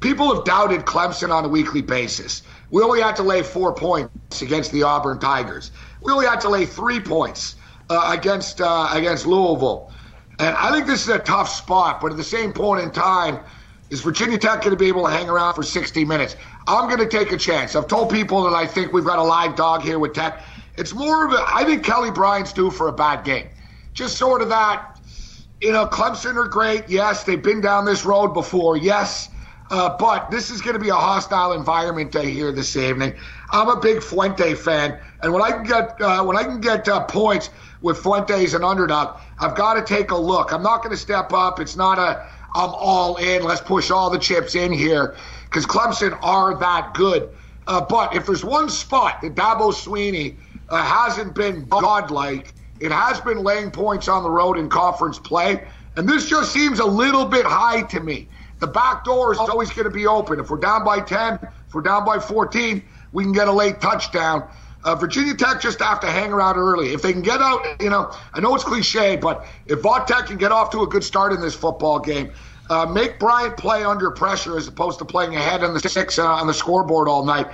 people 0.00 0.34
have 0.34 0.44
doubted 0.44 0.82
Clemson 0.82 1.30
on 1.30 1.44
a 1.44 1.48
weekly 1.48 1.82
basis. 1.82 2.42
We 2.70 2.82
only 2.82 3.00
had 3.00 3.16
to 3.16 3.22
lay 3.22 3.42
four 3.42 3.74
points 3.74 4.42
against 4.42 4.72
the 4.72 4.82
Auburn 4.82 5.18
Tigers. 5.18 5.70
We 6.02 6.12
only 6.12 6.26
had 6.26 6.40
to 6.42 6.48
lay 6.48 6.66
three 6.66 7.00
points 7.00 7.56
uh, 7.90 8.14
against 8.16 8.60
uh, 8.60 8.88
against 8.92 9.26
Louisville, 9.26 9.90
and 10.38 10.54
I 10.56 10.70
think 10.70 10.86
this 10.86 11.02
is 11.02 11.08
a 11.08 11.18
tough 11.18 11.48
spot. 11.48 12.00
But 12.00 12.12
at 12.12 12.16
the 12.16 12.24
same 12.24 12.52
point 12.52 12.82
in 12.82 12.90
time, 12.90 13.40
is 13.90 14.02
Virginia 14.02 14.38
Tech 14.38 14.60
going 14.60 14.70
to 14.70 14.76
be 14.76 14.88
able 14.88 15.04
to 15.06 15.10
hang 15.10 15.28
around 15.28 15.54
for 15.54 15.62
60 15.62 16.04
minutes? 16.04 16.36
I'm 16.66 16.86
going 16.88 17.00
to 17.00 17.08
take 17.08 17.32
a 17.32 17.38
chance. 17.38 17.74
I've 17.74 17.88
told 17.88 18.10
people 18.10 18.42
that 18.44 18.54
I 18.54 18.66
think 18.66 18.92
we've 18.92 19.04
got 19.04 19.18
a 19.18 19.22
live 19.22 19.56
dog 19.56 19.82
here 19.82 19.98
with 19.98 20.12
Tech. 20.12 20.42
It's 20.76 20.94
more 20.94 21.26
of 21.26 21.32
a. 21.32 21.44
I 21.52 21.64
think 21.64 21.84
Kelly 21.84 22.10
Bryant's 22.10 22.52
due 22.52 22.70
for 22.70 22.88
a 22.88 22.92
bad 22.92 23.24
game. 23.24 23.48
Just 23.94 24.16
sort 24.16 24.42
of 24.42 24.48
that 24.50 24.97
you 25.60 25.72
know, 25.72 25.86
Clemson 25.86 26.36
are 26.36 26.48
great. 26.48 26.88
Yes, 26.88 27.24
they've 27.24 27.42
been 27.42 27.60
down 27.60 27.84
this 27.84 28.04
road 28.04 28.28
before. 28.28 28.76
Yes. 28.76 29.28
Uh, 29.70 29.96
but 29.98 30.30
this 30.30 30.50
is 30.50 30.62
going 30.62 30.74
to 30.74 30.80
be 30.80 30.88
a 30.88 30.94
hostile 30.94 31.52
environment 31.52 32.14
uh, 32.16 32.20
here 32.20 32.52
this 32.52 32.74
evening. 32.74 33.14
I'm 33.50 33.68
a 33.68 33.78
big 33.78 34.02
Fuente 34.02 34.54
fan, 34.54 34.98
and 35.22 35.30
when 35.30 35.42
I 35.42 35.50
can 35.50 35.64
get 35.64 36.00
uh, 36.00 36.24
when 36.24 36.38
I 36.38 36.42
can 36.42 36.60
get 36.60 36.88
uh, 36.88 37.04
points 37.04 37.50
with 37.82 37.98
Fuente 37.98 38.32
as 38.44 38.54
an 38.54 38.64
underdog, 38.64 39.20
I've 39.38 39.54
got 39.54 39.74
to 39.74 39.82
take 39.82 40.10
a 40.10 40.16
look. 40.16 40.52
I'm 40.54 40.62
not 40.62 40.78
going 40.78 40.92
to 40.92 41.00
step 41.00 41.34
up. 41.34 41.60
It's 41.60 41.76
not 41.76 41.98
a 41.98 42.26
I'm 42.54 42.70
all 42.70 43.16
in. 43.16 43.42
Let's 43.42 43.60
push 43.60 43.90
all 43.90 44.08
the 44.10 44.18
chips 44.18 44.54
in 44.54 44.72
here 44.72 45.14
because 45.44 45.66
Clemson 45.66 46.18
are 46.22 46.58
that 46.58 46.94
good. 46.94 47.28
Uh, 47.66 47.82
but 47.82 48.16
if 48.16 48.24
there's 48.24 48.44
one 48.44 48.70
spot 48.70 49.20
that 49.20 49.34
Dabo 49.34 49.72
Swinney 49.72 50.36
uh, 50.70 50.82
hasn't 50.82 51.34
been 51.34 51.66
godlike, 51.66 52.54
it 52.80 52.92
has 52.92 53.20
been 53.20 53.38
laying 53.38 53.70
points 53.70 54.08
on 54.08 54.22
the 54.22 54.30
road 54.30 54.58
in 54.58 54.68
conference 54.68 55.18
play, 55.18 55.66
and 55.96 56.08
this 56.08 56.28
just 56.28 56.52
seems 56.52 56.78
a 56.78 56.84
little 56.84 57.24
bit 57.24 57.44
high 57.44 57.82
to 57.82 58.00
me. 58.00 58.28
The 58.60 58.66
back 58.66 59.04
door 59.04 59.32
is 59.32 59.38
always 59.38 59.70
going 59.70 59.84
to 59.84 59.90
be 59.90 60.06
open. 60.06 60.40
If 60.40 60.50
we're 60.50 60.58
down 60.58 60.84
by 60.84 61.00
10, 61.00 61.38
if 61.68 61.74
we're 61.74 61.82
down 61.82 62.04
by 62.04 62.18
14, 62.18 62.82
we 63.12 63.24
can 63.24 63.32
get 63.32 63.48
a 63.48 63.52
late 63.52 63.80
touchdown. 63.80 64.48
Uh, 64.84 64.94
Virginia 64.94 65.34
Tech 65.34 65.60
just 65.60 65.80
have 65.80 66.00
to 66.00 66.06
hang 66.06 66.32
around 66.32 66.56
early. 66.56 66.92
If 66.92 67.02
they 67.02 67.12
can 67.12 67.22
get 67.22 67.40
out, 67.40 67.80
you 67.80 67.90
know, 67.90 68.12
I 68.32 68.40
know 68.40 68.54
it's 68.54 68.64
cliche, 68.64 69.16
but 69.16 69.46
if 69.66 69.80
Vaught 69.82 70.06
Tech 70.06 70.26
can 70.26 70.36
get 70.38 70.52
off 70.52 70.70
to 70.70 70.82
a 70.82 70.86
good 70.86 71.04
start 71.04 71.32
in 71.32 71.40
this 71.40 71.54
football 71.54 71.98
game, 71.98 72.32
uh, 72.70 72.86
make 72.86 73.18
Bryant 73.18 73.56
play 73.56 73.82
under 73.82 74.10
pressure 74.10 74.56
as 74.56 74.68
opposed 74.68 74.98
to 74.98 75.04
playing 75.04 75.34
ahead 75.34 75.64
on 75.64 75.74
the 75.74 75.80
six 75.80 76.18
uh, 76.18 76.26
on 76.26 76.46
the 76.46 76.54
scoreboard 76.54 77.08
all 77.08 77.24
night. 77.24 77.48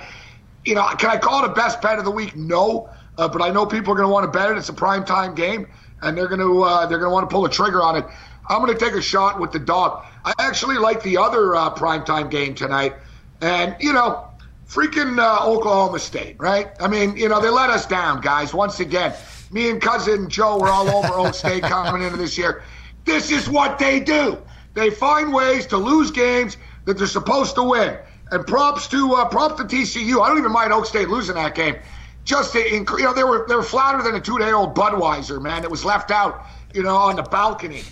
You 0.65 0.75
know, 0.75 0.87
can 0.97 1.09
I 1.09 1.17
call 1.17 1.43
it 1.43 1.51
a 1.51 1.53
best 1.53 1.81
bet 1.81 1.99
of 1.99 2.05
the 2.05 2.11
week? 2.11 2.35
No. 2.35 2.89
Uh, 3.17 3.27
but 3.27 3.41
I 3.41 3.49
know 3.49 3.65
people 3.65 3.93
are 3.93 3.95
going 3.95 4.07
to 4.07 4.13
want 4.13 4.31
to 4.31 4.37
bet 4.37 4.51
it. 4.51 4.57
It's 4.57 4.69
a 4.69 4.73
prime 4.73 5.05
time 5.05 5.35
game, 5.35 5.67
and 6.01 6.17
they're 6.17 6.27
going 6.27 6.41
to 6.41 6.63
uh, 6.63 6.85
they're 6.85 6.99
going 6.99 7.09
to 7.09 7.13
want 7.13 7.29
to 7.29 7.33
pull 7.33 7.43
the 7.43 7.49
trigger 7.49 7.81
on 7.81 7.95
it. 7.95 8.05
I'm 8.47 8.63
going 8.63 8.77
to 8.77 8.85
take 8.85 8.93
a 8.93 9.01
shot 9.01 9.39
with 9.39 9.51
the 9.51 9.59
dog. 9.59 10.05
I 10.23 10.33
actually 10.39 10.77
like 10.77 11.01
the 11.01 11.17
other 11.17 11.55
uh, 11.55 11.69
time 11.71 12.29
game 12.29 12.55
tonight, 12.55 12.95
and 13.41 13.75
you 13.79 13.93
know, 13.93 14.25
freaking 14.67 15.19
uh, 15.19 15.47
Oklahoma 15.47 15.99
State, 15.99 16.35
right? 16.39 16.69
I 16.79 16.87
mean, 16.87 17.15
you 17.15 17.29
know, 17.29 17.41
they 17.41 17.49
let 17.49 17.69
us 17.69 17.85
down, 17.85 18.21
guys. 18.21 18.53
Once 18.53 18.79
again, 18.79 19.13
me 19.51 19.69
and 19.69 19.81
cousin 19.81 20.29
Joe 20.29 20.59
were 20.59 20.67
all 20.69 20.89
over 20.89 21.13
Oak 21.13 21.33
State 21.33 21.63
coming 21.63 22.03
into 22.03 22.17
this 22.17 22.37
year. 22.37 22.63
This 23.05 23.31
is 23.31 23.49
what 23.49 23.79
they 23.79 23.99
do. 23.99 24.37
They 24.73 24.89
find 24.89 25.33
ways 25.33 25.65
to 25.67 25.77
lose 25.77 26.11
games 26.11 26.57
that 26.85 26.97
they're 26.97 27.07
supposed 27.07 27.55
to 27.55 27.63
win. 27.63 27.97
And 28.31 28.45
props 28.45 28.87
to 28.87 29.13
uh, 29.13 29.29
props 29.29 29.61
to 29.61 29.63
TCU. 29.63 30.21
I 30.21 30.27
don't 30.27 30.39
even 30.39 30.51
mind 30.51 30.73
Oak 30.73 30.87
State 30.87 31.09
losing 31.09 31.35
that 31.35 31.53
game 31.53 31.75
just 32.25 32.53
to, 32.53 32.59
you 32.59 32.83
know, 32.83 33.13
they 33.13 33.23
were 33.23 33.45
they 33.47 33.55
were 33.55 33.63
flatter 33.63 34.03
than 34.03 34.15
a 34.15 34.19
two 34.19 34.37
day 34.39 34.51
old 34.51 34.75
Budweiser, 34.75 35.41
man. 35.41 35.63
It 35.63 35.71
was 35.71 35.85
left 35.85 36.11
out, 36.11 36.45
you 36.73 36.83
know, 36.83 36.95
on 36.95 37.15
the 37.15 37.23
balcony. 37.23 37.83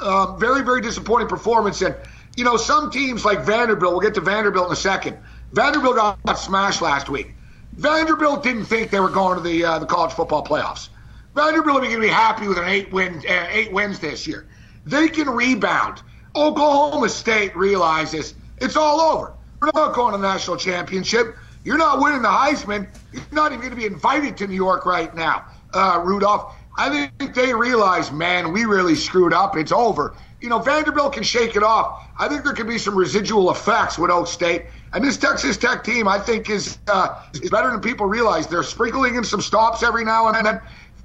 Um, 0.00 0.38
very 0.38 0.62
very 0.62 0.82
disappointing 0.82 1.28
performance, 1.28 1.80
and 1.80 1.94
you 2.36 2.44
know, 2.44 2.56
some 2.56 2.90
teams 2.90 3.24
like 3.24 3.40
Vanderbilt. 3.40 3.92
We'll 3.92 4.02
get 4.02 4.14
to 4.14 4.20
Vanderbilt 4.20 4.66
in 4.66 4.72
a 4.72 4.76
second. 4.76 5.16
Vanderbilt 5.52 5.96
got, 5.96 6.38
smashed 6.38 6.82
last 6.82 7.08
week. 7.08 7.34
Vanderbilt 7.74 8.42
didn't 8.42 8.64
think 8.64 8.90
they 8.90 9.00
were 9.00 9.08
going 9.08 9.38
to 9.38 9.42
the 9.42 9.64
uh, 9.64 9.78
the 9.78 9.86
college 9.86 10.12
football 10.12 10.44
playoffs. 10.44 10.88
Vanderbilt 11.34 11.78
are 11.78 11.80
going 11.80 11.94
to 11.94 12.00
be 12.00 12.08
happy 12.08 12.48
with 12.48 12.58
an 12.58 12.68
eight 12.68 12.92
win 12.92 13.22
uh, 13.28 13.46
eight 13.50 13.72
wins 13.72 14.00
this 14.00 14.26
year. 14.26 14.48
They 14.84 15.08
can 15.08 15.30
rebound. 15.30 16.02
Oklahoma 16.34 17.08
State 17.08 17.56
realizes 17.56 18.34
it's 18.58 18.76
all 18.76 19.00
over. 19.00 19.32
We're 19.60 19.70
not 19.74 19.94
going 19.94 20.12
to 20.12 20.18
the 20.18 20.26
national 20.26 20.56
championship. 20.56 21.36
You're 21.66 21.78
not 21.78 22.00
winning 22.00 22.22
the 22.22 22.28
Heisman. 22.28 22.86
You're 23.12 23.24
not 23.32 23.50
even 23.50 23.58
going 23.58 23.70
to 23.70 23.76
be 23.76 23.86
invited 23.86 24.36
to 24.36 24.46
New 24.46 24.54
York 24.54 24.86
right 24.86 25.12
now, 25.16 25.46
uh, 25.74 26.00
Rudolph. 26.04 26.54
I 26.78 27.08
think 27.18 27.34
they 27.34 27.52
realize, 27.52 28.12
man, 28.12 28.52
we 28.52 28.66
really 28.66 28.94
screwed 28.94 29.32
up. 29.32 29.56
It's 29.56 29.72
over. 29.72 30.14
You 30.40 30.48
know, 30.48 30.60
Vanderbilt 30.60 31.14
can 31.14 31.24
shake 31.24 31.56
it 31.56 31.64
off. 31.64 32.08
I 32.20 32.28
think 32.28 32.44
there 32.44 32.52
could 32.52 32.68
be 32.68 32.78
some 32.78 32.94
residual 32.94 33.50
effects 33.50 33.98
with 33.98 34.12
Oak 34.12 34.28
State. 34.28 34.66
And 34.92 35.02
this 35.02 35.16
Texas 35.16 35.56
Tech 35.56 35.82
team, 35.82 36.06
I 36.06 36.20
think, 36.20 36.50
is 36.50 36.78
uh, 36.86 37.20
is 37.34 37.50
better 37.50 37.68
than 37.68 37.80
people 37.80 38.06
realize. 38.06 38.46
They're 38.46 38.62
sprinkling 38.62 39.16
in 39.16 39.24
some 39.24 39.40
stops 39.40 39.82
every 39.82 40.04
now 40.04 40.28
and 40.28 40.46
then. 40.46 40.60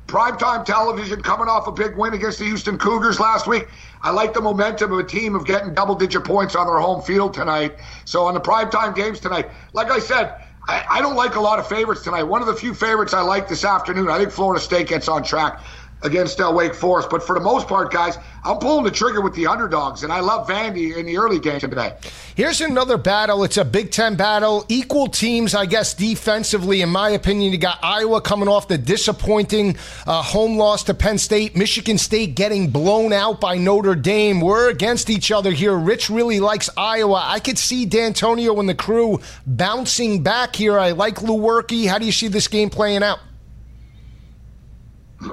Primetime 0.05 0.65
television 0.65 1.23
coming 1.23 1.47
off 1.47 1.67
a 1.67 1.71
big 1.71 1.95
win 1.95 2.13
against 2.13 2.37
the 2.37 2.45
Houston 2.45 2.77
Cougars 2.77 3.19
last 3.19 3.47
week. 3.47 3.67
I 4.01 4.11
like 4.11 4.33
the 4.33 4.41
momentum 4.41 4.91
of 4.91 4.99
a 4.99 5.03
team 5.03 5.35
of 5.35 5.45
getting 5.45 5.73
double 5.73 5.95
digit 5.95 6.25
points 6.25 6.53
on 6.53 6.67
their 6.67 6.79
home 6.79 7.01
field 7.01 7.33
tonight. 7.33 7.77
So 8.03 8.25
on 8.25 8.33
the 8.33 8.41
primetime 8.41 8.93
games 8.93 9.21
tonight, 9.21 9.49
like 9.71 9.89
I 9.89 9.99
said, 9.99 10.35
I, 10.67 10.85
I 10.89 11.01
don't 11.01 11.15
like 11.15 11.35
a 11.35 11.41
lot 11.41 11.59
of 11.59 11.67
favorites 11.67 12.03
tonight. 12.03 12.23
One 12.23 12.41
of 12.41 12.47
the 12.47 12.53
few 12.53 12.73
favorites 12.73 13.13
I 13.13 13.21
like 13.21 13.47
this 13.47 13.63
afternoon, 13.65 14.09
I 14.09 14.17
think 14.17 14.31
Florida 14.31 14.61
State 14.61 14.87
gets 14.87 15.07
on 15.07 15.23
track 15.23 15.61
against 16.03 16.39
uh, 16.39 16.51
Wake 16.53 16.73
Forest. 16.73 17.09
But 17.09 17.23
for 17.23 17.33
the 17.35 17.41
most 17.41 17.67
part, 17.67 17.91
guys, 17.91 18.17
I'm 18.43 18.57
pulling 18.57 18.83
the 18.83 18.91
trigger 18.91 19.21
with 19.21 19.35
the 19.35 19.47
underdogs, 19.47 20.03
and 20.03 20.11
I 20.11 20.19
love 20.19 20.47
Vandy 20.47 20.97
in 20.97 21.05
the 21.05 21.17
early 21.17 21.39
game 21.39 21.59
today. 21.59 21.95
Here's 22.35 22.61
another 22.61 22.97
battle. 22.97 23.43
It's 23.43 23.57
a 23.57 23.65
Big 23.65 23.91
Ten 23.91 24.15
battle. 24.15 24.65
Equal 24.67 25.07
teams, 25.07 25.53
I 25.53 25.65
guess, 25.65 25.93
defensively. 25.93 26.81
In 26.81 26.89
my 26.89 27.11
opinion, 27.11 27.51
you 27.51 27.57
got 27.57 27.79
Iowa 27.83 28.21
coming 28.21 28.47
off 28.47 28.67
the 28.67 28.77
disappointing 28.77 29.77
uh, 30.07 30.23
home 30.23 30.57
loss 30.57 30.83
to 30.85 30.93
Penn 30.93 31.17
State, 31.17 31.55
Michigan 31.55 31.97
State 31.97 32.35
getting 32.35 32.69
blown 32.69 33.13
out 33.13 33.39
by 33.39 33.57
Notre 33.57 33.95
Dame. 33.95 34.41
We're 34.41 34.69
against 34.69 35.09
each 35.09 35.31
other 35.31 35.51
here. 35.51 35.75
Rich 35.75 36.09
really 36.09 36.39
likes 36.39 36.69
Iowa. 36.75 37.23
I 37.25 37.39
could 37.39 37.57
see 37.57 37.85
Dantonio 37.85 38.59
and 38.59 38.67
the 38.67 38.75
crew 38.75 39.19
bouncing 39.45 40.23
back 40.23 40.55
here. 40.55 40.79
I 40.79 40.91
like 40.91 41.15
Lewerke. 41.15 41.87
How 41.87 41.99
do 41.99 42.05
you 42.05 42.11
see 42.11 42.27
this 42.27 42.47
game 42.47 42.69
playing 42.69 43.03
out? 43.03 43.19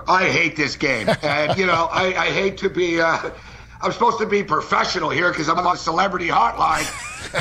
I 0.07 0.29
hate 0.29 0.57
this 0.57 0.77
game, 0.77 1.09
and 1.23 1.59
you 1.59 1.67
know, 1.67 1.89
I, 1.91 2.15
I 2.15 2.31
hate 2.31 2.59
to 2.59 2.71
be. 2.71 3.01
Uh, 3.01 3.31
I'm 3.81 3.93
supposed 3.93 4.19
to 4.19 4.27
be 4.27 4.43
professional 4.43 5.09
here 5.11 5.31
because 5.31 5.49
I'm 5.49 5.59
on 5.59 5.75
a 5.75 5.79
celebrity 5.79 6.29
hotline. 6.29 6.87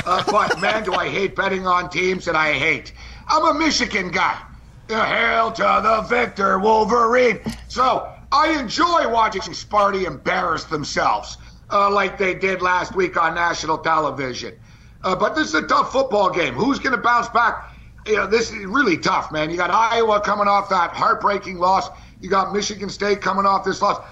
Uh, 0.06 0.22
but 0.30 0.60
man, 0.60 0.84
do 0.84 0.94
I 0.94 1.08
hate 1.08 1.34
betting 1.34 1.66
on 1.66 1.90
teams 1.90 2.24
that 2.26 2.36
I 2.36 2.52
hate. 2.52 2.92
I'm 3.26 3.56
a 3.56 3.58
Michigan 3.58 4.10
guy. 4.10 4.40
Hail 4.88 5.52
to 5.52 5.62
the 5.82 6.06
victor, 6.08 6.58
Wolverine. 6.58 7.40
So 7.68 8.10
I 8.32 8.58
enjoy 8.58 9.08
watching 9.08 9.42
Sparty 9.42 10.06
embarrass 10.06 10.64
themselves 10.64 11.36
uh, 11.70 11.90
like 11.90 12.18
they 12.18 12.34
did 12.34 12.62
last 12.62 12.94
week 12.94 13.16
on 13.16 13.34
national 13.34 13.78
television. 13.78 14.58
Uh, 15.04 15.14
but 15.14 15.34
this 15.34 15.48
is 15.48 15.54
a 15.54 15.62
tough 15.62 15.92
football 15.92 16.30
game. 16.30 16.54
Who's 16.54 16.78
going 16.78 16.96
to 16.96 17.02
bounce 17.02 17.28
back? 17.28 17.74
You 18.06 18.16
know, 18.16 18.26
this 18.26 18.50
is 18.50 18.64
really 18.64 18.96
tough, 18.96 19.30
man. 19.30 19.50
You 19.50 19.56
got 19.56 19.70
Iowa 19.70 20.20
coming 20.20 20.48
off 20.48 20.70
that 20.70 20.92
heartbreaking 20.92 21.58
loss. 21.58 21.88
You 22.20 22.28
got 22.28 22.52
Michigan 22.52 22.88
State 22.88 23.20
coming 23.20 23.46
off 23.46 23.64
this 23.64 23.80
loss. 23.80 24.04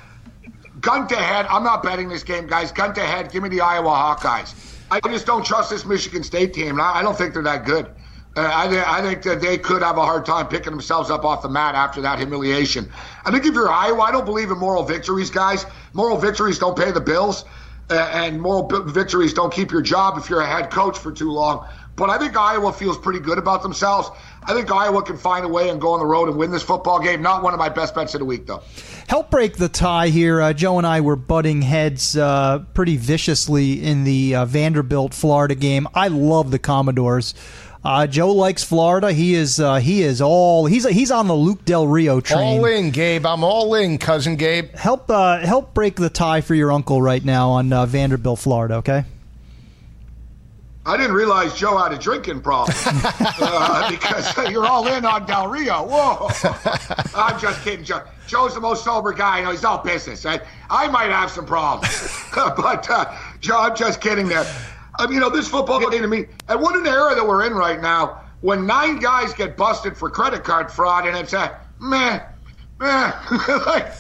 Gun 0.81 1.09
to 1.09 1.17
head, 1.17 1.47
I'm 1.49 1.65
not 1.65 1.83
betting 1.83 2.09
this 2.09 2.23
game, 2.23 2.47
guys. 2.47 2.71
Gun 2.71 2.95
to 2.95 3.01
head, 3.01 3.33
give 3.33 3.43
me 3.43 3.49
the 3.49 3.61
Iowa 3.61 3.89
Hawkeyes. 3.89 4.77
I 4.91 5.01
just 5.01 5.27
don't 5.27 5.45
trust 5.45 5.71
this 5.71 5.85
Michigan 5.85 6.23
State 6.23 6.55
team. 6.55 6.81
I 6.81 7.03
don't 7.03 7.17
think 7.17 7.35
they're 7.35 7.43
that 7.43 7.65
good. 7.65 7.87
Uh, 8.37 8.51
I, 8.53 8.69
th- 8.69 8.85
I, 8.87 9.01
think 9.01 9.23
that 9.23 9.41
they 9.41 9.57
could 9.57 9.81
have 9.81 9.97
a 9.97 10.05
hard 10.05 10.27
time 10.27 10.47
picking 10.47 10.71
themselves 10.71 11.11
up 11.11 11.25
off 11.25 11.41
the 11.41 11.49
mat 11.49 11.75
after 11.75 12.03
that 12.03 12.19
humiliation. 12.19 12.93
I 13.25 13.31
think 13.31 13.47
if 13.47 13.55
you're 13.55 13.71
Iowa, 13.71 14.03
I 14.03 14.13
don't 14.13 14.27
believe 14.27 14.51
in 14.51 14.59
moral 14.59 14.83
victories, 14.83 15.31
guys. 15.31 15.65
Moral 15.95 16.19
victories 16.19 16.59
don't 16.59 16.77
pay 16.77 16.91
the 16.91 17.01
bills, 17.01 17.47
uh, 17.89 17.95
and 18.13 18.39
moral 18.39 18.69
victories 18.69 19.33
don't 19.33 19.51
keep 19.51 19.73
your 19.73 19.81
job 19.81 20.19
if 20.19 20.29
you're 20.29 20.43
a 20.43 20.47
head 20.47 20.71
coach 20.71 20.99
for 20.99 21.13
too 21.13 21.33
long. 21.33 21.67
But 21.97 22.11
I 22.11 22.19
think 22.19 22.37
Iowa 22.37 22.75
feels 22.75 22.99
pretty 22.99 23.21
good 23.21 23.39
about 23.39 23.63
themselves. 23.63 24.11
I 24.49 24.55
think 24.55 24.71
Iowa 24.71 25.03
can 25.03 25.17
find 25.17 25.45
a 25.45 25.49
way 25.49 25.71
and 25.71 25.81
go 25.81 25.93
on 25.93 25.99
the 25.99 26.07
road 26.07 26.29
and 26.29 26.39
win 26.39 26.53
this 26.53 26.63
football 26.63 27.01
game. 27.01 27.21
Not 27.21 27.43
one 27.43 27.53
of 27.53 27.59
my 27.59 27.69
best 27.69 27.95
bets 27.97 28.15
of 28.15 28.21
the 28.21 28.25
week, 28.25 28.47
though. 28.47 28.63
Help 29.09 29.31
break 29.31 29.57
the 29.57 29.69
tie 29.69 30.09
here. 30.09 30.41
Uh, 30.41 30.53
Joe 30.53 30.79
and 30.79 30.87
I 30.87 31.01
were 31.01 31.17
butting 31.17 31.63
heads 31.63 32.17
uh, 32.17 32.61
pretty 32.73 32.97
viciously 32.97 33.85
in 33.85 34.05
the 34.05 34.37
uh, 34.37 34.45
Vanderbilt 34.45 35.15
Florida 35.15 35.57
game. 35.57 35.89
I 35.95 36.09
love 36.09 36.53
the 36.53 36.61
Commodores. 36.61 37.35
Uh, 37.85 38.07
Joe 38.07 38.33
likes 38.33 38.65
Florida. 38.65 39.13
He 39.13 39.35
is 39.35 39.61
uh, 39.61 39.77
he 39.77 40.03
is 40.03 40.21
all 40.21 40.67
he's 40.67 40.89
he's 40.89 41.13
on 41.13 41.29
the 41.29 41.37
Luke 41.37 41.65
Del 41.65 41.87
Rio 41.87 42.21
train. 42.21 42.59
All 42.59 42.65
in, 42.65 42.91
Gabe. 42.91 43.25
I'm 43.25 43.45
all 43.45 43.75
in, 43.75 43.99
cousin 43.99 44.35
Gabe. 44.35 44.75
Help 44.75 45.09
uh, 45.09 45.39
help 45.39 45.73
break 45.73 45.95
the 45.95 46.11
tie 46.11 46.41
for 46.41 46.57
your 46.57 46.73
uncle 46.73 47.01
right 47.01 47.25
now 47.25 47.51
on 47.51 47.73
uh, 47.73 47.87
Vanderbilt, 47.87 48.41
Florida. 48.41 48.75
Okay. 48.77 49.05
I 50.87 50.97
didn't 50.97 51.15
realize 51.15 51.53
Joe 51.55 51.77
had 51.77 51.93
a 51.93 51.99
drinking 51.99 52.43
problem 52.43 52.77
uh, 52.85 53.91
because 53.91 54.37
you're 54.51 54.67
all 54.67 54.87
in 54.87 55.05
on 55.05 55.27
Del 55.27 55.49
Rio. 55.49 55.83
Whoa! 55.83 56.29
I'm 57.15 57.39
just 57.41 57.63
kidding, 57.63 57.85
Joe. 57.85 58.03
Joe's 58.29 58.55
the 58.55 58.61
most 58.61 58.85
sober 58.85 59.13
guy. 59.13 59.39
You 59.39 59.45
know, 59.45 59.51
he's 59.51 59.65
all 59.65 59.83
business. 59.83 60.25
Right? 60.25 60.43
I 60.71 60.89
might 60.89 61.11
have 61.11 61.31
some 61.31 61.45
problems, 61.45 62.25
but 62.35 62.89
uh, 62.89 63.15
Joe, 63.41 63.59
I'm 63.59 63.75
just 63.75 64.01
kidding 64.01 64.29
there. 64.29 64.47
Um, 64.99 65.13
you 65.13 65.19
know, 65.21 65.29
this 65.29 65.49
football 65.49 65.81
game 65.81 66.03
to 66.03 66.09
me, 66.09 66.27
and 66.49 66.61
what 66.61 66.77
an 66.77 66.87
era 66.87 67.15
that 67.15 67.27
we're 67.27 67.45
in 67.45 67.55
right 67.55 67.81
now 67.83 68.23
when 68.41 68.65
nine 68.65 68.99
guys 68.99 69.35
get 69.35 69.57
busted 69.57 69.97
for 69.97 70.09
credit 70.09 70.45
card 70.45 70.71
fraud 70.71 71.07
and 71.07 71.17
it's 71.17 71.33
a 71.33 71.59
meh, 71.81 72.21
meh. 72.79 73.13
like, 73.67 73.93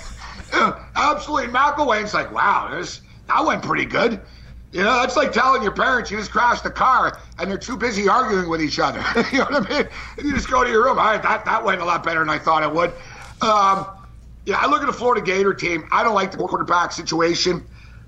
know, 0.53 0.76
absolutely, 0.95 1.53
McElwain's 1.53 2.14
like, 2.14 2.32
wow, 2.32 2.68
this, 2.70 3.01
that 3.28 3.45
went 3.45 3.62
pretty 3.62 3.84
good. 3.84 4.20
You 4.73 4.83
know, 4.83 5.01
that's 5.01 5.17
like 5.17 5.33
telling 5.33 5.62
your 5.62 5.73
parents 5.73 6.11
you 6.11 6.19
just 6.19 6.31
crashed 6.31 6.64
the 6.64 6.71
car 6.71 7.19
and 7.39 7.51
they're 7.51 7.57
too 7.57 7.77
busy 7.77 8.09
arguing 8.09 8.49
with 8.49 8.61
each 8.61 8.79
other. 8.79 8.99
you 9.33 9.39
know 9.39 9.45
what 9.45 9.71
I 9.71 9.79
mean? 9.79 9.89
And 10.19 10.27
you 10.27 10.35
just 10.35 10.51
go 10.51 10.64
to 10.64 10.71
your 10.71 10.85
room. 10.85 10.99
Right, 10.99 11.23
that, 11.23 11.45
that 11.45 11.64
went 11.64 11.81
a 11.81 11.85
lot 11.85 12.05
better 12.05 12.21
than 12.21 12.29
I 12.29 12.39
thought 12.39 12.62
it 12.62 12.73
would. 12.73 12.91
Um, 13.41 13.87
yeah, 14.45 14.59
I 14.59 14.69
look 14.69 14.81
at 14.81 14.87
the 14.87 14.93
Florida 14.93 15.25
Gator 15.25 15.55
team. 15.55 15.89
I 15.91 16.03
don't 16.03 16.14
like 16.14 16.31
the 16.31 16.39
quarterback 16.39 16.93
situation. 16.93 17.64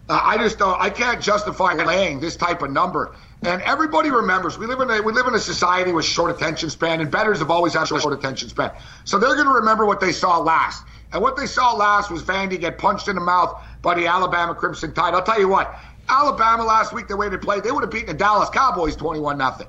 Uh, 0.09 0.21
I 0.23 0.39
just 0.39 0.59
don't. 0.59 0.81
I 0.81 0.89
can't 0.91 1.21
justify 1.21 1.75
laying 1.75 2.21
this 2.21 2.37
type 2.37 2.63
of 2.63 2.71
number. 2.71 3.15
And 3.43 3.63
everybody 3.63 4.11
remembers 4.11 4.59
we 4.59 4.67
live 4.67 4.81
in 4.81 4.91
a 4.91 5.01
we 5.01 5.13
live 5.13 5.27
in 5.27 5.35
a 5.35 5.39
society 5.39 5.93
with 5.93 6.05
short 6.05 6.35
attention 6.35 6.71
span, 6.71 7.01
and 7.01 7.11
betters 7.11 7.39
have 7.39 7.51
always 7.51 7.75
had 7.75 7.87
short 7.87 8.13
attention 8.13 8.49
span. 8.49 8.73
So 9.05 9.19
they're 9.19 9.35
going 9.35 9.47
to 9.47 9.53
remember 9.53 9.87
what 9.87 10.01
they 10.01 10.13
saw 10.13 10.39
last. 10.39 10.85
And 11.13 11.23
what 11.23 11.37
they 11.37 11.47
saw 11.47 11.73
last 11.73 12.11
was 12.11 12.23
Vandy 12.23 12.61
get 12.61 12.79
punched 12.79 13.09
in 13.09 13.15
the 13.15 13.21
mouth 13.21 13.63
by 13.81 13.95
the 13.95 14.07
Alabama 14.07 14.55
Crimson 14.55 14.93
Tide. 14.93 15.15
I'll 15.15 15.23
tell 15.23 15.41
you 15.41 15.49
what, 15.49 15.79
Alabama 16.09 16.65
last 16.65 16.93
week 16.93 17.09
the 17.09 17.17
way 17.17 17.29
they 17.29 17.37
played, 17.37 17.63
they 17.65 17.71
would 17.71 17.83
have 17.83 17.91
beaten 17.91 18.09
the 18.09 18.15
Dallas 18.15 18.51
Cowboys 18.51 18.97
twenty-one 18.97 19.39
nothing. 19.39 19.67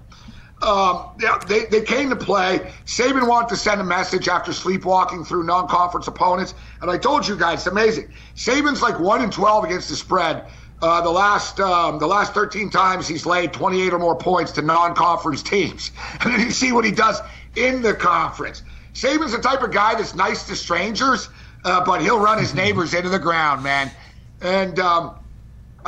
Um, 0.62 1.12
yeah, 1.22 1.38
they, 1.48 1.66
they 1.66 1.82
came 1.82 2.10
to 2.10 2.18
play. 2.18 2.72
Saban 2.86 3.28
wanted 3.28 3.50
to 3.50 3.56
send 3.56 3.80
a 3.80 3.84
message 3.84 4.28
after 4.28 4.52
sleepwalking 4.52 5.24
through 5.24 5.44
non-conference 5.44 6.08
opponents, 6.08 6.54
and 6.82 6.92
I 6.92 6.98
told 6.98 7.26
you 7.26 7.38
guys, 7.38 7.60
it's 7.60 7.68
amazing. 7.68 8.12
Saban's 8.36 8.82
like 8.82 9.00
one 9.00 9.22
in 9.22 9.32
twelve 9.32 9.64
against 9.64 9.90
the 9.90 9.96
spread. 9.96 10.46
Uh, 10.82 11.02
the 11.02 11.10
last 11.10 11.60
um, 11.60 12.00
the 12.00 12.08
last 12.08 12.34
13 12.34 12.70
times 12.70 13.06
he's 13.06 13.26
laid 13.26 13.52
28 13.52 13.92
or 13.92 14.00
more 14.00 14.16
points 14.16 14.54
to 14.54 14.62
non-conference 14.62 15.44
teams, 15.44 15.92
and 16.22 16.34
then 16.34 16.40
you 16.40 16.52
see 16.52 16.72
what 16.72 16.86
he 16.86 16.92
does 16.92 17.20
in 17.56 17.82
the 17.82 17.94
conference. 17.94 18.64
Saban's 18.94 19.32
the 19.32 19.40
type 19.40 19.62
of 19.62 19.72
guy 19.72 19.96
that's 19.96 20.16
nice 20.16 20.48
to 20.48 20.56
strangers, 20.56 21.30
uh, 21.64 21.84
but 21.84 22.02
he'll 22.02 22.20
run 22.20 22.38
his 22.38 22.54
neighbors 22.64 22.94
into 22.94 23.10
the 23.10 23.20
ground, 23.20 23.64
man. 23.64 23.92
And 24.42 24.80
um, 24.80 25.18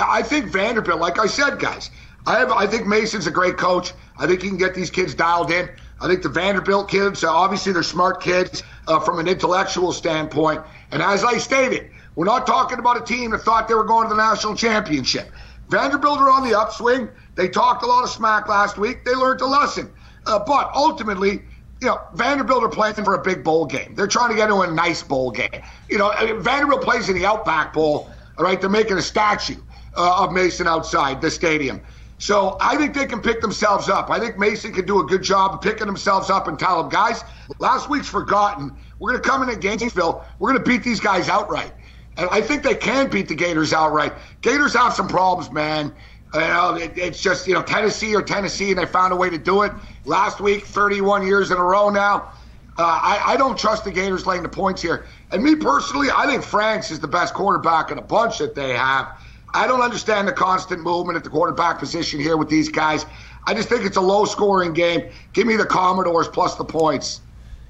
I 0.08 0.24
think 0.24 0.45
Vanderbilt, 0.45 0.99
like 0.99 1.20
I 1.20 1.28
said, 1.28 1.60
guys, 1.60 1.91
I 2.26 2.39
have 2.39 2.52
I 2.52 2.68
think 2.68 2.88
Mason's 2.88 3.28
a 3.28 3.32
great 3.32 3.58
coach. 3.58 3.93
I 4.18 4.28
think 4.28 4.41
he 4.41 4.49
can 4.49 4.58
get 4.58 4.76
these 4.76 4.89
kids 4.89 5.16
dialed 5.16 5.52
in. 5.52 5.70
I 5.99 6.08
think 6.08 6.24
the 6.24 6.30
Vanderbilt 6.30 6.89
kids, 6.89 7.24
uh, 7.24 7.32
obviously, 7.32 7.74
they're 7.74 7.84
smart 7.84 8.22
kids 8.22 8.64
uh, 8.88 8.99
from 8.99 9.20
an 9.20 9.28
intellectual 9.28 9.91
standpoint. 9.93 10.62
And 10.91 11.02
as 11.02 11.24
I 11.24 11.38
stated, 11.38 11.91
we're 12.16 12.26
not 12.26 12.47
talking 12.47 12.80
about 12.80 13.02
a 13.02 13.06
team 13.06 13.32
that 13.32 13.39
thought 13.39 13.68
they 13.68 13.76
were 13.76 13.84
going 13.84 14.10
to 14.10 14.16
the 14.16 14.22
national 14.22 14.56
championship. 14.56 15.32
Vanderbilt 15.70 16.20
are 16.20 16.30
on 16.30 16.47
the 16.47 16.58
upswing. 16.58 17.08
They 17.36 17.47
talked 17.47 17.84
a 17.84 17.88
lot 17.88 18.04
of 18.04 18.10
smack 18.10 18.47
last 18.47 18.78
week. 18.78 19.06
They 19.06 19.14
learned 19.14 19.41
a 19.41 19.45
lesson. 19.45 19.91
Uh, 20.26 20.39
but 20.39 20.72
ultimately, 20.76 21.43
you 21.82 21.88
know, 21.88 22.02
Vanderbilt 22.14 22.64
are 22.64 22.70
playing 22.70 22.95
for 22.95 23.16
a 23.16 23.22
big 23.22 23.43
bowl 23.43 23.66
game. 23.66 23.95
They're 23.95 24.08
trying 24.08 24.30
to 24.30 24.36
get 24.36 24.49
into 24.49 24.62
a 24.62 24.72
nice 24.72 25.02
bowl 25.02 25.32
game. 25.32 25.62
You 25.89 25.97
know, 25.97 26.12
Vanderbilt 26.39 26.82
plays 26.82 27.10
in 27.10 27.16
the 27.16 27.26
Outback 27.26 27.74
Bowl. 27.74 28.10
All 28.38 28.43
right, 28.43 28.60
they're 28.60 28.70
making 28.70 28.97
a 28.97 29.02
statue 29.02 29.58
uh, 29.96 30.24
of 30.24 30.32
Mason 30.32 30.68
outside 30.68 31.22
the 31.22 31.32
stadium. 31.32 31.82
So 32.18 32.56
I 32.62 32.78
think 32.78 32.94
they 32.94 33.08
can 33.08 33.20
pick 33.20 33.42
themselves 33.42 33.89
up. 33.89 34.12
I 34.12 34.20
think 34.20 34.38
Mason 34.38 34.72
can 34.72 34.86
do 34.86 35.00
a 35.00 35.04
good 35.04 35.24
job 35.24 35.56
of 35.56 35.62
picking 35.62 35.88
themselves 35.88 36.30
up 36.30 36.48
and 36.48 36.58
tell 36.58 36.78
them, 36.80 36.89
guys, 36.89 37.24
last 37.58 37.89
week's 37.89 38.08
forgotten. 38.08 38.72
We're 39.00 39.14
going 39.14 39.24
to 39.24 39.28
come 39.28 39.42
in 39.42 39.50
at 39.50 39.60
Gainesville. 39.60 40.24
We're 40.38 40.52
going 40.52 40.64
to 40.64 40.70
beat 40.70 40.84
these 40.84 41.00
guys 41.00 41.30
outright. 41.30 41.74
And 42.18 42.30
I 42.30 42.42
think 42.42 42.62
they 42.62 42.76
can 42.76 43.10
beat 43.10 43.28
the 43.28 43.34
Gators 43.34 43.74
outright. 43.74 44.14
Gators 44.42 44.76
have 44.76 44.94
some 44.94 45.08
problems, 45.08 45.52
man. 45.52 45.94
You 46.36 46.39
know, 46.42 46.76
it, 46.76 46.96
it's 46.96 47.22
just, 47.22 47.48
you 47.48 47.56
know, 47.56 47.64
Tennessee 47.64 48.16
or 48.16 48.22
Tennessee, 48.22 48.70
and 48.70 48.78
they 48.78 48.86
found 48.86 49.14
a 49.14 49.16
way 49.16 49.32
to 49.32 49.39
do 49.39 49.64
it. 49.64 49.72
Last 50.06 50.39
week, 50.39 50.66
31 50.66 51.26
years 51.26 51.50
in 51.50 51.58
a 51.58 51.64
row 51.64 51.89
now. 51.89 52.34
Uh, 52.78 52.84
I, 52.84 53.34
I 53.34 53.38
don't 53.38 53.58
trust 53.58 53.84
the 53.84 53.92
Gators 53.92 54.28
laying 54.28 54.44
the 54.44 54.50
points 54.50 54.82
here. 54.82 55.06
And 55.32 55.44
me 55.44 55.56
personally, 55.56 56.10
I 56.16 56.28
think 56.28 56.44
Franks 56.44 56.92
is 56.92 57.00
the 57.00 57.08
best 57.08 57.34
quarterback 57.34 57.92
in 57.92 57.98
a 57.98 58.02
bunch 58.02 58.38
that 58.38 58.54
they 58.54 58.74
have. 58.74 59.20
I 59.54 59.68
don't 59.68 59.82
understand 59.82 60.28
the 60.28 60.34
constant 60.34 60.82
movement 60.82 61.18
at 61.18 61.24
the 61.24 61.30
quarterback 61.30 61.80
position 61.80 62.20
here 62.20 62.38
with 62.38 62.49
these 62.49 62.70
guys. 62.70 63.06
I 63.45 63.54
just 63.54 63.70
think 63.70 63.86
it's 63.86 63.97
a 63.97 64.02
low 64.02 64.26
scoring 64.26 64.74
game. 64.74 65.10
Give 65.34 65.47
me 65.47 65.56
the 65.56 65.66
Commodores 65.66 66.28
plus 66.28 66.56
the 66.56 66.66
points. 66.66 67.22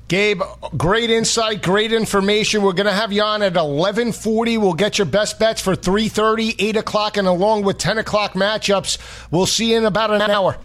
Gabe, 0.07 0.41
great 0.75 1.09
insight, 1.09 1.63
great 1.63 1.93
information. 1.93 2.63
We're 2.63 2.73
going 2.73 2.87
to 2.87 2.91
have 2.91 3.13
you 3.13 3.21
on 3.21 3.41
at 3.41 3.53
1140. 3.53 4.57
We'll 4.57 4.73
get 4.73 4.97
your 4.97 5.05
best 5.05 5.39
bets 5.39 5.61
for 5.61 5.73
3.30, 5.73 6.55
8 6.59 6.75
o'clock, 6.75 7.15
and 7.15 7.25
along 7.27 7.63
with 7.63 7.77
10 7.77 7.97
o'clock 7.97 8.33
matchups. 8.33 8.97
We'll 9.31 9.45
see 9.45 9.71
you 9.71 9.77
in 9.77 9.85
about 9.85 10.11
an 10.11 10.21
hour. 10.21 10.57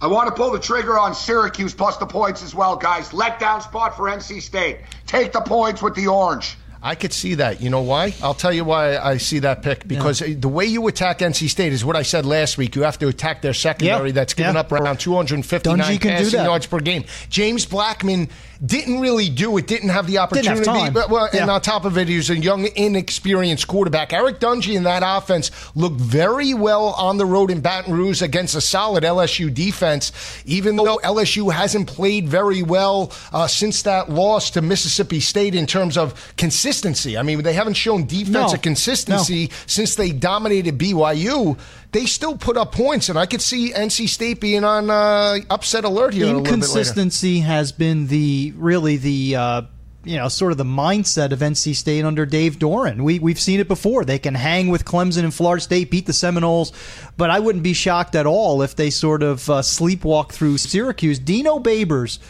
I 0.00 0.06
want 0.06 0.28
to 0.28 0.34
pull 0.34 0.50
the 0.50 0.60
trigger 0.60 0.98
on 0.98 1.14
Syracuse 1.14 1.74
plus 1.74 1.98
the 1.98 2.06
points 2.06 2.42
as 2.42 2.54
well, 2.54 2.74
guys. 2.74 3.10
Letdown 3.10 3.60
spot 3.60 3.94
for 3.96 4.04
NC 4.04 4.40
State. 4.40 4.78
Take 5.06 5.32
the 5.32 5.40
points 5.42 5.82
with 5.82 5.94
the 5.94 6.06
orange. 6.06 6.56
I 6.82 6.94
could 6.94 7.12
see 7.12 7.34
that. 7.34 7.60
You 7.60 7.70
know 7.70 7.82
why? 7.82 8.14
I'll 8.22 8.34
tell 8.34 8.52
you 8.52 8.64
why 8.64 8.96
I 8.98 9.16
see 9.16 9.40
that 9.40 9.62
pick. 9.62 9.86
Because 9.88 10.20
yeah. 10.20 10.36
the 10.38 10.48
way 10.48 10.64
you 10.66 10.86
attack 10.86 11.18
NC 11.18 11.48
State 11.48 11.72
is 11.72 11.84
what 11.84 11.96
I 11.96 12.02
said 12.02 12.24
last 12.24 12.56
week. 12.56 12.76
You 12.76 12.82
have 12.82 12.98
to 12.98 13.08
attack 13.08 13.42
their 13.42 13.54
secondary 13.54 14.12
that's 14.12 14.34
giving 14.34 14.56
up 14.56 14.70
around 14.70 15.00
259 15.00 15.98
passing 15.98 16.40
yards 16.40 16.66
per 16.66 16.78
game. 16.78 17.04
James 17.28 17.66
Blackman 17.66 18.28
didn't 18.64 19.00
really 19.00 19.28
do 19.28 19.56
it, 19.56 19.66
didn't 19.66 19.90
have 19.90 20.06
the 20.06 20.18
opportunity. 20.18 20.90
But, 20.90 21.10
well, 21.10 21.28
yeah. 21.32 21.42
And 21.42 21.50
on 21.50 21.60
top 21.60 21.84
of 21.84 21.96
it, 21.96 22.08
he 22.08 22.16
was 22.16 22.28
a 22.30 22.36
young, 22.36 22.66
inexperienced 22.74 23.68
quarterback. 23.68 24.12
Eric 24.12 24.40
Dungey 24.40 24.74
in 24.74 24.82
that 24.82 25.02
offense 25.04 25.50
looked 25.76 26.00
very 26.00 26.54
well 26.54 26.86
on 26.86 27.18
the 27.18 27.26
road 27.26 27.50
in 27.50 27.60
Baton 27.60 27.94
Rouge 27.94 28.20
against 28.20 28.56
a 28.56 28.60
solid 28.60 29.04
LSU 29.04 29.52
defense, 29.52 30.12
even 30.44 30.76
though 30.76 30.98
LSU 30.98 31.52
hasn't 31.52 31.86
played 31.86 32.28
very 32.28 32.62
well 32.62 33.12
uh, 33.32 33.46
since 33.46 33.82
that 33.82 34.10
loss 34.10 34.50
to 34.50 34.62
Mississippi 34.62 35.20
State 35.20 35.54
in 35.54 35.66
terms 35.66 35.96
of 35.96 36.34
consistency. 36.36 37.16
I 37.16 37.22
mean, 37.22 37.42
they 37.42 37.52
haven't 37.52 37.74
shown 37.74 38.06
defensive 38.06 38.58
no. 38.58 38.62
consistency 38.62 39.46
no. 39.46 39.54
since 39.66 39.94
they 39.94 40.10
dominated 40.10 40.78
BYU 40.78 41.58
they 41.92 42.06
still 42.06 42.36
put 42.36 42.56
up 42.56 42.72
points, 42.72 43.08
and 43.08 43.18
I 43.18 43.26
could 43.26 43.40
see 43.40 43.72
NC 43.72 44.08
State 44.08 44.40
being 44.40 44.64
on 44.64 44.90
uh, 44.90 45.38
upset 45.48 45.84
alert 45.84 46.14
here. 46.14 46.26
Inconsistency 46.26 47.40
has 47.40 47.72
been 47.72 48.06
the 48.08 48.52
really 48.56 48.96
the. 48.96 49.36
Uh, 49.36 49.62
you 50.04 50.16
know, 50.16 50.28
sort 50.28 50.52
of 50.52 50.58
the 50.58 50.64
mindset 50.64 51.32
of 51.32 51.40
NC 51.40 51.74
State 51.74 52.02
under 52.04 52.24
Dave 52.24 52.58
Doeren. 52.58 53.02
We 53.02 53.18
we've 53.18 53.38
seen 53.38 53.60
it 53.60 53.68
before. 53.68 54.06
They 54.06 54.18
can 54.18 54.34
hang 54.34 54.68
with 54.68 54.84
Clemson 54.84 55.24
and 55.24 55.34
Florida 55.34 55.60
State, 55.60 55.90
beat 55.90 56.06
the 56.06 56.14
Seminoles, 56.14 56.72
but 57.18 57.28
I 57.28 57.40
wouldn't 57.40 57.64
be 57.64 57.74
shocked 57.74 58.14
at 58.14 58.24
all 58.24 58.62
if 58.62 58.74
they 58.74 58.88
sort 58.88 59.22
of 59.22 59.50
uh, 59.50 59.60
sleepwalk 59.60 60.30
through 60.30 60.58
Syracuse. 60.58 61.18
Dino 61.18 61.58
Babers 61.58 62.20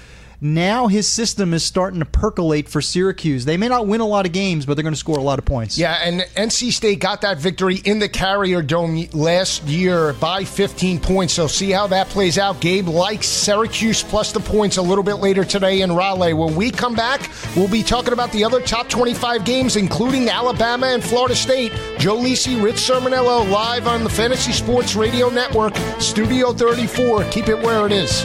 now 0.41 0.87
his 0.87 1.07
system 1.09 1.53
is 1.53 1.65
starting 1.65 2.01
to 2.01 2.07
percolate 2.07 2.69
for 2.69 2.81
Syracuse. 2.81 3.45
They 3.45 3.57
may 3.57 3.69
not 3.69 3.87
win 3.87 4.01
a 4.01 4.07
lot 4.07 4.27
of 4.27 4.33
games, 4.33 4.67
but 4.67 4.75
they're 4.75 4.83
going 4.83 4.95
to 4.95 4.99
score 4.99 5.19
a 5.19 5.23
lot 5.23 5.39
of 5.39 5.45
points. 5.45 5.77
Yeah, 5.77 5.99
and 6.03 6.21
NC 6.37 6.73
State 6.73 7.01
got 7.01 7.23
that 7.23 7.39
victory 7.39 7.77
in 7.85 7.99
the 7.99 8.09
Carrier 8.09 8.63
Dome 8.63 9.07
last 9.13 9.65
year 9.65 10.13
by 10.15 10.45
15 10.45 11.01
points. 11.01 11.35
So 11.35 11.47
see 11.47 11.71
how 11.71 11.87
that 11.89 12.09
plays 12.09 12.39
out. 12.39 12.61
Gabe 12.61 12.89
likes 12.89 13.27
Syracuse 13.27 14.03
plus 14.03 14.33
the 14.33 14.41
points 14.41 14.77
a 14.77 14.83
little 14.83 15.05
bit 15.05 15.15
later 15.15 15.45
today 15.45 15.83
in 15.83 15.93
Raleigh. 15.93 16.35
When 16.35 16.55
we 16.55 16.71
come 16.71 16.95
back, 16.95 17.31
we'll 17.57 17.69
be 17.69 17.83
talking 17.83 18.13
about 18.13 18.31
the 18.33 18.45
other 18.45 18.61
top 18.61 18.89
25 18.89 19.45
games, 19.45 19.77
including 19.77 20.29
Alabama 20.29 20.87
and 20.87 21.03
Florida 21.03 21.35
State. 21.35 21.73
Joe 21.99 22.17
Lisi, 22.17 22.63
Rich 22.63 22.77
Cirminiello, 22.77 23.51
live 23.51 23.87
on 23.87 24.05
the 24.05 24.11
Fantasy 24.11 24.53
Sports 24.53 24.95
Radio 24.95 25.29
Network, 25.31 25.75
Studio 25.99 26.53
34. 26.53 27.25
Keep 27.31 27.49
it 27.49 27.59
where 27.59 27.87
it 27.87 27.93
is. 27.93 28.25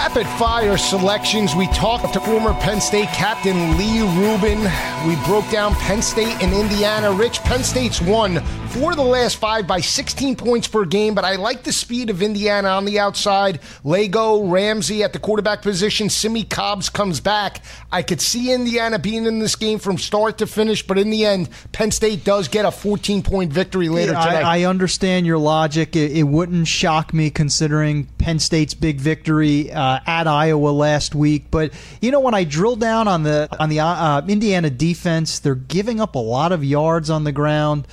Rapid 0.00 0.26
fire 0.38 0.78
selections. 0.78 1.54
We 1.54 1.66
talked 1.66 2.10
to 2.14 2.20
former 2.20 2.54
Penn 2.54 2.80
State 2.80 3.08
captain 3.08 3.76
Lee 3.76 4.00
Rubin. 4.00 4.58
We 5.06 5.14
broke 5.26 5.48
down 5.50 5.74
Penn 5.74 6.00
State 6.00 6.42
and 6.42 6.54
Indiana. 6.54 7.12
Rich, 7.12 7.40
Penn 7.40 7.62
State's 7.62 8.00
won 8.00 8.42
four 8.70 8.92
of 8.92 8.96
the 8.96 9.02
last 9.02 9.36
five 9.36 9.66
by 9.66 9.80
16 9.80 10.36
points 10.36 10.68
per 10.68 10.84
game, 10.84 11.14
but 11.14 11.24
I 11.24 11.34
like 11.36 11.64
the 11.64 11.72
speed 11.72 12.08
of 12.08 12.22
Indiana 12.22 12.68
on 12.68 12.84
the 12.84 13.00
outside. 13.00 13.60
Lagow, 13.84 14.50
Ramsey 14.50 15.02
at 15.02 15.12
the 15.12 15.18
quarterback 15.18 15.60
position. 15.60 16.08
Simmie 16.08 16.44
Cobbs 16.44 16.88
comes 16.88 17.18
back. 17.18 17.62
I 17.90 18.02
could 18.02 18.20
see 18.20 18.52
Indiana 18.52 19.00
being 19.00 19.26
in 19.26 19.40
this 19.40 19.56
game 19.56 19.80
from 19.80 19.98
start 19.98 20.38
to 20.38 20.46
finish, 20.46 20.86
but 20.86 20.98
in 20.98 21.10
the 21.10 21.26
end, 21.26 21.48
Penn 21.72 21.90
State 21.90 22.22
does 22.24 22.46
get 22.46 22.64
a 22.64 22.70
14 22.70 23.22
point 23.24 23.52
victory 23.52 23.88
later 23.88 24.12
Yeah, 24.12 24.24
today. 24.24 24.36
I, 24.42 24.58
I 24.58 24.64
understand 24.64 25.26
your 25.26 25.38
logic. 25.38 25.96
It, 25.96 26.12
it 26.12 26.22
wouldn't 26.22 26.68
shock 26.68 27.12
me 27.12 27.30
considering 27.30 28.04
Penn 28.18 28.38
State's 28.38 28.74
big 28.74 29.00
victory 29.00 29.72
uh, 29.72 29.98
at 30.06 30.28
Iowa 30.28 30.68
last 30.70 31.14
week. 31.16 31.46
But 31.50 31.72
you 32.00 32.12
know, 32.12 32.20
when 32.20 32.34
I 32.34 32.44
drill 32.44 32.76
down 32.76 33.08
on 33.08 33.24
the 33.24 33.48
on 33.58 33.68
the 33.68 33.80
uh, 33.80 34.22
Indiana 34.28 34.70
defense, 34.70 35.40
they're 35.40 35.56
giving 35.56 36.00
up 36.00 36.14
a 36.14 36.20
lot 36.20 36.52
of 36.52 36.64
yards 36.64 37.10
on 37.10 37.24
the 37.24 37.32
ground. 37.32 37.88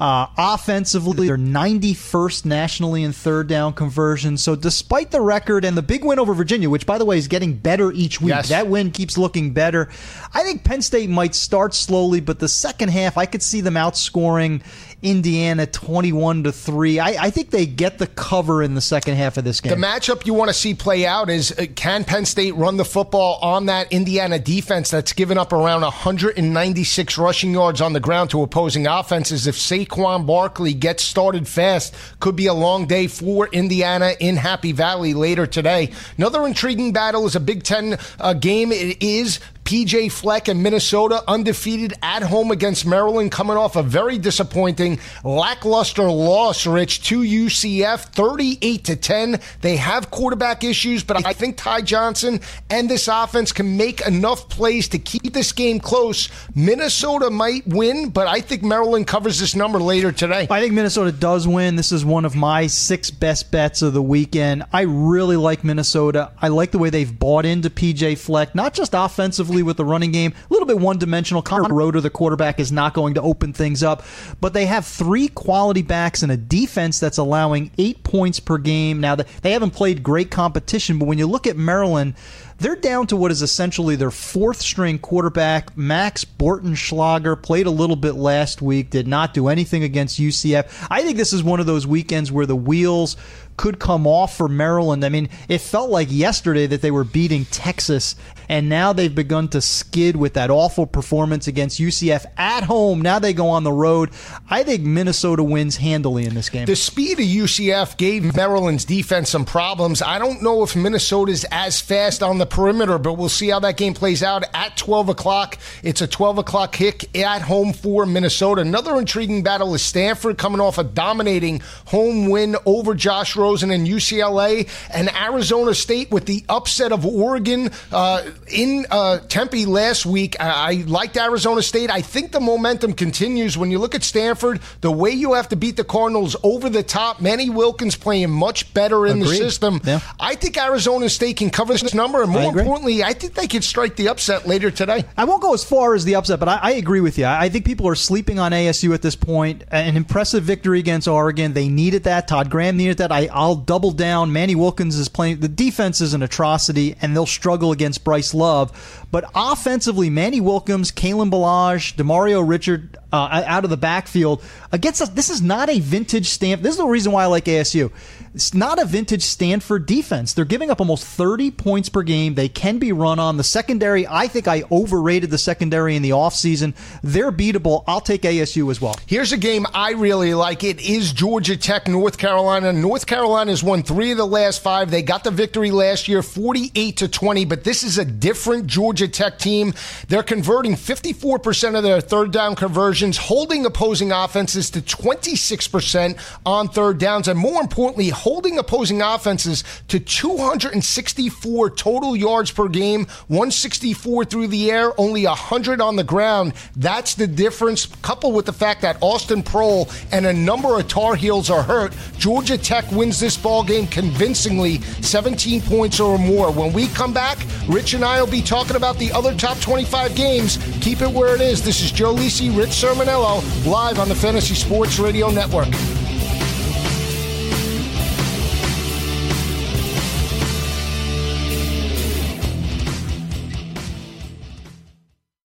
Uh, 0.00 0.26
offensively, 0.38 1.26
they're 1.26 1.36
91st 1.36 2.46
nationally 2.46 3.02
in 3.02 3.12
third 3.12 3.46
down 3.48 3.74
conversion. 3.74 4.38
So, 4.38 4.56
despite 4.56 5.10
the 5.10 5.20
record 5.20 5.62
and 5.64 5.76
the 5.76 5.82
big 5.82 6.04
win 6.04 6.18
over 6.18 6.32
Virginia, 6.32 6.70
which, 6.70 6.86
by 6.86 6.96
the 6.96 7.04
way, 7.04 7.18
is 7.18 7.28
getting 7.28 7.52
better 7.54 7.92
each 7.92 8.18
week, 8.18 8.30
Yes. 8.30 8.48
that 8.48 8.66
win 8.68 8.92
keeps 8.92 9.18
looking 9.18 9.52
better. 9.52 9.90
I 10.32 10.42
think 10.42 10.64
Penn 10.64 10.80
State 10.80 11.10
might 11.10 11.34
start 11.34 11.74
slowly, 11.74 12.20
but 12.20 12.38
the 12.38 12.48
second 12.48 12.88
half, 12.88 13.18
I 13.18 13.26
could 13.26 13.42
see 13.42 13.60
them 13.60 13.74
outscoring 13.74 14.62
Indiana 15.02 15.66
21 15.66 16.44
to 16.44 16.52
3. 16.52 16.98
I, 16.98 17.06
I 17.24 17.30
think 17.30 17.50
they 17.50 17.66
get 17.66 17.98
the 17.98 18.06
cover 18.06 18.62
in 18.62 18.74
the 18.74 18.80
second 18.80 19.16
half 19.16 19.36
of 19.36 19.44
this 19.44 19.60
game. 19.60 19.70
The 19.70 19.86
matchup 19.86 20.26
you 20.26 20.34
want 20.34 20.48
to 20.48 20.54
see 20.54 20.74
play 20.74 21.06
out 21.06 21.30
is 21.30 21.52
uh, 21.52 21.66
can 21.74 22.04
Penn 22.04 22.26
State 22.26 22.54
run 22.54 22.76
the 22.76 22.84
football 22.84 23.38
on 23.42 23.66
that 23.66 23.90
Indiana 23.92 24.38
defense 24.38 24.90
that's 24.90 25.12
given 25.12 25.38
up 25.38 25.52
around 25.52 25.82
196 25.82 27.18
rushing 27.18 27.52
yards 27.52 27.80
on 27.80 27.92
the 27.92 28.00
ground 28.00 28.30
to 28.30 28.42
opposing 28.42 28.86
offenses? 28.86 29.46
If 29.46 29.56
Saquon 29.56 30.26
Barkley 30.26 30.74
gets 30.74 31.02
started 31.02 31.48
fast, 31.48 31.94
could 32.20 32.36
be 32.36 32.46
a 32.46 32.54
long 32.54 32.86
day 32.86 33.06
for 33.06 33.48
Indiana 33.48 34.12
in 34.20 34.36
Happy 34.36 34.72
Valley 34.72 35.14
later 35.14 35.46
today. 35.46 35.92
Another 36.18 36.46
intriguing 36.46 36.92
battle 36.92 37.26
is 37.26 37.34
a 37.34 37.40
Big 37.40 37.62
Ten 37.62 37.98
uh, 38.18 38.34
game. 38.34 38.70
It 38.70 39.02
is 39.02 39.40
PJ 39.64 40.10
Fleck 40.10 40.48
and 40.48 40.62
Minnesota 40.62 41.22
undefeated 41.28 41.94
at 42.02 42.22
home 42.22 42.50
against 42.50 42.86
Maryland, 42.86 43.30
coming 43.30 43.56
off 43.56 43.76
a 43.76 43.82
very 43.82 44.18
disappointing, 44.18 44.98
lackluster 45.22 46.10
loss, 46.10 46.66
Rich, 46.66 47.04
to 47.04 47.20
UCF, 47.20 48.00
38 48.00 48.84
to 48.84 48.96
10. 48.96 49.40
They 49.60 49.76
have 49.76 50.10
quarterback 50.10 50.64
issues, 50.64 51.04
but 51.04 51.24
I 51.24 51.32
think 51.32 51.56
Ty 51.56 51.82
Johnson 51.82 52.40
and 52.68 52.88
this 52.88 53.06
offense 53.06 53.52
can 53.52 53.76
make 53.76 54.00
enough 54.06 54.48
plays 54.48 54.88
to 54.88 54.98
keep 54.98 55.32
this 55.32 55.52
game 55.52 55.78
close. 55.78 56.28
Minnesota 56.54 57.30
might 57.30 57.66
win, 57.66 58.08
but 58.08 58.26
I 58.26 58.40
think 58.40 58.62
Maryland 58.62 59.06
covers 59.06 59.38
this 59.38 59.54
number 59.54 59.78
later 59.78 60.10
today. 60.10 60.48
I 60.50 60.60
think 60.60 60.72
Minnesota 60.72 61.12
does 61.12 61.46
win. 61.46 61.76
This 61.76 61.92
is 61.92 62.04
one 62.04 62.24
of 62.24 62.34
my 62.34 62.66
six 62.66 63.10
best 63.10 63.50
bets 63.52 63.82
of 63.82 63.92
the 63.92 64.02
weekend. 64.02 64.64
I 64.72 64.82
really 64.82 65.36
like 65.36 65.62
Minnesota. 65.62 66.32
I 66.40 66.48
like 66.48 66.72
the 66.72 66.78
way 66.78 66.90
they've 66.90 67.18
bought 67.18 67.44
into 67.44 67.70
PJ 67.70 68.18
Fleck, 68.18 68.54
not 68.54 68.74
just 68.74 68.94
offensively 68.94 69.49
with 69.62 69.76
the 69.76 69.84
running 69.84 70.12
game, 70.12 70.32
a 70.59 70.59
little 70.60 70.76
bit 70.76 70.82
one 70.82 70.98
dimensional. 70.98 71.42
Conor 71.42 71.74
Rhoda, 71.74 72.00
the 72.00 72.10
quarterback, 72.10 72.60
is 72.60 72.70
not 72.70 72.94
going 72.94 73.14
to 73.14 73.22
open 73.22 73.52
things 73.52 73.82
up, 73.82 74.02
but 74.40 74.52
they 74.52 74.66
have 74.66 74.86
three 74.86 75.28
quality 75.28 75.82
backs 75.82 76.22
and 76.22 76.30
a 76.30 76.36
defense 76.36 77.00
that's 77.00 77.18
allowing 77.18 77.70
eight 77.78 78.02
points 78.02 78.40
per 78.40 78.58
game. 78.58 79.00
Now, 79.00 79.16
they 79.16 79.52
haven't 79.52 79.70
played 79.70 80.02
great 80.02 80.30
competition, 80.30 80.98
but 80.98 81.06
when 81.06 81.18
you 81.18 81.26
look 81.26 81.46
at 81.46 81.56
Maryland, 81.56 82.14
they're 82.58 82.76
down 82.76 83.06
to 83.06 83.16
what 83.16 83.30
is 83.30 83.40
essentially 83.40 83.96
their 83.96 84.10
fourth 84.10 84.60
string 84.60 84.98
quarterback, 84.98 85.76
Max 85.78 86.26
Bortenschlager, 86.26 87.40
played 87.40 87.66
a 87.66 87.70
little 87.70 87.96
bit 87.96 88.16
last 88.16 88.60
week, 88.60 88.90
did 88.90 89.08
not 89.08 89.32
do 89.32 89.48
anything 89.48 89.82
against 89.82 90.20
UCF. 90.20 90.86
I 90.90 91.02
think 91.02 91.16
this 91.16 91.32
is 91.32 91.42
one 91.42 91.60
of 91.60 91.66
those 91.66 91.86
weekends 91.86 92.30
where 92.30 92.44
the 92.44 92.56
wheels 92.56 93.16
could 93.56 93.78
come 93.78 94.06
off 94.06 94.36
for 94.36 94.48
Maryland. 94.48 95.04
I 95.04 95.08
mean, 95.08 95.28
it 95.48 95.58
felt 95.58 95.90
like 95.90 96.08
yesterday 96.10 96.66
that 96.66 96.82
they 96.82 96.90
were 96.90 97.04
beating 97.04 97.46
Texas, 97.46 98.14
and 98.48 98.68
now 98.68 98.92
they've 98.92 99.14
begun 99.14 99.48
to 99.48 99.60
skid 99.60 100.16
with 100.16 100.34
that 100.34 100.49
awful 100.50 100.86
performance 100.86 101.46
against 101.46 101.80
UCF 101.80 102.26
at 102.36 102.64
home. 102.64 103.00
Now 103.00 103.18
they 103.18 103.32
go 103.32 103.48
on 103.48 103.64
the 103.64 103.72
road. 103.72 104.10
I 104.48 104.62
think 104.62 104.82
Minnesota 104.82 105.42
wins 105.42 105.76
handily 105.76 106.26
in 106.26 106.34
this 106.34 106.48
game. 106.48 106.66
The 106.66 106.76
speed 106.76 107.18
of 107.18 107.24
UCF 107.24 107.96
gave 107.96 108.34
Maryland's 108.36 108.84
defense 108.84 109.30
some 109.30 109.44
problems. 109.44 110.02
I 110.02 110.18
don't 110.18 110.42
know 110.42 110.62
if 110.62 110.76
Minnesota's 110.76 111.44
as 111.50 111.80
fast 111.80 112.22
on 112.22 112.38
the 112.38 112.46
perimeter, 112.46 112.98
but 112.98 113.14
we'll 113.14 113.28
see 113.28 113.48
how 113.48 113.60
that 113.60 113.76
game 113.76 113.94
plays 113.94 114.22
out 114.22 114.44
at 114.54 114.76
12 114.76 115.10
o'clock. 115.10 115.58
It's 115.82 116.00
a 116.00 116.06
12 116.06 116.38
o'clock 116.38 116.72
kick 116.72 117.16
at 117.16 117.42
home 117.42 117.72
for 117.72 118.06
Minnesota. 118.06 118.62
Another 118.62 118.98
intriguing 118.98 119.42
battle 119.42 119.74
is 119.74 119.82
Stanford 119.82 120.38
coming 120.38 120.60
off 120.60 120.78
a 120.78 120.84
dominating 120.84 121.60
home 121.86 122.28
win 122.28 122.56
over 122.66 122.94
Josh 122.94 123.36
Rosen 123.36 123.70
and 123.70 123.86
UCLA, 123.86 124.68
and 124.92 125.08
Arizona 125.14 125.74
State 125.74 126.10
with 126.10 126.26
the 126.26 126.44
upset 126.48 126.92
of 126.92 127.04
Oregon 127.04 127.70
uh, 127.92 128.22
in 128.48 128.86
uh, 128.90 129.18
Tempe 129.28 129.66
last 129.66 130.06
week. 130.06 130.39
I, 130.40 130.70
I 130.70 130.72
liked 130.86 131.16
Arizona 131.16 131.62
State. 131.62 131.90
I 131.90 132.00
think 132.00 132.32
the 132.32 132.40
momentum 132.40 132.94
continues 132.94 133.58
when 133.58 133.70
you 133.70 133.78
look 133.78 133.94
at 133.94 134.02
Stanford. 134.02 134.60
The 134.80 134.90
way 134.90 135.10
you 135.10 135.34
have 135.34 135.48
to 135.50 135.56
beat 135.56 135.76
the 135.76 135.84
Cardinals 135.84 136.36
over 136.42 136.70
the 136.70 136.82
top. 136.82 137.20
Manny 137.20 137.50
Wilkins 137.50 137.96
playing 137.96 138.30
much 138.30 138.72
better 138.72 139.06
in 139.06 139.20
the 139.20 139.28
system. 139.28 139.80
Yeah. 139.84 140.00
I 140.18 140.34
think 140.34 140.56
Arizona 140.56 141.08
State 141.08 141.36
can 141.36 141.50
cover 141.50 141.74
this 141.74 141.94
number, 141.94 142.22
and 142.22 142.30
more 142.30 142.50
agree. 142.50 142.62
importantly, 142.62 143.04
I 143.04 143.12
think 143.12 143.34
they 143.34 143.46
could 143.46 143.64
strike 143.64 143.96
the 143.96 144.08
upset 144.08 144.46
later 144.46 144.70
today. 144.70 145.04
I 145.16 145.24
won't 145.24 145.42
go 145.42 145.52
as 145.52 145.62
far 145.62 145.94
as 145.94 146.04
the 146.04 146.14
upset, 146.14 146.40
but 146.40 146.48
I, 146.48 146.58
I 146.62 146.70
agree 146.72 147.00
with 147.00 147.18
you. 147.18 147.26
I 147.26 147.50
I 147.50 147.52
think 147.52 147.64
people 147.64 147.88
are 147.88 147.96
sleeping 147.96 148.38
on 148.38 148.52
ASU 148.52 148.94
at 148.94 149.02
this 149.02 149.16
point. 149.16 149.64
An 149.72 149.96
impressive 149.96 150.44
victory 150.44 150.78
against 150.78 151.08
Oregon. 151.08 151.52
They 151.52 151.68
needed 151.68 152.04
that. 152.04 152.28
Todd 152.28 152.48
Graham 152.48 152.76
needed 152.76 152.98
that. 152.98 153.10
I, 153.10 153.28
I'll 153.32 153.56
double 153.56 153.90
down. 153.90 154.32
Manny 154.32 154.54
Wilkins 154.54 154.96
is 154.96 155.08
playing. 155.08 155.40
The 155.40 155.48
defense 155.48 156.00
is 156.00 156.14
an 156.14 156.22
atrocity, 156.22 156.94
and 157.02 157.16
they'll 157.16 157.26
struggle 157.26 157.72
against 157.72 158.04
Bryce 158.04 158.34
Love. 158.34 159.04
But 159.10 159.28
offensively, 159.34 160.10
Manny 160.10 160.29
Wilkins, 160.38 160.92
Kalen 160.92 161.30
Ballage, 161.30 161.96
Demario 161.96 162.46
Richard 162.46 162.96
uh, 163.12 163.42
out 163.44 163.64
of 163.64 163.70
the 163.70 163.76
backfield 163.76 164.44
against 164.70 165.02
us. 165.02 165.08
This 165.08 165.30
is 165.30 165.42
not 165.42 165.68
a 165.68 165.80
vintage 165.80 166.28
stamp. 166.28 166.62
This 166.62 166.72
is 166.72 166.78
the 166.78 166.86
reason 166.86 167.10
why 167.10 167.24
I 167.24 167.26
like 167.26 167.46
ASU. 167.46 167.90
It's 168.32 168.54
not 168.54 168.80
a 168.80 168.84
vintage 168.84 169.24
Stanford 169.24 169.86
defense. 169.86 170.34
They're 170.34 170.44
giving 170.44 170.70
up 170.70 170.78
almost 170.78 171.04
30 171.04 171.50
points 171.50 171.88
per 171.88 172.02
game. 172.02 172.36
They 172.36 172.48
can 172.48 172.78
be 172.78 172.92
run 172.92 173.18
on. 173.18 173.36
The 173.36 173.42
secondary, 173.42 174.06
I 174.06 174.28
think 174.28 174.46
I 174.46 174.62
overrated 174.70 175.30
the 175.30 175.38
secondary 175.38 175.96
in 175.96 176.02
the 176.02 176.10
offseason. 176.10 176.76
They're 177.02 177.32
beatable. 177.32 177.82
I'll 177.88 178.00
take 178.00 178.22
ASU 178.22 178.70
as 178.70 178.80
well. 178.80 178.94
Here's 179.06 179.32
a 179.32 179.36
game 179.36 179.66
I 179.74 179.92
really 179.92 180.32
like. 180.34 180.62
It 180.62 180.80
is 180.80 181.12
Georgia 181.12 181.56
Tech, 181.56 181.88
North 181.88 182.18
Carolina. 182.18 182.72
North 182.72 183.04
Carolina 183.04 183.50
has 183.50 183.64
won 183.64 183.82
three 183.82 184.12
of 184.12 184.16
the 184.16 184.26
last 184.26 184.62
five. 184.62 184.92
They 184.92 185.02
got 185.02 185.24
the 185.24 185.32
victory 185.32 185.72
last 185.72 186.06
year, 186.06 186.22
48 186.22 186.98
to 186.98 187.08
20, 187.08 187.44
but 187.46 187.64
this 187.64 187.82
is 187.82 187.98
a 187.98 188.04
different 188.04 188.68
Georgia 188.68 189.08
Tech 189.08 189.40
team. 189.40 189.74
They're 190.06 190.22
converting 190.22 190.76
54% 190.76 191.76
of 191.76 191.82
their 191.82 192.00
third 192.00 192.30
down 192.30 192.54
conversions, 192.54 193.16
holding 193.16 193.66
opposing 193.66 194.12
offenses 194.12 194.70
to 194.70 194.80
26% 194.80 196.16
on 196.46 196.68
third 196.68 196.98
downs, 196.98 197.26
and 197.26 197.36
more 197.36 197.60
importantly, 197.60 198.10
holding 198.20 198.58
opposing 198.58 199.00
offenses 199.00 199.64
to 199.88 199.98
264 199.98 201.70
total 201.70 202.14
yards 202.14 202.50
per 202.50 202.68
game, 202.68 203.06
164 203.28 204.26
through 204.26 204.46
the 204.46 204.70
air, 204.70 204.92
only 205.00 205.24
100 205.24 205.80
on 205.80 205.96
the 205.96 206.04
ground. 206.04 206.52
That's 206.76 207.14
the 207.14 207.26
difference, 207.26 207.86
coupled 208.02 208.34
with 208.34 208.46
the 208.46 208.52
fact 208.52 208.82
that 208.82 208.98
Austin 209.00 209.42
Proehl 209.42 209.90
and 210.12 210.26
a 210.26 210.32
number 210.32 210.78
of 210.78 210.86
Tar 210.86 211.14
Heels 211.14 211.48
are 211.50 211.62
hurt. 211.62 211.94
Georgia 212.18 212.58
Tech 212.58 212.90
wins 212.92 213.18
this 213.18 213.36
ball 213.36 213.64
game 213.64 213.86
convincingly, 213.86 214.80
17 215.00 215.62
points 215.62 215.98
or 215.98 216.18
more. 216.18 216.52
When 216.52 216.72
we 216.72 216.88
come 216.88 217.14
back, 217.14 217.38
Rich 217.68 217.94
and 217.94 218.04
I 218.04 218.20
will 218.20 218.30
be 218.30 218.42
talking 218.42 218.76
about 218.76 218.98
the 218.98 219.10
other 219.12 219.34
top 219.34 219.58
25 219.60 220.14
games. 220.14 220.58
Keep 220.82 221.00
it 221.00 221.10
where 221.10 221.34
it 221.34 221.40
is. 221.40 221.62
This 221.62 221.82
is 221.82 221.90
Joe 221.90 222.14
Lisi, 222.14 222.54
Rich 222.56 222.70
Cirminiello, 222.70 223.66
live 223.66 223.98
on 223.98 224.08
the 224.08 224.14
Fantasy 224.14 224.54
Sports 224.54 224.98
Radio 224.98 225.30
Network. 225.30 225.68